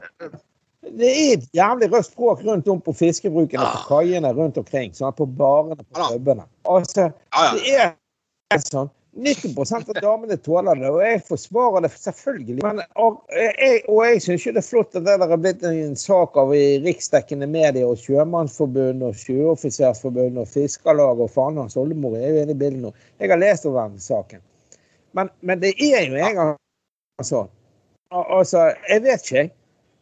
Det 0.82 1.08
er 1.08 1.32
et 1.38 1.46
jævlig 1.56 1.88
røft 1.92 2.12
språk 2.12 2.42
rundt 2.46 2.68
om 2.68 2.80
på 2.80 2.92
fiskebrukene 2.94 3.62
Ja. 3.62 3.70
på 3.76 3.96
kaiene 3.96 4.32
rundt 4.36 4.58
omkring. 4.58 4.92
Sånn, 4.94 5.14
på 5.16 5.26
barene, 5.26 5.76
på 5.76 6.08
pubene. 6.10 6.44
Altså, 6.68 7.08
Ja, 7.32 7.44
ja. 7.66 7.92
det 8.50 8.58
er 8.58 8.64
sånn. 8.66 8.90
90 9.14 9.74
av 9.76 9.94
damene 10.00 10.36
tåler 10.40 10.78
det, 10.80 10.88
og 10.88 11.02
jeg 11.04 11.18
forsvarer 11.26 11.84
det 11.84 11.90
selvfølgelig. 12.00 12.62
Men, 12.64 12.80
og 12.96 13.18
jeg, 13.36 13.82
og 13.92 13.98
jeg 14.08 14.22
syns 14.24 14.46
jo 14.46 14.52
det 14.56 14.62
er 14.62 14.66
flott 14.68 14.96
at 14.96 15.04
det 15.04 15.16
der 15.20 15.34
er 15.34 15.40
blitt 15.42 15.64
en 15.68 15.96
sak 16.00 16.38
av 16.40 16.54
i 16.56 16.78
riksdekkende 16.80 17.48
medier 17.50 17.90
og 17.90 18.00
Sjømannsforbund 18.00 19.04
og 19.04 19.18
Sjøoffisersforbund 19.20 20.40
og 20.40 20.48
Fiskarlag 20.48 21.20
og 21.20 21.28
faen 21.34 21.60
hans 21.60 21.76
oldemor 21.76 22.16
er 22.16 22.30
jo 22.30 22.44
inne 22.46 22.56
i 22.56 22.60
bildet 22.62 22.86
nå. 22.86 22.92
Jeg 23.20 23.34
har 23.34 23.40
lest 23.42 23.68
over 23.68 23.90
den 23.92 24.00
saken. 24.00 24.40
Men, 25.12 25.28
men 25.44 25.60
det 25.60 25.74
er 25.76 26.06
jo 26.08 26.16
en 26.16 26.38
gang 26.38 26.54
sånn. 27.20 27.50
Al- 28.16 28.30
Altså, 28.38 28.70
jeg 28.88 29.04
vet 29.04 29.26
ikke, 29.26 29.42
jeg. 29.42 29.52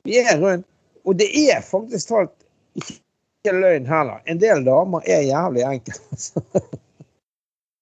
Vi 0.06 0.20
er 0.22 0.38
rundt. 0.38 0.66
Og 1.08 1.16
det 1.18 1.26
er 1.34 1.64
faktisk 1.64 2.12
talt 2.12 2.32
ikke 2.78 3.56
løgn 3.56 3.88
heller. 3.88 4.22
En 4.30 4.38
del 4.38 4.62
damer 4.66 5.02
er 5.08 5.26
jævlig 5.26 5.66
enkle. 5.66 5.98
altså. 6.14 6.44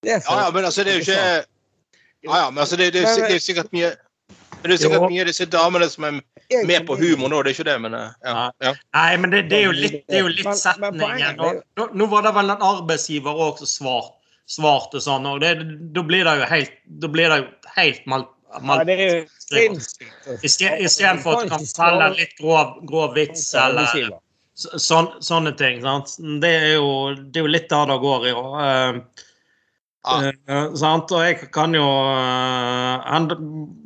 Ja, 0.06 0.18
ja, 0.44 0.50
men 0.54 0.64
altså, 0.64 0.84
det 0.84 0.92
er 0.92 0.98
jo 1.00 1.04
ikke 1.06 1.44
Ja, 2.24 2.36
ja, 2.44 2.50
men 2.50 2.58
altså, 2.62 2.76
det, 2.76 2.92
det, 2.92 3.02
er 3.04 3.16
jo- 3.16 3.26
det 3.28 3.34
er 3.34 3.38
sikkert 3.42 3.72
mye 3.72 3.94
det 4.62 4.72
er 4.74 4.76
sikkert 4.76 5.04
mye 5.10 5.20
av 5.22 5.26
disse 5.30 5.46
damene 5.46 5.86
som 5.90 6.04
er 6.04 6.16
med 6.66 6.86
på 6.86 6.96
humor 6.98 7.28
nå, 7.30 7.42
det 7.46 7.50
er 7.52 7.54
ikke 7.54 7.64
det, 7.68 7.76
men 7.80 7.94
eh, 7.94 8.08
ja. 8.26 8.50
ja. 8.64 8.72
Nei, 8.94 9.16
men 9.22 9.30
det, 9.30 9.42
det 9.50 9.58
er 9.60 9.64
jo 9.68 9.72
litt, 9.76 9.98
det 10.08 10.16
er 10.18 10.24
jo 10.24 10.28
litt 10.32 10.44
setningen. 10.58 11.36
Nå, 11.78 11.86
nå 11.94 12.06
var 12.10 12.22
det 12.26 12.32
vel 12.34 12.50
en 12.50 12.64
arbeidsgiver 12.66 13.38
òg 13.46 13.58
som 13.62 13.70
svart, 13.70 14.14
svarte 14.50 15.00
sånn, 15.04 15.26
og 15.30 15.40
det, 15.44 15.52
da 15.94 16.02
blir 16.02 16.24
det 16.26 16.34
jo 16.40 16.48
helt, 16.50 16.72
da 17.04 17.06
blir 17.14 17.28
det 17.30 17.38
jo 17.38 17.46
helt 17.76 18.06
mal, 18.10 18.26
mal. 18.62 18.82
Istedenfor 20.42 21.36
at 21.38 21.44
du 21.44 21.50
kan 21.54 21.64
selge 21.70 22.08
en 22.10 22.18
litt 22.18 22.34
grov, 22.40 22.74
grov 22.88 23.14
vits 23.14 23.54
eller 23.54 23.86
så- 24.58 24.78
sånn, 24.82 25.08
sånne 25.22 25.52
ting. 25.56 25.80
Sant? 25.82 26.16
Det, 26.42 26.50
er 26.50 26.74
jo, 26.74 27.14
det 27.14 27.36
er 27.36 27.46
jo 27.46 27.52
litt 27.54 27.68
der 27.70 27.86
det 27.86 28.00
går 28.02 28.26
i. 28.26 28.32
Og, 28.32 28.60
eh, 28.60 29.00
Ja. 30.06 30.30
eh, 30.48 30.74
sant? 30.78 31.10
og 31.12 31.20
jeg 31.26 31.50
kan 31.52 31.74
jo 31.74 31.82
eh, 31.84 33.16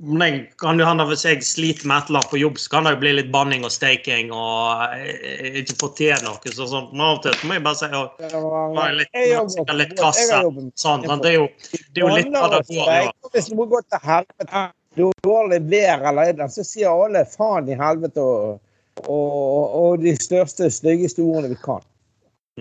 men 0.03 0.23
jeg 0.23 0.41
kan 0.61 0.79
jo 0.79 0.85
hende 0.87 1.07
Hvis 1.09 1.25
jeg 1.25 1.41
sliter 1.47 1.89
med 1.89 2.03
et 2.03 2.11
eller 2.11 2.21
annet 2.21 2.31
på 2.31 2.39
jobb, 2.39 2.59
så 2.61 2.71
kan 2.75 2.85
det 2.87 2.93
jo 2.95 3.01
bli 3.01 3.13
litt 3.17 3.31
banning 3.33 3.65
og 3.67 3.73
staking 3.73 4.31
og 4.35 4.93
eh, 4.99 5.57
ikke 5.63 5.77
få 5.81 5.89
til 5.99 6.13
noe. 6.27 6.53
Så, 6.53 6.67
sånn, 6.71 6.91
men 6.93 7.01
av 7.07 7.17
og 7.17 7.23
til 7.25 7.35
så 7.41 7.49
må 7.49 7.57
jeg 7.57 7.65
bare 7.65 7.81
si 7.81 7.89
var 8.77 8.93
litt- 8.99 9.17
litt 9.81 9.95
på- 9.97 10.03
kasse. 10.03 10.43
sånn? 10.85 11.07
Det 11.23 11.33
er 11.33 11.39
jo, 11.39 11.49
det 11.73 12.03
er 12.03 12.07
jo 12.07 12.15
litt 12.17 12.33
der 12.33 12.49
det 12.59 12.63
går 12.69 12.93
i. 12.93 13.11
Og 13.25 13.31
Hvis 13.33 13.51
noe 13.55 13.67
går 13.73 13.83
til 13.89 14.05
helvete, 14.07 14.67
dårlig 15.25 15.61
vær 15.73 16.05
eller 16.13 16.33
noe, 16.43 16.49
så 16.53 16.65
sier 16.67 16.93
alle 16.93 17.25
faen 17.25 17.69
i 17.73 17.79
helvete 17.81 18.21
og, 18.21 18.61
og, 19.09 19.77
og 19.83 20.03
de 20.05 20.13
største, 20.21 20.69
styggeste 20.71 21.25
ordene 21.25 21.55
vi 21.55 21.59
kan. 21.65 21.81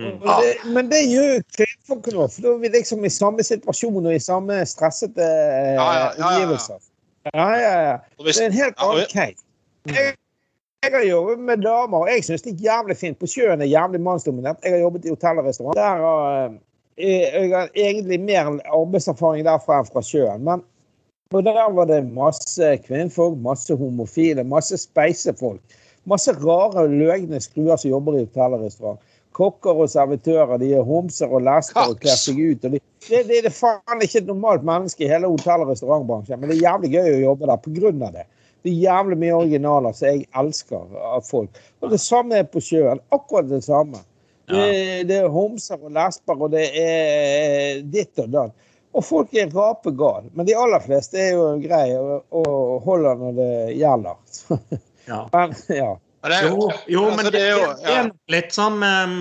Mm. 0.00 0.16
Det, 0.24 0.72
men 0.72 0.88
det 0.88 1.02
gjør 1.04 1.34
jo 1.36 1.96
nå, 2.16 2.24
for 2.32 2.40
da 2.40 2.48
er 2.54 2.60
vi 2.62 2.70
liksom 2.72 3.04
i 3.04 3.10
samme 3.12 3.44
situasjon 3.44 4.06
og 4.06 4.14
i 4.14 4.22
samme 4.22 4.62
stressete 4.64 5.26
omgivelser. 6.16 6.80
Ja, 7.28 7.44
ja, 7.52 7.58
ja, 7.60 7.82
ja, 7.90 7.96
Det 8.24 8.34
er 8.38 8.46
en 8.46 8.56
helt 8.56 8.80
annen 8.82 9.10
case. 9.12 9.44
Jeg, 9.86 10.14
jeg 10.82 10.94
har 10.94 11.04
jobbet 11.06 11.44
med 11.44 11.62
damer, 11.62 12.06
og 12.06 12.08
jeg 12.10 12.24
syns 12.24 12.42
det 12.42 12.54
er 12.54 12.64
jævlig 12.70 12.96
fint. 12.98 13.18
På 13.20 13.28
sjøen 13.30 13.60
er 13.60 13.70
jævlig 13.70 14.00
mannsdominert. 14.02 14.64
Jeg 14.64 14.78
har 14.78 14.82
jobbet 14.86 15.04
i 15.06 15.12
hotell 15.12 15.38
og 15.38 15.46
restaurant. 15.50 15.76
Der 15.76 16.02
har 16.06 16.56
eh, 16.96 17.36
jeg 17.36 17.52
har 17.52 17.70
egentlig 17.74 18.20
mer 18.20 18.50
arbeidserfaring 18.64 19.44
derfra 19.46 19.82
enn 19.82 19.92
fra 19.92 20.02
sjøen. 20.06 20.42
Men 20.48 20.64
og 21.32 21.44
der 21.44 21.70
var 21.72 21.86
det 21.88 22.02
masse 22.12 22.74
kvinnfolk, 22.84 23.38
masse 23.40 23.76
homofile, 23.76 24.44
masse 24.44 24.76
speisefolk. 24.76 25.78
Masse 26.04 26.32
rare, 26.32 26.88
løgne 26.90 27.40
skruer 27.40 27.78
som 27.78 27.92
jobber 27.92 28.18
i 28.18 28.24
hotell 28.26 28.58
og 28.58 28.66
restaurant. 28.66 29.00
Kokker 29.36 29.80
og 29.84 29.90
servitører. 29.90 30.58
De 30.60 30.68
er 30.76 30.86
homser 30.86 31.32
og 31.32 31.44
lesber 31.46 31.94
og 31.94 31.98
kler 32.02 32.18
seg 32.20 32.38
ut. 32.40 32.66
De, 32.68 32.80
det, 33.08 33.22
det 33.30 33.40
er 33.40 33.54
faen 33.54 34.04
ikke 34.04 34.20
et 34.22 34.30
normalt 34.30 34.64
menneske 34.66 35.06
i 35.06 35.10
hele 35.10 35.30
hotell- 35.30 35.64
og 35.64 35.72
restaurantbransjen, 35.72 36.40
men 36.40 36.52
det 36.52 36.58
er 36.58 36.66
jævlig 36.66 36.92
gøy 36.92 37.10
å 37.16 37.24
jobbe 37.26 37.50
der 37.50 37.62
pga. 37.64 37.92
det. 38.18 38.26
Det 38.62 38.70
er 38.70 38.82
jævlig 38.84 39.18
mye 39.18 39.38
originaler 39.40 39.94
som 39.96 40.08
jeg 40.08 40.26
elsker 40.38 40.98
av 41.02 41.24
folk. 41.26 41.62
Og 41.82 41.90
det 41.90 41.98
samme 42.00 42.38
er 42.38 42.50
på 42.50 42.62
sjøen. 42.62 43.00
Akkurat 43.10 43.48
det 43.50 43.64
samme. 43.66 44.04
Det, 44.52 44.66
det 45.08 45.16
er 45.22 45.32
homser 45.32 45.80
og 45.80 45.94
lesber, 45.96 46.38
og 46.38 46.52
det 46.52 46.68
er 46.78 47.82
ditt 47.90 48.18
og 48.22 48.30
datt. 48.30 48.70
Og 48.92 49.04
folk 49.06 49.34
er 49.34 49.50
rapegal. 49.50 50.28
Men 50.36 50.46
de 50.46 50.54
aller 50.58 50.82
fleste 50.84 51.18
er 51.18 51.32
jo 51.34 51.46
greie 51.62 51.96
og, 51.98 52.26
og 52.42 52.86
holder 52.86 53.20
når 53.24 53.36
det 53.40 53.52
gjelder. 53.80 54.16
Ja. 55.02 55.24
Men 55.32 55.50
ja. 55.66 55.96
Ja, 56.22 56.28
det 56.30 56.36
er 56.38 56.48
Jo, 56.48 56.70
jo 56.86 57.02
altså, 57.08 57.16
men 57.16 57.26
det, 57.26 57.32
det 57.34 57.42
er 57.42 57.56
jo 57.56 57.68
ja. 57.82 58.02
litt 58.30 58.54
sånn 58.54 58.76
med, 58.78 59.14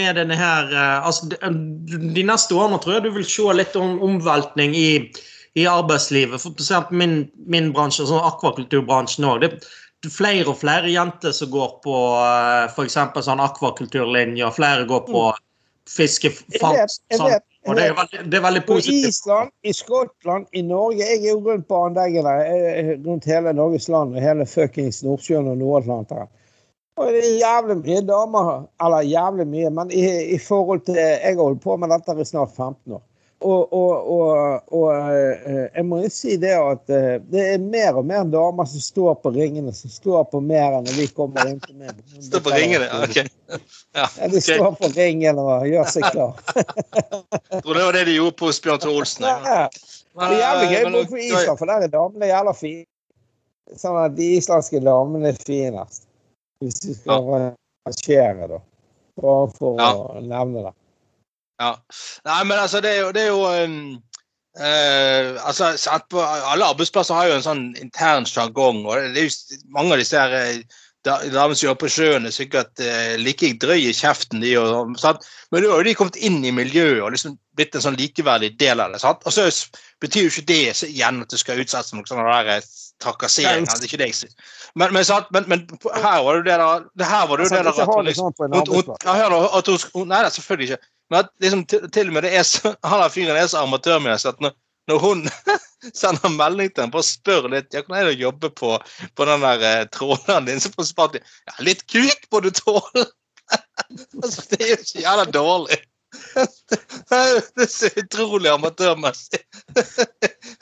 med 0.00 0.16
denne 0.16 0.36
her 0.40 0.70
eh, 0.72 1.06
altså, 1.06 1.28
de, 1.28 2.00
de 2.16 2.24
neste 2.24 2.56
årene 2.56 2.78
tror 2.80 2.96
jeg 2.96 3.04
du 3.04 3.10
vil 3.18 3.26
se 3.28 3.44
litt 3.58 3.76
om, 3.76 3.98
omveltning 4.06 4.72
i, 4.78 4.88
i 5.60 5.66
arbeidslivet. 5.68 6.40
For 6.40 6.56
eksempel 6.56 6.96
min, 7.02 7.16
min 7.50 7.72
bransje, 7.76 8.06
sånn 8.08 8.24
akvakulturbransjen 8.24 9.28
òg. 9.28 9.44
Det, 9.44 9.50
det 10.04 10.10
er 10.10 10.16
flere 10.16 10.48
og 10.52 10.60
flere 10.60 10.90
jenter 10.92 11.32
som 11.36 11.52
går 11.52 11.76
på 11.84 11.98
f.eks. 12.72 12.96
sånn 13.28 13.44
akvakulturlinjer. 13.44 14.56
flere 14.56 14.88
går 14.88 15.04
på 15.10 15.26
Jeg 15.28 15.92
fiskefangst. 15.92 17.04
jeg 17.12 17.20
vet. 17.20 17.44
Og 17.64 17.76
det 17.78 17.84
er 17.88 17.94
veldig, 17.96 18.22
det 18.28 18.38
er 18.38 18.44
veldig 18.44 18.62
På. 18.68 18.76
Island, 18.76 19.50
i 19.64 19.72
Skottland, 19.72 20.46
i 20.52 20.62
Norge 20.62 21.00
Jeg 21.00 21.22
er 21.22 21.30
jo 21.30 21.40
rundt 21.46 21.66
på 21.68 21.78
anleggene 21.86 22.34
eh, 22.44 22.90
rundt 23.06 23.28
hele 23.28 23.54
Norges 23.56 23.88
land 23.88 24.16
og 24.16 24.24
hele 24.24 24.46
fuckings 24.48 25.00
Nordsjøen 25.04 25.48
og 25.48 25.56
Nord-Atlanteren. 25.62 26.28
Og 27.00 27.08
det 27.10 27.22
er 27.24 27.40
jævlig 27.40 27.76
mye 27.80 28.02
damer 28.06 28.50
Eller 28.84 29.08
jævlig 29.08 29.46
mye, 29.50 29.70
men 29.80 29.90
i, 29.90 30.04
i 30.36 30.38
forhold 30.38 30.84
til 30.86 31.00
Jeg 31.00 31.32
har 31.32 31.42
holdt 31.42 31.64
på 31.64 31.76
med 31.80 31.90
dette 31.90 32.20
i 32.20 32.28
snart 32.28 32.52
15 32.52 32.98
år. 32.98 33.02
Og, 33.44 33.72
og, 33.76 34.62
og, 34.72 34.86
eh, 35.12 35.66
jeg 35.74 35.84
må 35.84 35.98
jo 36.00 36.08
si 36.12 36.36
det 36.40 36.54
at 36.56 36.88
eh, 36.94 37.18
det 37.28 37.42
er 37.54 37.58
mer 37.60 37.98
og 38.00 38.06
mer 38.08 38.22
damer 38.32 38.64
som 38.70 38.80
står 38.80 39.18
på 39.20 39.32
ringene, 39.34 39.72
som 39.76 39.92
står 39.92 40.22
på 40.32 40.40
mer 40.40 40.78
enn 40.78 40.86
når 40.86 40.96
vi 40.96 41.06
kommer 41.12 41.50
inn 41.50 41.58
til 41.60 41.76
meg. 41.76 41.98
Står 42.24 42.40
på 42.46 42.54
ringene. 42.54 42.88
ja, 42.88 43.02
OK. 43.04 43.18
Ja, 43.94 44.06
Ja, 44.18 44.28
de 44.32 44.40
står 44.42 44.72
på 44.80 44.88
ringen 44.96 45.38
og 45.38 45.66
gjør 45.68 45.90
seg 45.92 46.06
klar. 46.14 46.40
Jeg 46.56 47.60
tror 47.62 47.76
det 47.76 47.84
var 47.84 47.98
det 47.98 48.06
de 48.08 48.16
gjorde 48.16 48.36
på 48.40 48.48
Bjørn 48.64 48.80
Tore 48.82 49.02
Olsen. 49.02 49.26
Ja. 49.28 49.36
Ja. 49.44 49.68
Det 50.14 50.30
er 50.30 50.40
jævlig 50.40 50.70
gøy 50.72 50.86
å 50.88 50.92
bo 50.94 51.02
på 51.12 51.20
Island, 51.20 51.58
for 51.60 51.70
der 51.70 51.84
er 51.86 51.92
damene 51.92 52.30
jævla 52.30 52.54
fine. 52.56 52.86
Sånn 53.80 53.98
at 53.98 54.16
de 54.16 54.30
islandske 54.38 54.80
damene 54.84 55.30
er 55.34 55.38
finest. 55.44 56.06
Hvis 56.64 56.80
du 56.84 56.90
skal 56.96 57.28
rangere, 57.28 58.48
da. 58.56 58.58
Bare 59.20 59.46
for 59.58 59.78
Ja. 59.78 59.92
å 59.92 60.22
nevne 60.24 60.64
det. 60.70 60.74
Ja. 61.62 61.74
Nei, 62.26 62.40
men 62.44 62.58
altså, 62.58 62.80
det 62.82 62.90
er 62.90 63.00
jo, 63.04 63.10
det 63.14 63.22
er 63.22 63.28
jo 63.30 63.42
um, 63.46 63.76
uh, 64.58 65.46
altså, 65.46 65.74
på 66.10 66.22
Alle 66.22 66.70
arbeidsplasser 66.72 67.14
har 67.14 67.30
jo 67.30 67.36
en 67.38 67.46
sånn 67.46 67.66
intern 67.80 68.26
sjargong. 68.28 68.82
og 68.86 69.14
det 69.14 69.22
er 69.22 69.28
jo 69.28 69.60
Mange 69.74 69.94
av 69.94 70.02
disse 70.02 70.18
her 70.18 70.34
eh, 70.38 70.80
damene 71.04 71.54
som 71.54 71.68
jobber 71.68 71.84
på 71.84 71.92
sjøen, 71.92 72.26
er 72.26 72.34
sikkert 72.34 72.82
uh, 72.82 73.14
like 73.20 73.52
drøye 73.62 73.92
i 73.92 73.96
kjeften, 73.96 74.42
de. 74.42 74.56
Og, 74.60 74.94
sant? 75.00 75.26
Men 75.52 75.66
nå 75.66 75.74
har 75.76 75.86
de 75.86 75.96
kommet 75.98 76.18
inn 76.18 76.40
i 76.42 76.54
miljøet 76.54 77.02
og 77.04 77.12
liksom 77.14 77.36
blitt 77.54 77.76
en 77.76 77.84
sånn 77.86 77.98
likeverdig 78.00 78.54
del 78.58 78.82
av 78.82 78.94
det. 78.94 79.02
sant? 79.04 79.22
Og 79.28 79.36
så 79.36 79.46
betyr 80.02 80.26
jo 80.26 80.32
ikke 80.32 80.48
det 80.50 80.62
så 80.78 80.90
igjen 80.90 81.22
at 81.22 81.30
du 81.30 81.38
skal 81.38 81.60
utsettes 81.62 81.92
for 81.92 82.00
noe 82.00 82.08
sånn 82.08 82.24
der 82.24 82.66
trakassering. 83.02 83.68
er 83.68 83.86
ikke 83.86 84.00
det 84.00 84.10
jeg 84.10 84.18
sier. 84.22 84.34
Men, 84.74 84.94
men, 84.94 85.04
men, 85.30 85.44
men 85.50 85.66
her 85.92 86.22
var 86.24 86.34
det 86.34 86.40
jo 86.40 86.46
det 86.48 86.58
der, 86.58 86.88
det 86.98 87.06
her 87.10 87.28
var 87.28 87.38
det 87.38 87.46
jo 87.46 87.50
Altså, 87.50 87.56
det 87.56 87.64
der 87.64 87.82
at 87.82 87.88
hun 87.90 88.00
det 88.00 88.10
liksom 88.10 88.32
sånn 88.34 88.54
hun, 88.54 89.46
at 89.60 89.70
hun, 89.94 90.08
nei, 90.10 90.22
selvfølgelig 90.34 90.70
ikke. 90.70 90.90
At 91.14 91.30
liksom, 91.42 91.64
til, 91.70 91.86
til 91.94 92.10
og 92.10 92.16
med 92.16 92.26
det 92.26 92.34
er 92.38 92.46
så, 92.48 92.74
han 92.90 93.02
der 93.02 93.12
fyren 93.14 93.38
er 93.38 93.48
så 93.50 93.64
amatørmessig 93.64 94.32
at 94.32 94.42
når, 94.44 94.54
når 94.90 94.98
hun 95.02 95.24
sender 96.00 96.32
melding 96.34 96.72
til 96.74 96.86
ham 96.86 96.94
og 96.96 97.06
spør 97.06 97.48
litt 97.52 97.74
ja, 97.74 97.82
det 97.86 98.12
å 98.12 98.20
jobbe 98.26 98.50
på, 98.56 98.74
på 99.16 99.28
den 99.28 99.44
der 99.44 99.66
eh, 99.70 99.86
tråleren 99.94 100.48
din, 100.48 100.62
så 100.62 100.72
får 100.74 100.90
svart 100.90 101.18
ja, 101.20 101.56
litt 101.64 101.84
kuk 101.90 102.28
må 102.32 102.44
du 102.44 102.50
tåle. 102.54 103.06
altså, 104.22 104.46
det 104.52 104.60
er 104.62 104.72
jo 104.76 104.84
så 104.88 105.02
jævla 105.04 105.26
dårlig. 105.34 105.80
det 106.34 107.64
er 107.64 107.70
så 107.70 107.90
utrolig 107.98 108.50
amatørmessig. 108.52 109.40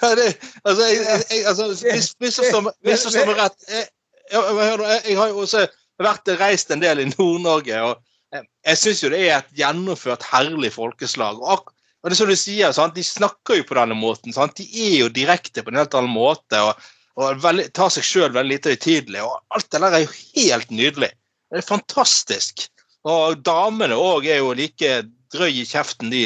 altså, 0.00 0.24
jeg, 0.24 0.96
jeg, 0.96 1.24
jeg, 1.30 1.44
altså, 1.46 1.68
mis- 1.84 2.14
misforstå 2.22 3.26
meg- 3.28 3.36
rett. 3.38 3.58
Jeg, 3.68 3.86
jeg, 4.32 4.40
jeg, 4.40 4.80
jeg, 4.80 5.02
jeg 5.10 5.18
har 5.20 5.28
jo 5.32 5.44
også 5.44 5.66
vært 6.02 6.32
reist 6.40 6.72
en 6.72 6.82
del 6.82 7.04
i 7.04 7.10
Nord-Norge. 7.12 7.82
og 7.82 8.00
jeg- 8.32 8.78
syns 8.80 9.02
jo 9.04 9.10
det 9.12 9.20
er 9.28 9.38
et 9.38 9.52
gjennomført 9.60 10.24
herlig 10.30 10.72
folkeslag. 10.74 11.40
Og, 11.42 11.68
og 12.02 12.10
det 12.10 12.16
er 12.16 12.20
som 12.22 12.32
du 12.32 12.36
sier, 12.38 12.72
sant? 12.76 12.94
De 12.96 13.04
snakker 13.06 13.60
jo 13.60 13.66
på 13.68 13.76
denne 13.78 13.96
måten. 13.98 14.32
Sant? 14.34 14.56
De 14.56 14.64
er 14.66 14.98
jo 15.02 15.08
direkte 15.12 15.62
på 15.62 15.72
en 15.72 15.80
helt 15.82 15.94
annen 15.98 16.14
måte. 16.14 16.60
og, 16.60 16.80
og 17.20 17.42
veldig, 17.44 17.68
tar 17.76 17.90
seg 17.92 18.06
sjøl 18.08 18.32
veldig 18.32 18.56
lite 18.56 18.72
høytidelig. 18.76 19.24
Alt 19.52 19.68
det 19.70 19.82
der 19.84 19.98
er 19.98 20.04
jo 20.06 20.12
helt 20.36 20.70
nydelig. 20.72 21.10
Det 21.52 21.60
er 21.60 21.68
fantastisk. 21.68 22.68
Og 23.04 23.42
damene 23.44 23.98
òg 23.98 24.26
er 24.30 24.38
jo 24.40 24.52
like 24.56 25.02
drøy 25.34 25.50
i 25.62 25.66
kjeften, 25.68 26.10
de. 26.12 26.22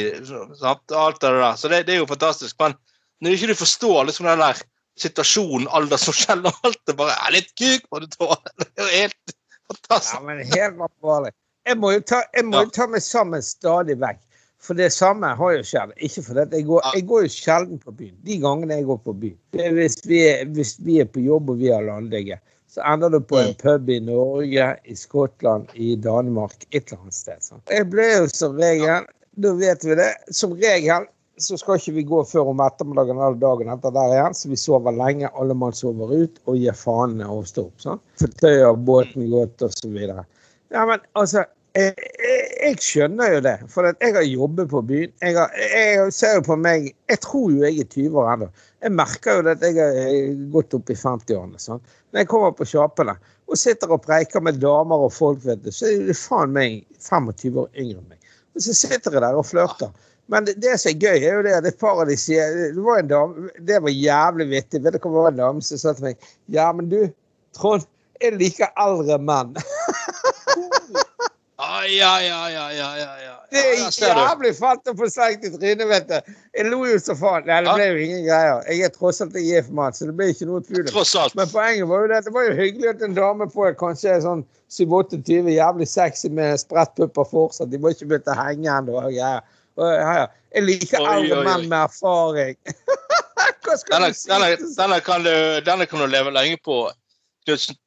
Sant? 0.61 0.93
Alt 0.93 1.21
det 1.23 1.33
der. 1.35 1.57
Så 1.59 1.71
det, 1.73 1.87
det 1.89 1.97
er 1.97 2.03
jo 2.05 2.11
fantastisk. 2.11 2.55
Men 2.63 2.77
når 3.25 3.35
ikke 3.37 3.51
du 3.51 3.59
forstår 3.59 4.05
liksom 4.07 4.29
den 4.29 4.43
der 4.45 4.61
situasjonen, 5.01 5.67
aldersforskjell 5.77 6.45
og 6.49 6.61
alt 6.65 6.79
det 6.89 6.95
bare 6.97 7.17
er 7.27 7.35
litt 7.35 7.51
kuk 7.59 7.89
på 7.91 8.01
det 8.05 8.13
tåa. 8.15 8.37
Det 8.61 8.69
er 8.77 8.87
jo 8.87 8.93
helt 9.03 9.35
fantastisk. 9.67 10.15
Ja, 10.15 10.23
men 10.25 10.41
helt 10.55 10.87
alvorlig. 10.89 11.33
Jeg 11.67 11.79
må 11.83 11.93
jo 11.97 12.03
ta, 12.07 12.23
må 12.47 12.63
ja. 12.63 12.71
ta 12.75 12.87
meg 12.91 13.03
sammen 13.05 13.43
stadig 13.43 13.99
vekk. 14.03 14.23
For 14.63 14.79
det 14.79 14.89
samme 14.95 15.29
har 15.39 15.55
jo 15.59 15.65
skjedd. 15.67 15.93
Ikke 16.03 16.23
for 16.25 16.39
dette. 16.39 16.59
jeg 16.59 16.67
går, 16.67 16.85
jeg 16.97 17.07
går 17.07 17.25
jo 17.27 17.33
sjelden 17.33 17.81
på 17.83 17.93
byen. 17.95 18.15
De 18.27 18.39
gangene 18.43 18.79
jeg 18.79 18.87
går 18.89 19.01
på 19.05 19.15
byen. 19.25 19.39
Hvis, 19.77 19.99
vi 20.09 20.23
er, 20.27 20.47
hvis 20.57 20.77
vi 20.83 21.01
er 21.03 21.11
på 21.11 21.23
jobb 21.23 21.53
og 21.53 21.61
vi 21.61 21.71
har 21.75 21.85
landligge, 21.87 22.39
så 22.73 22.85
ender 22.93 23.13
du 23.13 23.21
på 23.21 23.39
en 23.41 23.55
pub 23.61 23.91
i 23.93 23.99
Norge, 24.05 24.71
i 24.85 24.97
Skottland, 24.99 25.69
i 25.75 25.95
Danmark, 25.97 26.57
et 26.71 26.89
eller 26.89 27.05
annet 27.05 27.19
sted. 27.19 27.43
Sant? 27.45 27.63
Jeg 27.73 27.87
ble 27.93 28.09
jo 28.11 28.27
som 28.33 28.57
regel, 28.59 29.07
da 29.37 29.53
vet 29.61 29.85
vi 29.87 29.99
det, 30.01 30.11
som 30.35 30.57
regel 30.57 31.07
så 31.39 31.59
skal 31.61 31.77
ikke 31.77 31.93
vi 31.99 32.05
gå 32.09 32.23
før 32.25 32.53
om 32.53 32.61
ettermiddagen 32.65 33.19
eller 33.21 33.37
dagen 33.41 33.69
etter 33.73 33.93
der 33.93 34.15
igjen, 34.15 34.37
så 34.37 34.49
vi 34.49 34.57
sover 34.61 34.95
lenge. 34.97 35.29
Alle 35.37 35.57
mann 35.59 35.77
sover 35.77 36.15
ut 36.15 36.41
og 36.49 36.57
gir 36.57 36.77
faen 36.77 37.21
å 37.21 37.43
stå 37.45 37.67
opp. 37.69 37.77
sant? 37.83 38.05
Fortøyer 38.23 38.79
båten 38.89 39.29
godt 39.33 39.67
og 39.67 39.75
så 39.77 39.91
videre. 39.93 40.25
Ja, 40.73 40.87
men 40.89 41.05
altså, 41.13 41.45
jeg, 41.77 41.93
jeg, 42.25 42.45
jeg 42.57 42.79
skjønner 42.81 43.35
jo 43.35 43.41
det, 43.45 43.55
for 43.73 43.89
jeg 43.91 44.15
har 44.17 44.25
jobbet 44.25 44.71
på 44.71 44.81
byen. 44.89 45.13
Jeg, 45.23 45.37
har, 45.37 45.53
jeg 45.61 46.13
ser 46.15 46.39
jo 46.39 46.45
på 46.49 46.57
meg 46.61 46.89
Jeg 47.11 47.21
tror 47.25 47.53
jo 47.53 47.65
jeg 47.67 47.83
er 47.83 47.91
20 47.93 48.21
år 48.23 48.31
ennå. 48.33 48.49
Jeg 48.87 48.95
merker 48.97 49.39
jo 49.39 49.53
at 49.53 49.65
jeg 49.65 49.77
har 49.77 50.41
gått 50.55 50.77
opp 50.79 50.93
i 50.93 50.97
50-årene. 50.97 51.61
Sånn. 51.61 51.83
Når 52.13 52.23
jeg 52.23 52.31
kommer 52.33 52.55
på 52.57 52.69
Sjapene 52.69 53.17
og 53.47 53.61
sitter 53.61 53.93
og 53.95 54.03
preiker 54.07 54.43
med 54.43 54.59
damer 54.63 55.07
og 55.07 55.13
folk, 55.15 55.43
vet 55.45 55.63
du, 55.63 55.71
så 55.75 55.87
er 55.91 56.09
det 56.09 56.17
faen 56.19 56.55
meg 56.57 56.81
25 56.99 57.61
år 57.63 57.69
yngre 57.77 58.01
enn 58.01 58.09
meg. 58.11 58.33
Og 58.57 58.65
så 58.65 58.75
sitter 58.75 59.13
jeg 59.15 59.23
der 59.23 59.39
og 59.39 59.47
flørter. 59.47 59.93
Men 60.33 60.47
det, 60.49 60.57
det 60.63 60.75
som 60.83 60.91
er 60.91 61.03
gøy, 61.05 61.21
er 61.21 61.37
jo 61.37 61.45
det 61.47 61.55
at 61.55 61.69
et 61.69 61.79
par 61.79 62.01
av 62.03 62.09
de 62.11 62.17
sier 62.19 62.57
Det 62.75 62.83
var 62.83 62.99
en 62.99 63.11
dame, 63.11 63.51
det 63.69 63.79
var 63.85 63.93
jævlig 63.95 64.49
vittig. 64.51 64.83
Vet 64.83 64.97
du 64.97 64.99
hva 65.05 65.13
det 65.13 65.21
var 65.21 65.35
en 65.35 65.43
dame 65.45 65.67
som 65.67 65.83
sa 65.83 65.95
til 65.95 66.09
meg 66.09 66.31
Ja, 66.51 66.71
men 66.75 66.91
du, 66.91 66.99
Trond, 67.55 67.87
jeg 68.23 68.35
liker 68.41 68.73
eldre 68.81 69.21
menn. 69.23 69.55
Ai, 71.57 72.01
ai, 72.05 72.29
ai, 72.29 72.57
ai, 72.57 72.77
ja, 72.77 72.89
ja. 72.99 73.35
Det 73.51 73.61
er 73.65 73.79
jævlig 73.97 74.51
fett 74.59 74.91
å 74.91 74.93
få 74.99 75.07
slengt 75.09 75.45
i 75.47 75.51
trynet, 75.55 75.87
vet 75.89 76.09
du. 76.11 76.35
Jeg 76.53 76.67
lo 76.69 76.83
jo 76.85 76.99
så 77.01 77.15
faen. 77.17 77.47
Nei, 77.49 77.63
det 77.65 77.77
ble 77.79 77.87
jo 77.89 78.03
ingen 78.05 78.27
greier. 78.27 78.59
Jeg 78.69 78.85
er 78.85 78.93
tross 78.93 79.23
alt 79.25 79.39
en 79.39 79.47
gift 79.47 79.73
mann, 79.79 79.97
så 79.97 80.11
det 80.11 80.17
ble 80.19 80.29
ikke 80.35 80.49
noe 80.51 80.61
tvil. 80.67 80.91
Men 81.39 81.49
poenget 81.55 81.89
var 81.89 82.05
jo 82.05 82.11
det, 82.13 82.19
det 82.27 82.35
var 82.35 82.49
jo 82.51 82.59
hyggelig 82.59 82.91
at 82.93 83.05
en 83.07 83.17
dame 83.17 83.49
på 83.55 83.71
kanskje 83.81 84.19
sånn 84.27 84.45
27-28 84.77 85.55
jævlig 85.55 85.89
sexy 85.89 86.33
med 86.37 86.61
sprettpupper 86.61 87.31
fortsatt. 87.31 87.73
De 87.73 87.81
var 87.81 87.97
ikke 87.97 88.11
begynt 88.13 88.29
å 88.29 88.37
henge 88.37 88.77
ennå. 88.77 89.01
og 89.07 89.17
ja, 89.17 89.39
ja. 89.81 90.29
Jeg 90.53 90.69
liker 90.69 91.09
eldre 91.09 91.41
menn 91.47 91.67
med 91.71 91.79
erfaring. 91.87 92.61
Hva 93.67 93.81
skal 93.81 93.97
Denne, 93.97 94.13
du 94.13 94.21
si? 94.21 94.29
denne, 94.29 94.53
denne, 94.77 95.01
kan 95.09 95.25
du, 95.25 95.33
denne 95.65 95.89
kan 95.89 96.05
du 96.05 96.07
leve 96.13 96.37
lenge 96.37 96.61
på. 96.65 96.85
Knutsen. 97.49 97.81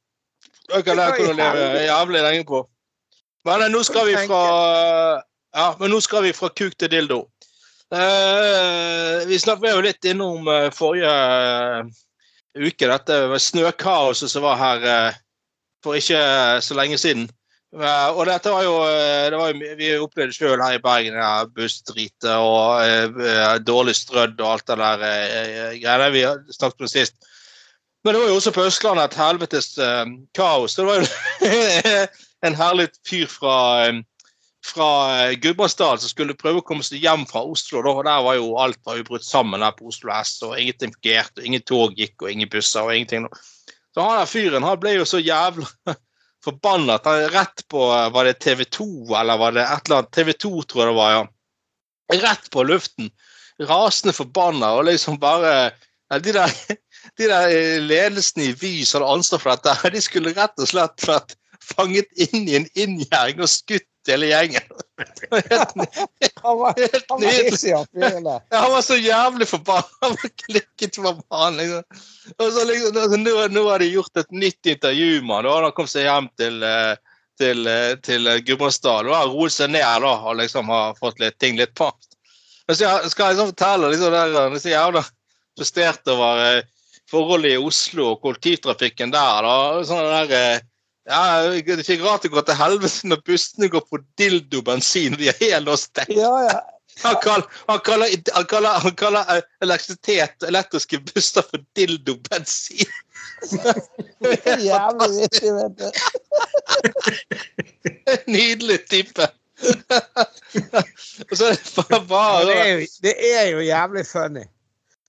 Denne 0.66 0.82
kan 0.82 1.22
du 1.22 1.32
leve 1.38 1.86
jævlig 1.86 2.26
lenge 2.26 2.50
på. 2.50 2.66
Men 3.48 3.72
nå 3.72 3.82
skal 3.86 4.08
vi 4.10 4.16
fra 4.28 4.44
Ja, 5.50 5.72
men 5.80 5.90
nå 5.90 6.00
skal 6.04 6.26
vi 6.26 6.34
fra 6.36 6.50
kuk 6.54 6.76
til 6.78 6.90
dildo. 6.92 7.24
Eh, 7.90 9.26
vi 9.26 9.38
snakket 9.42 9.72
jo 9.72 9.82
litt 9.82 10.06
innom 10.06 10.46
eh, 10.46 10.68
forrige 10.70 11.10
eh, 11.10 11.88
uke, 12.54 12.86
dette 12.86 13.16
med 13.32 13.42
snøkaoset 13.42 14.30
som 14.30 14.46
var 14.46 14.60
her 14.60 14.86
eh, 14.86 15.18
for 15.82 15.98
ikke 15.98 16.20
så 16.62 16.76
lenge 16.78 17.00
siden. 17.02 17.26
Og 17.70 18.24
dette 18.26 18.50
var 18.50 18.64
jo, 18.66 18.72
det 19.30 19.38
var 19.38 19.52
jo 19.52 19.74
Vi 19.78 19.88
opplevde 20.02 20.34
sjøl 20.34 20.58
her 20.58 20.74
i 20.74 20.80
Bergen 20.82 21.14
ja, 21.14 21.44
bussdritet 21.54 22.26
og 22.34 23.62
dårlig 23.62 23.94
strødd 23.94 24.42
og 24.42 24.48
alt 24.56 24.66
det 24.66 24.76
der 24.80 25.76
greiene 25.78 26.08
vi 26.10 26.24
snakket 26.50 26.82
om 26.82 26.90
sist. 26.90 27.14
Men 28.02 28.16
det 28.16 28.24
var 28.24 28.32
jo 28.32 28.40
også 28.40 28.52
på 28.56 28.64
Østlandet 28.66 29.12
et 29.12 29.20
helvetes 29.22 29.70
kaos. 30.34 30.74
Det 30.74 30.88
var 30.88 30.98
jo 30.98 31.06
en 32.46 32.56
herlig 32.56 32.88
fyr 33.08 33.26
fra, 33.30 33.86
eh, 33.86 34.00
fra 34.66 34.90
eh, 35.24 35.32
Gudbrandsdalen 35.40 36.00
som 36.02 36.12
skulle 36.12 36.36
prøve 36.38 36.62
å 36.62 36.66
komme 36.66 36.84
seg 36.86 37.02
hjem 37.04 37.26
fra 37.28 37.42
Oslo. 37.44 37.82
Da, 37.84 37.94
og 37.94 38.04
der 38.08 38.26
var 38.26 38.38
jo 38.38 38.52
alt 38.60 38.80
var 38.86 39.00
jo 39.00 39.08
brutt 39.08 39.26
sammen 39.26 39.64
der 39.64 39.74
på 39.76 39.90
Oslo 39.92 40.12
S, 40.16 40.38
og 40.46 40.56
ingenting 40.58 40.94
fungerte, 40.96 41.44
ingen 41.44 41.64
tog 41.66 41.98
gikk, 41.98 42.16
og 42.22 42.32
ingen 42.32 42.50
busser 42.52 42.86
og 42.86 42.94
ingenting. 42.94 43.28
Så 43.94 44.06
han 44.06 44.20
der 44.20 44.30
fyren 44.30 44.66
han 44.66 44.78
ble 44.80 44.94
jo 45.00 45.08
så 45.08 45.20
jævla 45.20 45.66
forbanna 46.44 46.96
at 46.96 47.08
han 47.10 47.26
rett 47.34 47.66
på 47.68 47.88
eh, 47.92 48.08
Var 48.14 48.30
det 48.30 48.38
TV 48.44 48.64
2, 48.64 48.90
eller 49.20 49.40
var 49.40 49.56
det 49.56 49.66
et 49.66 49.86
eller 49.86 50.02
annet? 50.02 50.14
TV 50.16 50.32
2, 50.46 50.54
tror 50.62 50.84
jeg 50.84 50.92
det 50.92 51.00
var, 51.00 51.18
ja. 51.18 51.26
Rett 52.20 52.48
på 52.50 52.64
luften. 52.66 53.10
Rasende 53.60 54.16
forbanna 54.16 54.72
og 54.78 54.86
liksom 54.88 55.18
bare 55.20 55.70
de 56.24 56.32
der 56.34 56.50
de 57.18 57.26
der 57.28 57.52
ledelsene 57.84 58.48
i 58.48 58.54
Vy 58.56 58.72
som 58.84 59.00
hadde 59.00 59.12
ansvar 59.14 59.42
for 59.42 59.52
dette, 59.52 59.90
de 59.94 60.02
skulle 60.02 60.34
rett 60.36 60.58
og 60.58 60.70
slett 60.70 61.06
vært 61.06 61.36
fanget 61.76 62.10
inn 62.26 62.48
i 62.48 62.56
en 62.60 62.68
inngjerding 62.74 63.42
og 63.44 63.50
skutt 63.50 63.86
hele 64.08 64.30
gjengen. 64.30 64.64
Helt, 65.00 65.74
Han 66.42 66.56
var, 66.58 66.74
helt 66.78 67.04
han 67.08 67.20
var 67.20 67.36
hissig, 67.36 67.74
han 67.74 67.86
han 68.52 68.82
så 68.82 68.96
jævlig 68.96 69.48
forbanna. 69.48 69.88
Han 70.04 70.16
var 70.16 70.32
klikket 70.44 70.96
for 70.96 71.20
faen. 71.28 71.60
Liksom. 71.60 72.00
Og 72.38 72.52
så 72.56 72.64
liksom, 72.68 72.96
nå, 72.96 73.06
nå, 73.24 73.36
nå 73.54 73.64
har 73.68 73.84
de 73.84 73.90
gjort 73.92 74.22
et 74.22 74.32
nytt 74.32 74.72
intervju 74.74 75.20
med 75.22 75.44
han. 75.50 75.66
Han 75.68 75.76
kom 75.76 75.88
seg 75.90 76.08
hjem 76.08 76.30
til, 76.40 76.60
uh, 76.64 76.94
til, 77.40 77.66
eh, 77.68 77.94
til 78.04 78.28
Gudbrandsdal 78.44 79.08
og 79.08 79.16
har 79.16 79.30
roet 79.32 79.54
seg 79.54 79.72
ned 79.72 80.04
da, 80.04 80.14
og 80.28 80.36
liksom 80.40 80.68
har 80.72 80.96
fått 81.00 81.20
litt 81.22 81.38
ting 81.40 81.56
litt 81.60 81.72
på. 81.78 81.88
Men 82.68 82.76
så 82.76 82.84
jeg- 82.86 83.10
skal 83.10 83.26
jeg 83.30 83.36
liksom 83.36 83.52
fortelle 83.54 83.92
liksom, 83.92 84.12
der, 84.12 84.34
han 84.36 84.56
er 84.56 84.62
så 84.62 84.74
jævla 84.74 85.04
frustrert 85.58 86.08
over 86.12 86.42
eh, 86.44 86.62
forholdet 87.10 87.56
i 87.56 87.62
Oslo 87.70 88.12
og 88.12 88.20
kollektivtrafikken 88.22 89.10
der. 89.12 89.42
da, 89.48 89.54
og 89.78 89.86
sånn 89.88 90.04
der, 90.06 90.36
eh, 90.36 90.60
ja, 91.08 91.22
Det 91.48 91.72
er 91.72 91.90
ikke 91.90 92.04
rart 92.04 92.22
det 92.22 92.32
går 92.32 92.44
til 92.48 92.58
helvete 92.58 93.08
når 93.08 93.22
bussene 93.26 93.68
går 93.72 93.86
på 93.90 94.02
dildobensin. 94.18 95.16
De 95.18 95.30
er 95.32 95.38
helårsstengt. 95.40 96.12
Ja, 96.16 96.34
ja. 96.48 96.60
Han 97.02 97.16
kaller, 97.22 97.46
han 97.66 97.78
kaller, 97.80 98.08
han 98.34 98.44
kaller, 98.44 98.68
han 98.84 98.92
kaller 98.98 99.42
elektrisitet 99.62 100.42
og 100.42 100.48
elektriske 100.48 100.98
busser 101.00 101.46
for 101.46 101.62
dildobensin. 101.76 102.90
Det 104.20 104.56
jævlig 104.60 105.08
vittig, 105.16 105.52
vet 105.56 105.78
du. 105.78 105.86
Nydelig 108.34 108.80
type. 108.90 109.28
Og 111.30 111.36
så 111.36 111.46
er 111.46 111.54
det 111.54 112.08
bare, 112.08 112.44
det, 112.46 112.56
er 112.56 112.68
jo, 112.68 112.86
det 113.02 113.14
er 113.30 113.46
jo 113.48 113.60
jævlig 113.60 114.06
funny. 114.06 114.44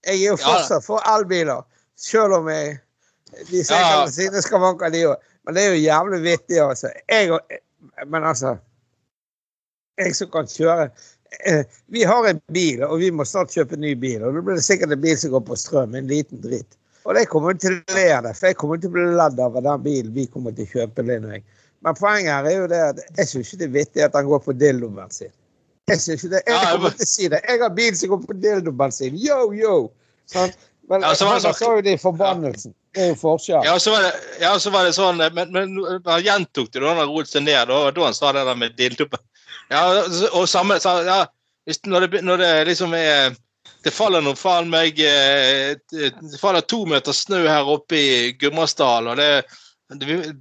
Jeg 0.06 0.14
er 0.22 0.30
jo 0.30 0.36
fortsatt 0.40 0.84
for 0.84 1.04
elbiler, 1.16 1.62
selv 1.96 2.40
om 2.40 2.48
jeg 2.48 2.78
De 3.48 3.62
sier 3.64 3.78
Ja. 3.78 4.00
ja. 4.00 4.08
sine 4.12 4.42
skavanker, 4.44 4.90
de 4.92 5.06
òg. 5.08 5.28
Men 5.46 5.56
det 5.56 5.62
er 5.62 5.72
jo 5.74 5.80
jævlig 5.82 6.20
vittig, 6.22 6.60
altså. 6.62 6.92
Jeg, 7.10 7.40
men 8.06 8.24
altså 8.24 8.56
Jeg 9.98 10.14
som 10.16 10.30
kan 10.32 10.46
kjøre 10.48 10.84
eh, 11.50 11.64
Vi 11.92 12.04
har 12.06 12.28
en 12.28 12.40
bil, 12.54 12.84
og 12.86 13.00
vi 13.02 13.10
må 13.10 13.26
snart 13.28 13.54
kjøpe 13.54 13.76
en 13.76 13.84
ny 13.84 13.96
bil. 13.98 14.22
Og 14.22 14.36
da 14.36 14.44
blir 14.44 14.60
det 14.60 14.66
sikkert 14.66 14.94
en 14.94 15.02
bil 15.02 15.18
som 15.18 15.34
går 15.34 15.44
på 15.48 15.58
strøm. 15.58 15.96
En 15.98 16.10
liten 16.10 16.40
dritt. 16.44 16.78
Og 17.02 17.16
det 17.18 17.26
kommer 17.30 17.56
til 17.58 17.80
å 17.80 17.96
le 17.96 18.06
av 18.14 18.28
det, 18.28 18.36
for 18.38 18.52
jeg 18.52 18.58
kommer 18.60 18.78
til 18.78 18.92
å 18.92 18.94
bli 18.94 19.04
ledd 19.18 19.40
av 19.42 19.58
den 19.58 19.82
bilen 19.82 20.14
vi 20.14 20.28
kommer 20.30 20.54
til 20.54 20.68
å 20.68 20.72
kjøpe. 20.76 21.04
Linn 21.08 21.26
og 21.26 21.34
jeg. 21.34 21.44
Men 21.82 21.98
poenget 21.98 22.30
her 22.30 22.46
er 22.46 22.58
jo 22.60 22.66
det 22.70 22.82
at 22.92 23.00
jeg 23.18 23.30
syns 23.30 23.48
ikke 23.48 23.58
det 23.58 23.66
er 23.66 23.72
vittig 23.74 24.04
at 24.06 24.14
han 24.14 24.28
går 24.30 24.42
på 24.44 24.54
dildobensin. 24.54 25.32
Jeg 25.90 25.98
synes 25.98 26.22
ikke 26.22 26.36
det. 26.36 26.42
Jeg 26.46 26.68
kommer 26.70 26.94
til 26.94 27.02
å 27.02 27.10
si 27.10 27.30
det. 27.32 27.40
Jeg 27.48 27.62
har 27.64 27.72
bil 27.74 27.96
som 27.98 28.12
går 28.12 28.20
på 28.28 28.36
dildobensin. 28.38 29.16
Yo, 29.18 29.40
yo! 29.56 29.74
Sant? 30.30 30.54
Men 30.88 31.02
Ja, 31.02 31.14
så 31.14 31.24
var 31.24 31.38
det 31.38 31.44
han 31.46 31.54
sånn- 31.54 31.76
jo 31.76 31.82
det 31.86 31.92
i 31.92 31.98
forbannelsen. 32.02 32.74
Det 32.94 33.02
er 33.02 33.08
jo 33.12 33.14
forskjell. 33.20 33.64
Ja, 33.64 33.78
så 33.78 33.90
var 33.94 34.02
det, 34.02 34.12
ja, 34.40 34.58
så 34.58 34.70
var 34.70 34.84
det 34.84 34.94
sånn 34.96 35.20
Men, 35.34 35.52
men 35.52 36.02
han 36.04 36.22
gjentok 36.22 36.72
det 36.72 36.82
da 36.82 36.94
han 36.94 37.08
roet 37.08 37.28
seg 37.30 37.44
ned, 37.46 37.68
da, 37.68 37.90
da 37.90 38.04
han 38.04 38.14
sa 38.14 38.32
det 38.32 38.44
der 38.44 38.58
med 38.58 38.76
dildo. 38.76 39.06
Ja, 39.70 39.86
og 40.34 40.48
samme 40.50 40.76
sa 40.82 40.98
ja, 41.06 41.20
når, 41.86 42.06
det, 42.10 42.22
når 42.26 42.36
det 42.42 42.52
liksom 42.68 42.94
er 42.98 43.36
Det 43.84 43.92
faller 43.94 44.20
noe 44.22 44.34
faen 44.38 44.68
meg 44.70 44.98
eh, 45.00 45.74
Det 45.90 46.38
faller 46.40 46.60
to 46.66 46.84
meter 46.86 47.12
snø 47.14 47.46
her 47.48 47.66
oppe 47.66 47.96
i 47.98 48.32
Gudbrandsdalen, 48.38 49.08
og 49.10 49.16
det- 49.16 49.44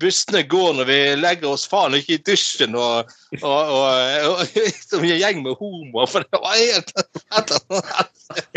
Bussene 0.01 0.43
går 0.49 0.73
når 0.77 0.87
vi 0.87 0.99
legger 1.19 1.51
oss 1.51 1.67
faen 1.69 1.95
ikke 1.97 2.15
i 2.17 2.21
dusjen 2.31 2.75
og, 2.79 3.11
og, 3.41 3.73
og, 3.75 4.31
og, 4.31 4.55
som 4.87 5.03
en 5.03 5.19
gjeng 5.19 5.41
med 5.45 5.57
homoer, 5.59 6.09
for 6.11 6.25
det 6.27 6.41
var 6.41 6.55
helt 6.59 6.93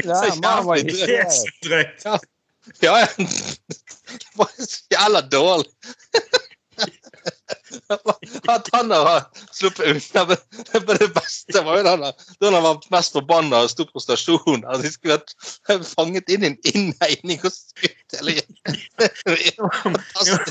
Ja, 0.05 0.21
så 0.39 0.63
var 0.67 0.81
jævlig 0.81 0.95
er 1.19 1.35
drøyt. 1.65 2.07
Ja, 2.81 2.95
ja. 3.03 3.09
Det 4.15 4.39
var 4.39 4.51
så 4.59 4.81
jævla 4.95 5.21
dårlig. 5.21 5.71
At 8.55 8.69
han 8.73 8.91
har 8.91 9.25
sluppet 9.53 9.87
unna. 9.87 10.25
Men 10.29 10.37
men 10.87 10.97
det 11.01 11.09
beste 11.15 11.63
var 11.65 11.79
jo 11.79 11.85
da 11.85 11.91
han 11.91 12.05
da 12.41 12.51
han 12.51 12.63
var 12.65 12.87
mest 12.95 13.17
forbanna 13.17 13.65
og 13.65 13.73
sto 13.73 13.87
på 13.89 14.03
stasjonen. 14.03 14.65
At 14.69 14.85
de 14.85 14.93
skulle 14.93 15.19
vært 15.19 15.35
fanget 15.91 16.31
inn 16.33 16.47
i 16.47 16.53
en 16.53 16.59
innhegning 16.73 17.43
og 17.45 17.53
skutt 17.53 18.19
hele 18.19 18.39
gjengen. 18.39 18.81
Jo, 19.59 19.69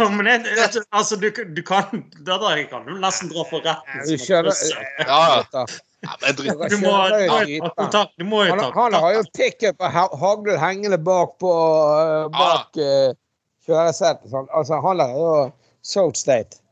men 0.10 0.46
altså, 0.92 1.16
du, 1.16 1.30
du 1.30 1.62
kan 1.66 2.04
Det 2.26 2.38
der 2.42 2.64
kan 2.70 2.86
du 2.88 2.94
nesten 3.00 3.32
dra 3.34 3.46
for 3.50 3.66
retten. 3.66 4.06
Du 4.08 4.18
skjønner. 4.22 4.54
Ja, 5.08 5.66
må, 6.04 6.30
du 6.36 6.44
jo 6.44 7.60
ta 7.64 7.74
kontakt. 7.78 8.16
Du 8.20 8.26
må 8.28 8.44
jo 8.44 8.56
Han, 8.56 8.60
ta 8.60 8.72
han 8.76 8.98
har 9.00 9.14
jo 9.18 9.24
pickup 9.38 9.80
og 9.80 10.20
hagl 10.20 10.58
hengende 10.60 11.00
bak 11.00 11.38
på 11.42 11.52
uh, 11.52 12.28
bak 12.34 12.82
uh, 12.82 13.14
kjøresetet. 13.68 14.34
Altså, 14.52 14.82
han 14.84 15.04
er 15.04 15.16
jo 15.16 15.32
South 15.84 16.20
State. 16.20 16.63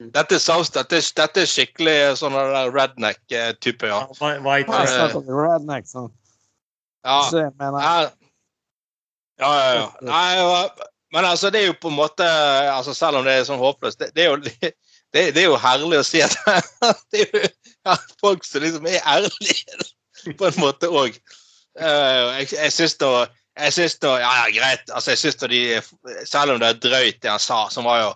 Dette 0.00 0.34
er 0.34 0.42
saus. 0.42 0.70
dette, 0.74 0.98
dette 1.16 1.40
er 1.44 1.46
skikkelig 1.46 2.16
sånn 2.18 2.34
redneck-type, 2.74 3.86
ja. 3.86 4.00
Hva- 4.18 4.40
White 4.42 4.72
redneck, 5.30 5.86
sånn. 5.86 6.10
ja. 7.04 7.20
Så 7.30 7.44
jeg 7.44 7.52
mener 7.60 7.80
Ja, 7.80 8.10
ja, 9.38 9.50
ja. 9.54 9.74
ja. 9.74 9.86
Nei, 10.02 10.88
men 11.14 11.24
altså, 11.24 11.50
det 11.50 11.62
er 11.62 11.66
jo 11.70 11.76
på 11.78 11.90
en 11.90 11.96
måte 11.98 12.26
altså 12.26 12.94
Selv 12.94 13.18
om 13.20 13.24
det 13.26 13.32
er 13.38 13.46
sånn 13.46 13.58
håpløst, 13.62 13.98
det, 13.98 14.10
det, 14.14 14.24
er, 14.24 14.30
jo, 14.30 14.36
det, 15.14 15.24
det 15.34 15.42
er 15.44 15.48
jo 15.48 15.56
herlig 15.62 16.00
å 16.02 16.06
si 16.06 16.22
at 16.22 16.34
det 17.14 17.22
er 17.22 17.30
jo 17.30 17.44
ja, 17.84 17.96
folk 18.22 18.44
som 18.48 18.62
liksom 18.64 18.86
er 18.90 19.02
ærlige, 19.06 19.78
på 20.40 20.46
en 20.48 20.58
måte 20.62 20.88
òg. 20.90 21.18
jeg 21.78 22.46
jeg 22.54 22.72
syns 22.72 22.94
da 23.02 23.26
jeg 23.54 23.72
syns 23.76 23.98
da, 24.02 24.16
ja, 24.18 24.30
ja, 24.40 24.46
greit. 24.56 24.90
altså 24.90 25.12
jeg 25.12 25.18
synes 25.20 25.36
da 25.38 25.46
de, 25.52 25.60
Selv 26.26 26.54
om 26.54 26.60
det 26.62 26.68
er 26.72 26.78
drøyt, 26.82 27.20
det 27.22 27.30
han 27.30 27.38
sa, 27.42 27.68
som 27.70 27.84
var 27.86 28.00
jo 28.00 28.08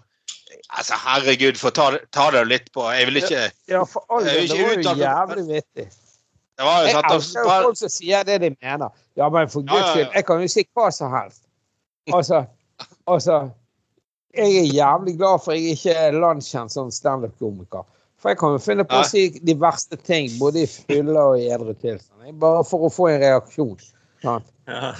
altså 0.69 0.99
Herregud, 1.05 1.59
få 1.61 1.71
ta, 1.75 1.91
ta 2.15 2.29
det 2.35 2.45
litt 2.49 2.69
på 2.75 2.85
Jeg 2.95 3.09
vil 3.09 3.21
ikke 3.23 3.43
Ja, 3.71 3.83
for 3.85 4.05
all 4.13 4.27
del, 4.27 4.49
det 4.49 4.61
var 4.61 4.77
jo 4.77 4.95
jævlig 5.03 5.45
vittig. 5.49 5.89
Det 6.59 6.67
var 6.67 6.81
jo 6.81 6.89
Jeg 6.89 6.97
satt 6.97 7.11
elsker 7.15 7.41
jo 7.41 7.51
folk 7.67 7.81
som 7.81 7.93
sier 7.95 8.25
det 8.27 8.41
de 8.43 8.51
mener. 8.55 8.95
Ja, 9.19 9.29
men 9.29 9.51
for 9.53 9.67
guds 9.67 9.93
skyld, 9.93 10.09
jeg 10.15 10.27
kan 10.27 10.43
jo 10.43 10.49
si 10.55 10.65
hva 10.75 10.89
som 10.95 11.13
helst. 11.15 11.45
Altså, 12.15 12.45
altså 13.07 13.39
Jeg 14.35 14.57
er 14.63 14.73
jævlig 14.75 15.17
glad 15.19 15.45
for 15.45 15.57
jeg 15.57 15.77
ikke 15.77 15.95
er 16.07 16.19
landskjent 16.19 16.73
som 16.73 16.91
standup-komiker. 16.95 17.87
For 18.19 18.33
jeg 18.33 18.39
kan 18.41 18.57
jo 18.57 18.59
finne 18.59 18.85
på 18.89 18.99
å 18.99 19.07
si 19.07 19.29
de 19.47 19.55
verste 19.59 19.97
ting, 19.97 20.33
både 20.41 20.65
i 20.65 20.71
fylle 20.71 21.15
og 21.15 21.39
i 21.39 21.47
edru 21.55 21.71
tilstand. 21.75 22.33
Bare 22.43 22.65
for 22.67 22.89
å 22.89 22.91
få 22.91 23.13
en 23.13 23.21
reaksjon. 23.23 23.79
Ja. 24.23 24.41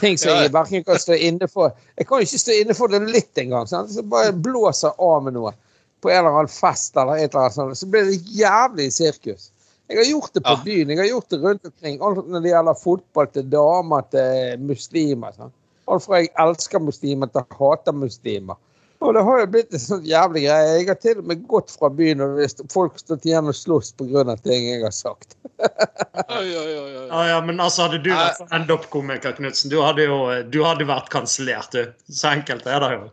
Ting 0.01 0.19
som 0.19 0.37
jeg 0.39 0.53
verken 0.55 0.85
kan 0.87 1.01
stå 1.01 1.17
inne 1.19 1.49
for 1.51 1.75
Jeg 1.99 2.07
kan 2.09 2.21
jo 2.23 2.29
ikke 2.29 2.41
stå 2.41 2.55
inne 2.57 2.77
for 2.79 2.93
det 2.93 3.03
litt 3.11 3.41
engang. 3.41 3.67
Så 3.69 4.05
bare 4.07 4.33
blåser 4.33 4.95
av 4.97 5.25
med 5.27 5.37
noe 5.37 5.53
på 6.01 6.11
en 6.11 6.21
eller 6.21 6.31
annen 6.31 6.53
fest 6.53 6.97
eller 6.97 7.19
et 7.19 7.33
eller 7.33 7.49
annet 7.49 7.57
sånt, 7.57 7.79
så 7.79 7.87
blir 7.91 8.05
det 8.07 8.21
jævlig 8.39 8.93
sirkus. 8.95 9.49
Jeg 9.89 9.99
har 9.99 10.11
gjort 10.11 10.35
det 10.37 10.43
på 10.45 10.55
byen, 10.67 10.91
jeg 10.93 11.01
har 11.01 11.09
gjort 11.09 11.31
det 11.33 11.39
rundt 11.43 11.67
omkring. 11.67 12.01
Alt 12.05 12.29
når 12.29 12.45
det 12.45 12.53
gjelder 12.53 12.79
fotball 12.79 13.29
til 13.33 13.47
damer 13.51 14.05
til 14.13 14.65
muslimer. 14.69 15.35
Sånn. 15.35 15.55
Alt 15.89 16.05
fra 16.05 16.21
jeg 16.21 16.31
elsker 16.45 16.85
muslimer 16.85 17.31
til 17.33 17.41
jeg 17.41 17.59
hater 17.59 17.97
muslimer. 17.97 18.61
Og 18.99 19.15
det 19.15 19.23
har 19.23 19.41
jo 19.41 19.47
blitt 19.53 19.75
en 19.75 19.83
sånn 19.83 20.07
jævlig 20.07 20.41
greie. 20.49 20.71
Jeg 20.81 20.87
har 20.89 20.97
til 20.99 21.21
og 21.21 21.29
med 21.31 21.45
gått 21.51 21.71
fra 21.71 21.91
byen 21.95 22.23
og 22.25 22.33
hvis 22.41 22.57
folk 22.73 22.97
stått 22.99 23.29
igjen 23.29 23.47
og 23.47 23.55
slåss 23.55 23.93
pga. 24.01 24.35
ting 24.43 24.65
jeg 24.67 24.83
har 24.83 24.95
sagt. 24.95 25.37
Oi, 25.59 26.49
oi, 26.49 26.73
oi, 26.75 26.97
oi. 26.97 27.05
Ja, 27.07 27.21
ja, 27.29 27.37
men 27.45 27.61
altså, 27.63 27.87
hadde 27.87 28.01
du 28.03 28.11
vært 28.11 28.41
standup-komiker, 28.43 29.37
Knutsen, 29.39 29.71
du 29.71 29.79
hadde 29.83 30.09
jo 30.09 30.19
du 30.51 30.59
hadde 30.67 30.89
vært 30.89 31.13
kansellert, 31.15 31.71
du. 31.71 31.87
Så 32.11 32.33
enkelt 32.33 32.67
er 32.67 32.83
det 32.83 32.91
jo. 32.97 33.07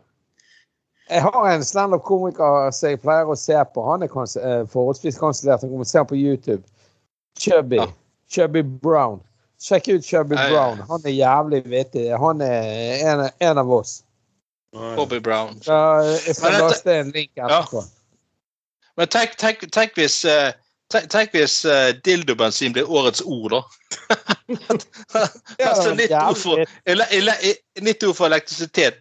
Jeg 1.06 1.22
har 1.22 1.50
en 1.52 1.62
standup-komiker 1.64 2.72
som 2.74 2.90
jeg 2.90 3.00
pleier 3.04 3.30
å 3.30 3.38
se 3.38 3.60
på. 3.74 3.84
Han 3.86 4.02
er 4.02 4.10
kans 4.10 4.34
eh, 4.40 4.64
forholdsvis 4.72 5.20
kansellert. 5.22 5.62
Han 5.62 5.70
kommer 5.70 5.86
til 5.86 5.92
å 5.92 5.98
se 6.00 6.04
på 6.10 6.18
YouTube. 6.18 6.62
Chubby. 7.38 7.78
Ja. 7.78 7.86
Chubby 8.26 8.64
Brown. 8.66 9.20
Sjekk 9.62 9.86
ut 9.88 10.04
Chubby. 10.04 10.34
Brown. 10.34 10.82
Han 10.90 11.06
er 11.06 11.14
jævlig 11.14 11.62
vittig. 11.70 12.08
Han 12.18 12.42
er 12.42 13.06
en, 13.06 13.28
en 13.38 13.62
av 13.62 13.70
oss. 13.70 14.00
Bobby 14.96 15.20
Brown. 15.20 15.60
Ja, 15.66 15.80
jeg 16.04 16.36
skal 16.36 16.52
Men 16.52 16.60
laste 16.60 17.00
en 17.00 17.12
link 17.14 17.32
etterpå. 17.36 17.82
Men 18.96 19.10
tenk, 19.12 19.36
tenk, 19.40 19.66
tenk 19.72 19.98
hvis 20.00 20.22
eh, 20.24 20.52
Tenk, 20.86 21.08
tenk 21.10 21.32
hvis 21.34 21.64
uh, 21.66 21.90
dildobensin 22.06 22.70
blir 22.76 22.86
årets 22.86 23.18
ord, 23.26 23.56
da. 23.56 23.60
Altså, 25.66 25.94
litt 25.98 26.12
ord, 26.14 26.38
for, 26.38 26.62
ele, 26.86 27.06
ele, 27.10 27.34
nytt 27.82 28.06
ord 28.06 28.14
for 28.14 28.30
elektrisitet. 28.30 29.00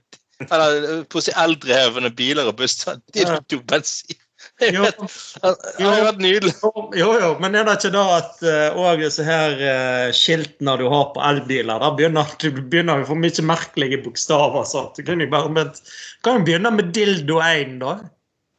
Eller 0.50 0.88
eh, 0.90 1.04
på 1.06 1.22
å 1.22 1.24
si 1.24 1.36
eldrehevende 1.38 2.10
biler 2.18 2.50
og 2.50 2.58
busser. 2.58 2.98
Dildobensin. 3.14 4.18
Det 4.60 4.70
Jo, 4.76 4.84
hadde 4.84 5.80
jo 5.80 5.92
vært 6.06 6.18
nydelig. 6.24 6.54
jo, 7.00 7.08
jo, 7.22 7.30
men 7.40 7.56
er 7.56 7.64
det 7.68 7.76
ikke 7.80 7.92
da 7.96 8.02
at 8.18 8.42
uh, 8.44 8.76
også 8.78 8.98
disse 9.02 9.24
her 9.28 9.54
uh, 9.62 10.10
skiltene 10.16 10.74
du 10.82 10.84
har 10.92 11.06
på 11.16 11.22
elbiler, 11.24 11.80
da 11.82 11.92
begynner 11.96 12.34
du 12.42 12.50
begynner 12.58 13.04
å 13.04 13.08
få 13.08 13.16
mye 13.20 13.46
merkelige 13.48 14.02
bokstaver. 14.04 14.66
Så. 14.68 14.84
Du 14.98 15.04
kan 15.08 15.24
jo 15.24 15.30
bare 15.32 15.52
begynt, 15.56 15.80
kan 16.26 16.42
jo 16.42 16.48
begynne 16.50 16.72
med 16.76 16.92
dildo 16.96 17.40
1, 17.44 17.78
da. 17.84 17.96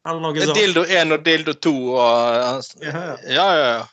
Eller 0.07 0.23
noe 0.23 0.41
sånt. 0.47 0.57
Dildo 0.57 0.85
1 0.87 1.13
og 1.17 1.23
dildo 1.27 1.53
2 1.67 1.75
og 1.93 2.01
Ja, 2.01 2.57
ja. 2.89 3.05
Ja, 3.27 3.47
ja, 3.59 3.69
ja. 3.77 3.85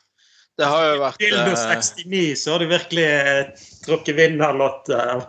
Det 0.55 0.66
har 0.70 0.85
jo 0.87 0.99
vært 1.03 1.16
Dildo 1.18 1.51
eh, 1.51 1.62
69, 1.82 2.18
så 2.39 2.53
har 2.55 2.62
du 2.62 2.68
virkelig 2.70 3.07
uh, 3.11 3.64
trukket 3.85 4.14
vinnerlottet. 4.20 5.24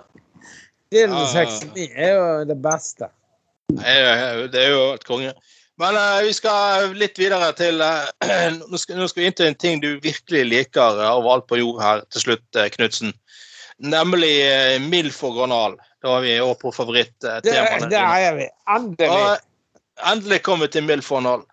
Dildo 0.94 1.18
Ja, 1.18 1.28
ja, 1.34 1.42
ja. 1.42 1.60
69 1.74 1.88
er 1.98 2.12
jo 2.14 2.28
det 2.52 2.58
beste. 2.62 3.10
Det 3.74 3.96
er 3.98 4.38
jo- 4.38 4.48
det 4.54 4.62
er 4.62 4.70
jo 4.76 4.84
et 4.94 5.04
konge. 5.08 5.34
Men 5.82 5.98
uh, 6.00 6.22
vi 6.24 6.32
skal 6.36 6.94
litt 6.96 7.20
videre 7.20 7.50
til 7.58 7.82
uh, 7.84 8.08
nå, 8.72 8.80
skal, 8.80 9.00
nå 9.00 9.10
skal 9.12 9.24
vi 9.24 9.30
inn 9.30 9.36
til 9.36 9.50
en 9.50 9.58
ting 9.60 9.82
du 9.84 9.96
virkelig 10.04 10.46
liker 10.48 11.02
uh, 11.02 11.10
av 11.18 11.28
alt 11.32 11.50
på 11.52 11.60
jord 11.60 11.82
her 11.84 12.06
til 12.14 12.30
slutt, 12.30 12.46
uh, 12.56 12.70
Knutsen. 12.78 13.12
Nemlig 13.84 14.38
uh, 14.46 14.78
MILF 14.86 15.20
og 15.28 15.42
Granal. 15.42 15.76
Da 16.06 16.16
er 16.20 16.24
vi 16.24 16.38
over 16.40 16.56
på 16.62 16.72
favorittemaene. 16.76 17.90
det 17.92 18.00
er 18.00 18.40
vi. 18.40 18.48
Endelig. 18.72 19.42
Endelig 20.06 20.42
kommet 20.44 20.72
til 20.76 20.84
MILF 20.88 21.12
og 21.12 21.24
Granal. 21.24 21.44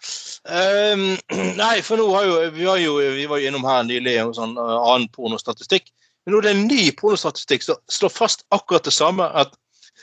Um, 0.42 1.16
nei, 1.62 1.76
for 1.86 1.98
nå 1.98 2.08
har 2.14 2.26
jo 2.26 2.38
vi, 2.54 2.66
har 2.66 2.78
jo 2.82 2.96
vi 2.98 3.26
var 3.30 3.42
jo 3.42 3.50
innom 3.50 3.66
her 3.66 3.84
nylig 3.86 4.16
en 4.18 4.32
sånn 4.34 4.56
eh, 4.58 4.78
annen 4.90 5.06
pornostatistikk. 5.14 5.90
Men 6.24 6.34
nå 6.34 6.40
er 6.40 6.48
det 6.48 6.54
en 6.56 6.64
ny 6.66 6.86
pornostatistikk 6.98 7.66
som 7.66 7.78
slår 7.90 8.14
fast 8.14 8.42
akkurat 8.54 8.86
det 8.86 8.94
samme. 8.94 9.28
At 9.38 9.54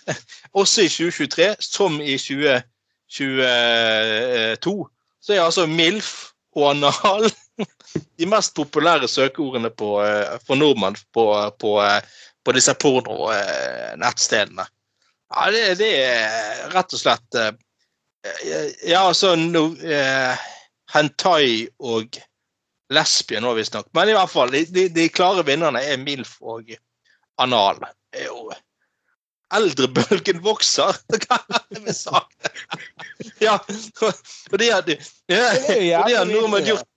også 0.59 0.87
i 0.87 0.91
2023, 0.91 1.49
som 1.63 1.99
i 1.99 2.15
2022, 3.09 4.87
så 5.19 5.33
er 5.33 5.43
altså 5.43 5.65
MILF 5.67 6.11
og 6.57 6.71
anal 6.75 7.29
de 8.19 8.27
mest 8.29 8.55
populære 8.57 9.07
søkeordene 9.09 9.71
på, 9.73 9.95
eh, 10.05 10.37
for 10.45 10.59
nordmenn 10.59 10.97
på, 11.15 11.25
på, 11.61 11.75
eh, 11.83 12.01
på 12.45 12.55
disse 12.55 12.73
pornonettstedene. 12.79 14.65
Ja, 15.29 15.49
det, 15.53 15.65
det 15.81 15.89
er 16.03 16.71
rett 16.73 16.95
og 16.95 17.01
slett 17.01 17.37
eh, 17.37 17.51
Ja, 18.89 19.05
altså 19.05 19.35
no, 19.39 19.69
eh, 19.79 20.47
Hentai 20.93 21.69
og 21.79 22.17
lesbien 22.93 23.45
òg, 23.45 23.59
visstnok. 23.59 23.91
Men 23.93 24.09
i 24.09 24.15
hvert 24.17 24.31
fall, 24.31 24.51
de, 24.51 24.87
de 24.89 25.05
klare 25.13 25.45
vinnerne 25.47 25.81
er 25.85 26.01
MILF 26.01 26.39
og 26.41 26.73
anal. 27.39 27.79
Det 28.09 28.25
er 28.25 28.31
jo 28.31 28.49
Eldrebølgen 29.55 30.43
vokser! 30.45 30.97
Hva 31.09 31.39
er 31.49 31.79
det? 31.79 31.95
Ja, 33.41 33.57
og 33.57 34.57
det 34.61 34.69
har, 34.71 34.85
det 34.85 36.23
nordmenn 36.29 36.67
gjort 36.67 36.87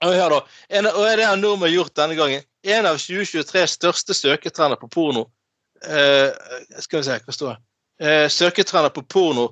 og 0.00 0.14
hør 0.16 0.32
da, 0.32 0.38
en, 0.78 0.86
og 0.88 1.02
det 1.18 1.26
har 1.28 1.36
nordmenn 1.36 1.74
gjort 1.74 1.92
denne 1.98 2.16
gangen. 2.16 2.44
En 2.64 2.86
av 2.88 2.96
2023 3.00 3.66
største 3.74 4.16
søketrender 4.16 4.80
på 4.80 4.88
porno 4.92 5.26
eh, 5.84 6.28
Skal 6.80 7.00
vi 7.00 7.06
se, 7.06 7.18
hva 7.24 7.34
står 7.36 7.50
det? 7.50 7.60
Eh, 8.00 8.26
søketrender 8.32 8.92
på 8.96 9.04
porno 9.04 9.50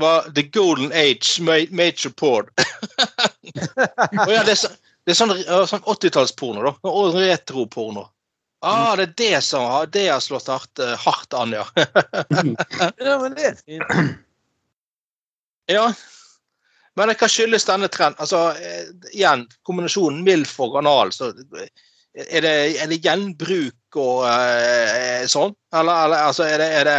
var 0.00 0.30
The 0.32 0.46
Golden 0.48 0.92
Age 0.96 1.42
Major 1.42 2.12
Porn. 2.16 2.48
og 4.24 4.32
ja, 4.32 4.44
det 4.46 4.54
er, 4.54 4.56
så, 4.56 4.70
det 5.04 5.12
er 5.12 5.18
sånn, 5.18 5.34
sånn 5.68 5.84
80-tallsporno, 5.84 6.64
da. 6.64 6.72
Og 6.88 7.18
retroporno. 7.18 8.06
Ah, 8.60 8.92
det 8.96 9.02
er 9.02 9.12
det 9.16 9.40
som 9.44 9.64
har, 9.64 9.86
det 9.88 10.08
har 10.08 10.20
slått 10.20 10.50
hardt, 10.52 10.78
eh, 10.78 10.96
hardt 11.00 11.34
an, 11.34 11.54
ja. 11.56 11.64
Ja, 13.00 13.14
men 13.22 13.34
det 13.36 13.46
er 13.48 13.60
fint. 13.60 14.18
Ja. 15.70 15.86
Men 16.98 17.12
hva 17.14 17.28
skyldes 17.30 17.64
denne 17.68 17.88
trenden? 17.88 18.20
Altså, 18.20 18.50
eh, 18.60 18.90
igjen, 19.14 19.46
kombinasjonen 19.64 20.20
MILF 20.26 20.58
og 20.60 20.76
anal, 20.82 21.12
så 21.14 21.30
er 21.30 22.44
det, 22.44 22.54
er 22.82 22.90
det 22.90 23.00
gjenbruk 23.04 23.98
og 24.00 24.24
uh, 24.26 25.26
sånn? 25.30 25.54
Eller, 25.72 26.04
eller 26.04 26.26
altså, 26.26 26.44
er 26.50 26.60
det, 26.60 26.68
er 26.80 26.88
det, 26.88 26.96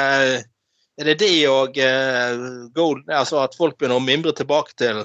er 0.98 1.10
det 1.10 1.18
det 1.20 1.34
og 1.52 1.78
uh, 1.78 2.46
gold, 2.76 3.04
altså 3.12 3.42
at 3.44 3.58
folk 3.60 3.78
begynner 3.78 4.00
å 4.00 4.06
mimre 4.06 4.34
tilbake 4.36 4.74
til 4.80 5.04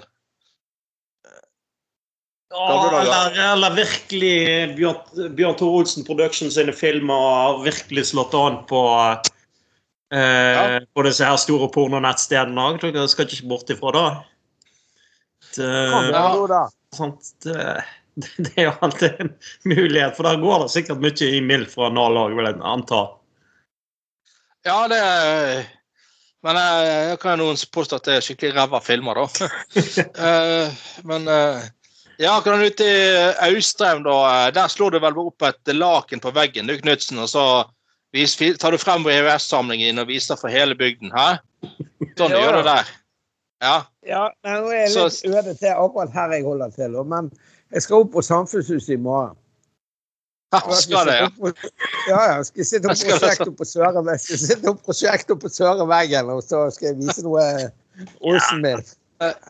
Ja, 2.54 3.00
eller, 3.00 3.38
eller 3.52 3.74
virkelig 3.74 4.76
Bjørn, 4.76 5.32
Bjørn 5.34 5.56
Tore 5.58 5.80
Olsen 5.80 6.04
Production 6.06 6.50
sine 6.54 6.72
filmer 6.76 7.24
har 7.26 7.58
virkelig 7.64 8.04
slått 8.12 8.36
an 8.38 8.60
på 8.70 8.82
eh, 10.14 10.52
Ja. 10.54 10.80
på 10.94 11.02
disse 11.08 11.26
her 11.26 11.36
store 11.42 11.66
pornonettstedene 11.74 12.68
òg. 12.70 12.78
Dere 12.86 13.08
skal 13.10 13.26
ikke 13.26 13.50
bort 13.50 13.70
ifra 13.74 13.92
det. 13.96 14.06
Det, 15.56 15.70
Ja. 16.14 16.62
sant, 16.94 17.32
det, 17.42 17.84
det 18.38 18.52
er 18.56 18.68
jo 18.70 18.74
alltid 18.86 19.20
en 19.20 19.32
mulighet, 19.66 20.14
for 20.16 20.22
der 20.28 20.38
går 20.40 20.62
det 20.62 20.70
sikkert 20.76 21.02
mye 21.02 21.30
i 21.36 21.40
mild 21.44 21.66
fra 21.72 21.90
Nal 21.92 22.16
òg, 22.22 22.36
vil 22.38 22.46
jeg 22.48 22.60
anta. 22.62 23.02
Ja, 24.66 24.86
det 24.90 25.02
Men 26.46 26.56
jeg, 26.60 26.86
jeg 27.10 27.18
kan 27.18 27.34
jo 27.34 27.44
noen 27.48 27.58
påstå 27.74 27.98
at 27.98 28.06
det 28.06 28.14
er 28.20 28.22
skikkelig 28.22 28.54
ræva 28.54 28.78
filmer, 28.84 29.18
da. 29.18 29.48
Eh, 30.30 30.76
men 31.08 31.26
eh, 31.32 31.64
ja, 32.18 32.36
akkurat 32.38 32.64
ute 32.66 32.84
i 32.84 33.32
Austrheim, 33.48 34.02
da, 34.06 34.16
eh, 34.46 34.50
der 34.56 34.68
slår 34.72 34.90
du 34.96 35.00
vel 35.04 35.18
opp 35.26 35.42
et 35.42 35.72
laken 35.74 36.20
på 36.22 36.32
veggen, 36.36 36.66
du, 36.70 36.76
Knutsen, 36.80 37.18
og 37.22 37.28
så 37.28 37.46
vis, 38.16 38.36
tar 38.58 38.72
du 38.72 38.78
frem 38.80 39.04
EØS-samlingen 39.04 39.90
din 39.92 40.02
og 40.02 40.08
viser 40.08 40.38
for 40.40 40.48
hele 40.52 40.74
bygden. 40.78 41.12
Hæ? 41.12 41.38
Sånn 42.16 42.32
Ja, 42.32 42.40
gjør 42.44 42.60
du 42.60 42.62
der. 42.68 42.92
Ja. 43.62 43.76
Ja, 44.06 44.22
men 44.44 44.62
nå 44.62 44.70
er 44.70 44.80
jeg 44.86 44.90
Så- 44.94 45.08
litt 45.28 45.36
øde 45.36 45.54
til 45.58 45.72
akkurat 45.72 46.12
her 46.12 46.32
jeg 46.32 46.44
holder 46.44 46.70
til. 46.70 47.04
Men 47.04 47.30
jeg 47.72 47.82
skal 47.82 47.96
opp 48.04 48.12
på 48.12 48.22
Samfunnshuset 48.22 48.94
i 48.94 48.96
morgen. 48.96 49.36
Skal 50.70 51.06
det, 51.06 51.14
ja. 51.20 51.52
Ja, 52.08 52.20
ja. 52.36 52.42
Skal 52.42 52.64
sitte 52.64 52.88
opp 52.88 52.96
prosjektet 53.10 53.56
på 53.58 53.64
Søre 53.66 54.18
skal 54.18 54.38
sitte 54.38 54.70
opp 54.70 54.82
prosjektet 54.86 55.40
på 55.42 55.50
Søre 55.52 55.86
veggen, 55.88 56.30
og 56.30 56.42
så 56.44 56.70
skal 56.72 56.92
jeg 56.92 57.00
vise 57.00 57.24
noe 57.26 57.42
Olsen-milf. 58.20 58.94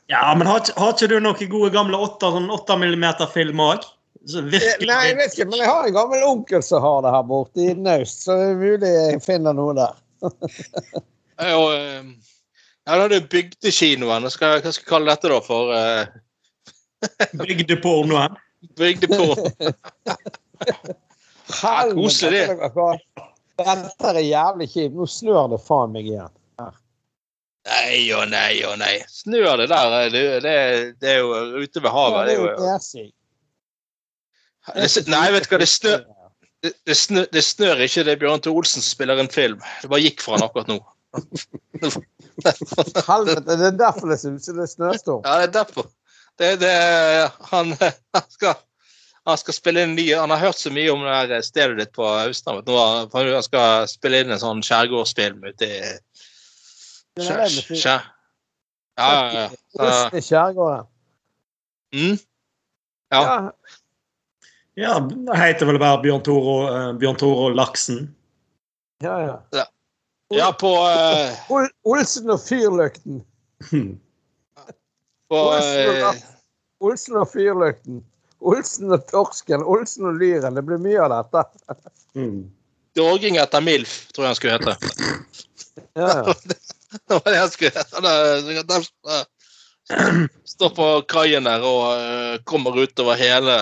Ja, 0.07 0.35
men 0.39 0.47
har, 0.47 0.63
har 0.77 0.93
ikke 0.95 1.09
du 1.11 1.17
noen 1.19 1.51
gode 1.51 1.73
gamle 1.75 1.99
8, 1.99 2.33
sånn 2.37 2.51
8 2.55 2.77
mm-film 2.83 3.63
òg? 3.65 3.87
Virkelig 4.27 4.89
Nei, 4.89 5.03
jeg 5.07 5.17
vet 5.21 5.35
ikke, 5.35 5.47
men 5.51 5.61
jeg 5.63 5.71
har 5.71 5.87
en 5.87 5.95
gammel 5.95 6.23
onkel 6.27 6.63
som 6.65 6.83
har 6.83 7.05
det 7.05 7.13
her 7.15 7.27
borte 7.29 7.63
i 7.63 7.75
Naust, 7.79 8.25
så 8.25 8.35
det 8.39 8.47
er 8.49 8.57
mulig 8.59 8.91
jeg 8.91 9.21
finner 9.27 9.55
noe 9.57 9.77
der. 9.79 10.01
Ja, 11.37 11.51
og, 11.61 11.75
eh, 11.77 12.07
ja, 12.87 12.95
da 12.97 13.03
er 13.05 13.11
det 13.13 13.27
bygdekinoen. 13.29 14.25
Hva 14.25 14.31
skal 14.33 14.55
jeg 14.57 14.87
kalle 14.89 15.13
dette 15.13 15.29
da 15.33 15.43
for? 15.45 15.73
Uh, 16.97 17.43
bygdepornoen. 17.43 18.39
bygdepå? 18.81 19.27
Helvete, 21.61 21.93
koselig 21.99 22.41
det. 22.49 22.71
Dette 23.61 24.09
er 24.15 24.21
jævlig 24.25 24.71
kjipt. 24.73 24.97
Nå 24.97 25.05
snør 25.13 25.51
det 25.53 25.61
faen 25.67 25.93
meg 25.93 26.09
igjen. 26.09 26.33
Nei 27.67 28.03
og 28.15 28.29
nei 28.31 28.61
og 28.67 28.77
nei. 28.79 28.97
Snør 29.11 29.57
det 29.63 29.69
der? 29.73 29.95
Det, 30.15 30.25
det, 30.45 30.57
det 31.03 31.15
er 31.17 31.19
jo 31.19 31.63
ute 31.65 31.83
ved 31.83 31.91
havet. 31.91 32.29
Det 32.29 32.35
er 32.35 32.41
jo, 32.43 32.47
nei, 35.11 35.25
vet 35.35 35.47
du 35.47 35.51
hva, 35.51 35.59
det 35.63 35.71
snør, 35.71 36.05
det, 36.63 36.73
det, 36.87 36.97
snør, 36.99 37.27
det 37.35 37.43
snør 37.47 37.83
ikke. 37.87 38.05
Det 38.07 38.15
er 38.15 38.21
Bjørn 38.23 38.45
Tore 38.45 38.63
Olsen 38.63 38.85
som 38.85 38.95
spiller 38.95 39.19
en 39.23 39.33
film. 39.33 39.59
Det 39.83 39.91
bare 39.91 40.05
gikk 40.05 40.23
for 40.23 40.37
han 40.37 40.47
akkurat 40.47 40.71
nå. 40.71 40.79
Helvete, 43.11 43.57
det 43.57 43.67
er 43.73 43.77
derfor 43.81 44.13
det 44.13 44.19
er 44.21 44.71
snøstorm. 44.71 45.23
Ja, 45.25 45.41
det 45.43 45.49
er 45.49 45.55
derfor. 45.59 45.91
Det, 46.39 46.49
det, 46.61 46.73
han, 47.51 47.73
han, 48.15 48.27
skal, 48.29 48.59
han 49.27 49.39
skal 49.41 49.57
spille 49.57 49.87
inn 49.87 49.95
ny 49.97 50.11
Han 50.13 50.35
har 50.35 50.43
hørt 50.43 50.59
så 50.61 50.69
mye 50.69 50.91
om 50.93 51.01
det 51.07 51.15
her 51.17 51.47
stedet 51.47 51.79
ditt 51.81 51.95
på 51.97 52.05
for 52.05 53.31
Han 53.33 53.47
skal 53.47 53.89
spille 53.89 54.21
inn 54.21 54.35
en 54.35 54.43
sånn 54.43 54.61
skjærgårdsfilm 54.67 55.47
ute 55.49 55.65
i 55.65 55.79
er 55.81 55.97
skjær. 57.21 58.13
Ja, 58.97 59.09
ja, 59.33 59.49
ja. 59.77 60.21
Skjærgården. 60.21 60.87
mm, 61.93 62.19
Ja. 63.13 63.21
Ja. 63.23 63.51
Ja, 64.77 65.01
det 65.01 65.37
heter 65.41 65.67
vel 65.71 65.79
bare 65.81 66.03
Bjørn 66.03 66.21
Tore 66.21 66.53
og, 66.53 67.05
eh, 67.05 67.55
Laksen. 67.57 68.03
Ja, 69.01 69.15
ja. 69.53 69.65
ja, 70.31 70.51
på, 70.53 70.69
uh, 70.69 71.69
Olsen 71.85 72.31
og 72.31 72.41
fyrlykten. 72.45 73.23
på 75.31 75.39
Olsen 75.39 75.89
og, 75.89 75.97
eh, 76.03 76.21
Olsen 76.81 77.17
og 77.17 77.29
fyrlykten. 77.33 78.05
Olsen 78.41 78.93
og 78.93 79.07
torsken. 79.09 79.65
Olsen 79.65 80.11
og 80.11 80.21
lyren. 80.21 80.55
Det 80.61 80.65
blir 80.67 80.83
mye 80.83 81.01
av 81.01 81.15
dette. 81.33 81.45
Mm. 82.15 82.51
Dorging 82.97 83.37
etter 83.41 83.65
MILF, 83.65 83.97
tror 84.13 84.27
jeg 84.27 84.29
han 84.29 84.37
skulle 84.37 84.59
hete. 84.59 84.77
Ja, 85.97 86.09
ja. 86.21 86.35
Det 87.09 87.19
var 87.25 87.33
det 87.33 87.53
skulle 87.53 87.71
er- 87.73 88.81
er- 89.17 89.33
Står 90.45 90.71
på 90.75 90.87
kaien 91.09 91.45
der 91.47 91.63
og 91.63 91.83
eh, 91.95 92.39
kommer 92.49 92.75
utover 92.83 93.15
hele 93.21 93.55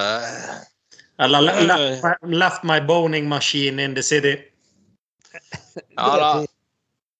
Eller 1.20 1.40
left, 1.40 2.02
my- 2.04 2.36
left 2.38 2.64
my 2.64 2.80
boning 2.80 3.28
machine 3.28 3.78
in 3.82 3.94
the 3.94 4.02
city. 4.02 4.34
Ja, 5.96 6.16
da. 6.18 6.30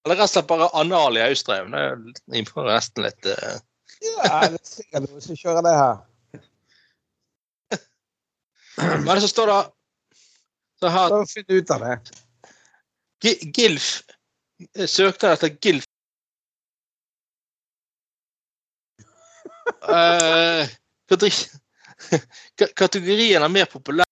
Eller 0.04 0.16
rett 0.16 0.24
og 0.28 0.30
slett 0.30 0.46
bare 0.50 0.68
anal 0.78 1.16
i 1.16 1.22
Austrheim. 1.24 1.70
Det 1.74 1.80
er 2.40 2.66
resten 2.68 3.04
litt 3.06 3.26
eh, 3.26 3.54
Ja, 4.04 4.40
det 4.52 4.58
er 4.60 4.66
sikkert 4.68 5.06
hvis 5.14 5.28
som 5.30 5.38
kjører 5.38 5.62
det 5.64 5.74
her. 5.78 5.96
Men 9.06 9.20
så 9.22 9.28
står 9.30 9.46
det 9.52 9.60
så 10.82 10.90
her, 10.92 11.14
Finn 11.30 11.46
ut 11.54 11.70
av 11.70 11.84
det. 11.86 11.94
Gilf 13.56 13.86
søkte 14.90 15.30
etter 15.32 15.54
Gilf 15.62 15.86
Ka- 22.58 22.72
Kategorien 22.76 23.42
er 23.42 23.48
mer 23.52 23.66
populær 23.70 24.04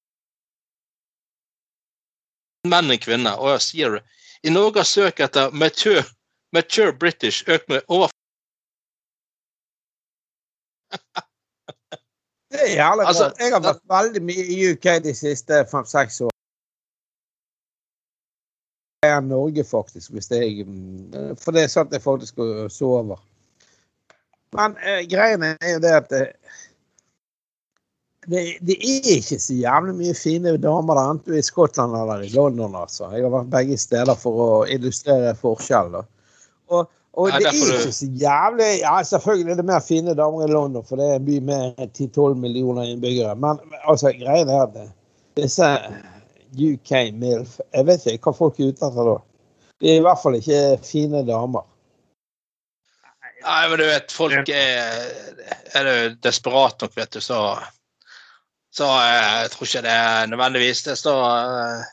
menn 2.68 2.90
enn 2.94 3.00
kvinner. 3.02 3.38
Og 3.42 3.50
jeg 3.56 3.62
sier 3.66 3.90
det. 3.98 4.02
I 4.46 4.50
Norge 4.54 4.78
har 4.82 4.88
søk 4.88 5.20
etter 5.22 5.50
mature, 5.54 6.02
mature 6.54 6.92
British 6.98 7.44
økt 7.48 7.68
med 7.70 7.80
over 7.88 8.08
Det 12.52 12.60
er 12.60 12.74
jævlig 12.76 13.06
Altså, 13.08 13.28
bra. 13.30 13.44
Jeg 13.44 13.52
har 13.54 13.62
vært 13.64 13.80
veldig 13.88 14.22
mye 14.28 14.44
i 14.44 14.56
UK 14.72 14.86
de 15.04 15.14
siste 15.16 15.62
fem-seks 15.70 16.20
årene. 16.20 16.30
Det 19.02 19.08
er 19.10 19.20
Norge, 19.26 19.64
faktisk, 19.66 20.12
hvis 20.14 20.28
jeg 20.30 20.62
For 21.42 21.50
det 21.56 21.64
er 21.64 21.70
sånn 21.72 21.88
at 21.88 21.96
jeg 21.96 22.04
faktisk 22.04 22.36
sover. 22.70 23.18
Men 24.56 24.76
eh, 24.84 25.02
greien 25.08 25.42
er 25.48 25.56
jo 25.74 25.80
det 25.80 25.92
at 25.96 26.08
det, 26.12 26.24
det, 28.30 28.42
det 28.62 28.76
er 28.78 29.06
ikke 29.16 29.38
så 29.40 29.54
jævlig 29.56 29.94
mye 29.98 30.14
fine 30.14 30.56
damer 30.62 30.98
der, 30.98 31.12
enten 31.14 31.32
du 31.32 31.36
er 31.36 31.40
i 31.42 31.46
Skottland 31.46 31.96
eller 31.98 32.22
i 32.26 32.32
London. 32.34 32.76
altså. 32.78 33.08
Jeg 33.14 33.24
har 33.24 33.32
vært 33.32 33.50
begge 33.54 33.78
steder 33.80 34.18
for 34.18 34.42
å 34.44 34.50
illustrere 34.70 35.32
forskjell. 35.40 35.96
Og, 36.72 36.84
og 37.16 37.32
Nei, 37.32 37.40
det 37.40 37.48
er 37.50 37.56
du- 37.56 37.72
ikke 37.80 37.96
så 37.96 38.10
jævlig 38.20 38.70
Ja, 38.82 38.94
selvfølgelig 39.08 39.52
er 39.56 39.60
det 39.62 39.68
mer 39.72 39.80
fine 39.84 40.14
damer 40.14 40.46
i 40.46 40.52
London, 40.52 40.84
for 40.86 41.00
det 41.00 41.08
er 41.10 41.18
en 41.18 41.26
by 41.26 41.40
med 41.48 41.82
10-12 41.96 42.38
millioner 42.44 42.92
innbyggere. 42.92 43.34
Men 43.36 43.58
altså, 43.88 44.12
greien 44.20 44.48
er 44.52 44.62
at 44.68 44.78
disse 45.36 45.72
UK 46.52 46.90
MILF 47.16 47.58
Jeg 47.72 47.86
vet 47.88 48.06
ikke 48.06 48.28
hva 48.30 48.36
folk 48.36 48.60
er 48.60 48.70
ute 48.72 48.84
etter 48.86 49.08
da. 49.08 49.18
De 49.80 49.88
er 49.90 49.98
i 49.98 50.04
hvert 50.04 50.20
fall 50.22 50.36
ikke 50.38 50.62
fine 50.86 51.24
damer. 51.26 51.64
Nei, 53.42 53.68
men 53.68 53.78
du 53.78 53.84
vet, 53.86 54.12
folk 54.14 54.50
er, 54.52 55.06
er 55.74 55.88
det 55.88 55.96
desperat 56.24 56.82
nok, 56.82 56.94
vet 56.96 57.16
du, 57.16 57.20
så 57.20 57.40
Så 58.72 58.86
eh, 58.88 59.32
jeg 59.42 59.50
tror 59.52 59.68
ikke 59.68 59.82
det 59.84 59.96
er 60.02 60.30
nødvendigvis 60.32 60.84
det 60.86 60.94
står 60.96 61.24
eh, 61.24 61.88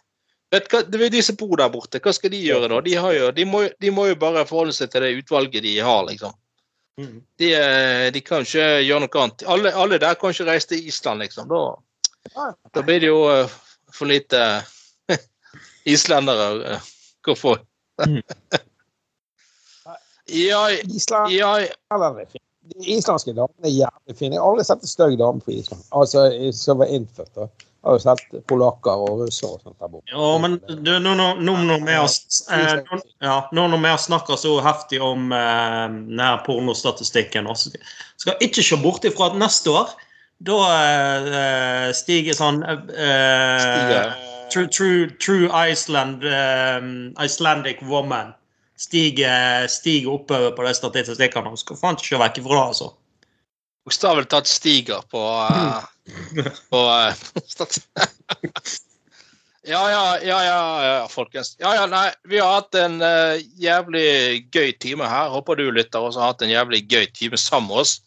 vet 0.54 0.70
du 0.70 0.76
hva, 0.76 0.84
Det 0.88 1.02
er 1.08 1.16
de 1.16 1.24
som 1.26 1.40
bor 1.40 1.58
der 1.60 1.72
borte. 1.74 2.00
Hva 2.00 2.14
skal 2.16 2.32
de 2.32 2.40
gjøre 2.40 2.70
da? 2.72 2.80
De, 2.86 2.94
har 2.96 3.16
jo, 3.18 3.32
de, 3.36 3.46
må, 3.46 3.66
de 3.82 3.92
må 3.92 4.08
jo 4.08 4.20
bare 4.22 4.46
forholde 4.48 4.76
seg 4.78 4.94
til 4.94 5.04
det 5.04 5.18
utvalget 5.20 5.66
de 5.66 5.76
har, 5.84 6.06
liksom. 6.08 6.38
Mm. 7.00 7.18
De, 7.40 7.52
eh, 7.56 8.06
de 8.16 8.22
kan 8.24 8.48
ikke 8.48 8.70
gjøre 8.86 9.04
noe 9.06 9.24
annet. 9.24 9.46
Alle, 9.48 9.74
alle 9.76 10.00
der 10.02 10.16
kan 10.20 10.36
ikke 10.36 10.48
reise 10.48 10.72
til 10.72 10.88
Island, 10.88 11.26
liksom. 11.26 11.52
Da, 11.52 12.48
da 12.76 12.86
blir 12.86 13.04
det 13.04 13.12
jo 13.12 13.22
for 13.96 14.10
lite 14.10 14.42
islendere. 15.96 16.80
Hvorfor? 17.26 17.60
Ja, 20.32 20.66
Island 20.70 21.34
ja, 21.34 21.56
er 21.60 22.26
fine. 22.30 22.46
De 22.70 22.86
islandske 22.94 23.34
damene 23.34 23.66
er 23.66 23.74
jævlig 23.74 24.16
fine. 24.20 24.36
Jeg 24.36 24.42
har 24.44 24.52
aldri 24.52 24.66
sett 24.68 24.84
en 24.86 24.92
stygg 24.92 25.16
dame 25.20 25.42
på 25.42 25.56
Island. 25.56 25.82
Altså, 25.96 26.28
som 26.54 26.78
var 26.82 26.92
innfødt. 26.94 27.32
da. 27.36 27.48
Jeg 27.80 27.88
har 27.88 27.96
jo 27.96 28.04
sett 28.04 28.34
polakker 28.52 29.04
og 29.08 29.22
russere 29.24 29.56
og 29.56 29.62
sånt 29.64 29.80
der 29.80 29.88
borte. 29.94 30.12
Ja, 30.12 30.30
men 30.44 30.58
du, 30.68 30.92
nå, 31.00 31.14
nå, 31.16 31.28
nå 31.40 31.54
når 31.70 31.86
vi 31.88 31.96
har, 31.96 32.10
eh, 32.58 32.82
nå- 32.92 33.00
ja, 33.24 33.38
nå 33.56 33.68
når 33.72 33.82
vi 33.86 33.94
har 33.94 34.02
snakka 34.04 34.36
så 34.38 34.58
heftig 34.66 35.00
om 35.02 35.32
eh, 35.32 35.86
denne 35.88 36.28
pornostatistikken, 36.46 37.48
også, 37.48 37.72
skal 38.20 38.36
ikke 38.44 38.66
se 38.68 38.78
bort 38.84 39.08
ifra 39.08 39.32
at 39.32 39.40
neste 39.40 39.72
år 39.72 39.96
da 40.44 40.58
eh, 40.76 41.88
stiger 41.96 42.36
sånn 42.36 42.62
eh, 42.68 43.64
Stiger. 43.64 44.12
True, 44.52 44.68
true, 44.68 45.08
true 45.22 45.50
Iceland, 45.72 46.24
eh, 46.28 46.84
Icelandic 47.26 47.82
woman 47.88 48.36
stiger, 48.80 49.68
stiger 49.68 50.14
oppover 50.14 50.52
på 50.56 50.64
de 50.64 50.74
statistikkene. 50.78 51.56
Skal 51.60 51.80
faen 51.80 51.98
ikke 52.00 52.08
se 52.08 52.20
vekk 52.22 52.42
ifra 52.42 52.56
det, 52.56 52.66
altså. 52.74 52.92
bokstavelig 53.88 54.30
talt 54.32 54.48
stiger 54.48 55.02
på, 55.12 55.20
uh, 55.20 55.84
på 56.70 56.84
uh, 56.90 57.14
ja, 59.68 59.82
ja, 59.92 60.04
ja, 60.24 60.40
ja, 60.44 61.08
folkens. 61.12 61.56
Ja, 61.60 61.74
ja, 61.76 61.88
nei, 61.92 62.08
vi 62.30 62.40
har 62.40 62.62
hatt 62.62 62.76
en 62.80 63.02
uh, 63.04 63.36
jævlig 63.60 64.46
gøy 64.54 64.72
time 64.80 65.10
her. 65.10 65.32
Håper 65.34 65.60
du 65.60 65.68
lytter 65.76 66.00
også 66.00 66.24
har 66.24 66.34
hatt 66.34 66.46
en 66.46 66.54
jævlig 66.54 66.86
gøy 66.88 67.10
time 67.14 67.38
sammen 67.38 67.68
med 67.74 67.84
oss. 67.84 68.00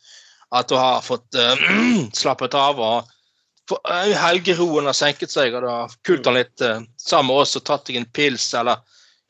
At 0.52 0.68
du 0.72 0.76
har 0.80 1.04
fått 1.04 1.36
uh, 1.36 1.52
slappet 2.22 2.56
av 2.56 2.80
og 2.80 3.12
uh, 3.76 4.14
helgeroen 4.24 4.88
har 4.88 4.96
senket 4.96 5.32
seg, 5.34 5.52
og 5.52 5.66
du 5.66 5.68
har 5.68 6.00
kult 6.08 6.24
den 6.24 6.40
litt 6.40 6.64
sammen 6.96 7.28
med 7.28 7.44
oss 7.44 7.56
og 7.60 7.66
tatt 7.68 7.84
deg 7.90 8.00
en 8.00 8.08
pils 8.16 8.48
eller 8.56 8.80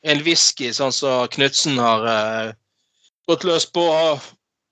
en 0.03 0.23
whisky, 0.25 0.71
sånn 0.75 0.93
som 0.95 1.27
Knutsen 1.31 1.79
har 1.79 2.03
uh, 2.07 2.55
gått 3.29 3.45
løs 3.47 3.65
på. 3.71 3.85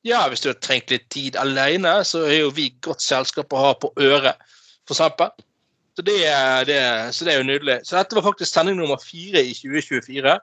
Ja, 0.07 0.25
hvis 0.29 0.43
du 0.43 0.49
har 0.51 0.59
trengt 0.59 0.91
litt 0.91 1.07
tid 1.13 1.37
alene, 1.39 2.01
så 2.07 2.25
er 2.27 2.41
jo 2.41 2.53
vi 2.55 2.71
godt 2.83 3.03
selskap 3.05 3.53
å 3.53 3.63
ha 3.67 3.71
på 3.79 3.93
øret, 4.01 4.39
for 4.87 4.97
eksempel. 4.97 5.31
Så 5.95 6.05
det, 6.07 6.17
er, 6.25 6.65
det, 6.67 6.79
så 7.15 7.27
det 7.27 7.33
er 7.33 7.41
jo 7.41 7.49
nydelig. 7.49 7.81
Så 7.85 7.97
dette 7.97 8.17
var 8.17 8.25
faktisk 8.29 8.49
sending 8.51 8.79
nummer 8.79 8.99
fire 9.03 9.43
i 9.43 9.53
2024. 9.55 10.37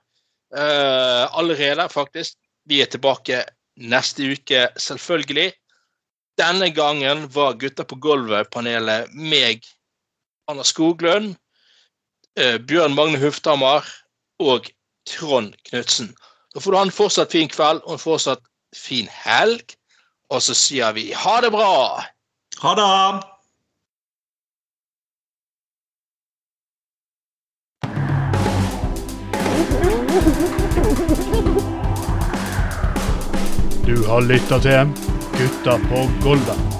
Uh, 0.54 1.24
allerede, 1.36 1.88
faktisk. 1.92 2.38
Vi 2.68 2.82
er 2.84 2.92
tilbake 2.92 3.42
neste 3.80 4.32
uke, 4.34 4.68
selvfølgelig. 4.80 5.52
Denne 6.38 6.70
gangen 6.70 7.26
var 7.34 7.56
Gutta 7.58 7.84
på 7.88 7.98
gulvet-panelet 7.98 9.10
meg, 9.14 9.64
Anna 10.48 10.64
Skoglund, 10.64 11.34
eh, 12.38 12.56
Bjørn 12.62 12.94
Magne 12.94 13.18
Hufthammer 13.18 13.86
og 14.38 14.68
Trond 15.08 15.56
Knutsen. 15.68 16.12
Da 16.54 16.60
får 16.60 16.70
du 16.70 16.76
ha 16.76 16.84
en 16.86 16.94
fortsatt 16.94 17.32
fin 17.32 17.48
kveld 17.48 17.82
og 17.86 17.96
en 17.96 18.02
fortsatt 18.02 18.44
fin 18.76 19.08
helg. 19.24 19.74
Og 20.30 20.42
så 20.44 20.54
sier 20.56 20.92
vi 20.96 21.10
ha 21.16 21.40
det 21.40 21.52
bra! 21.54 22.04
Ha 22.60 22.74
det! 22.76 22.86
Du 33.88 34.04
har 34.04 34.20
lytta 34.20 34.58
til 34.60 34.92
Gutta 35.38 35.78
på 35.88 36.04
Golda. 36.22 36.77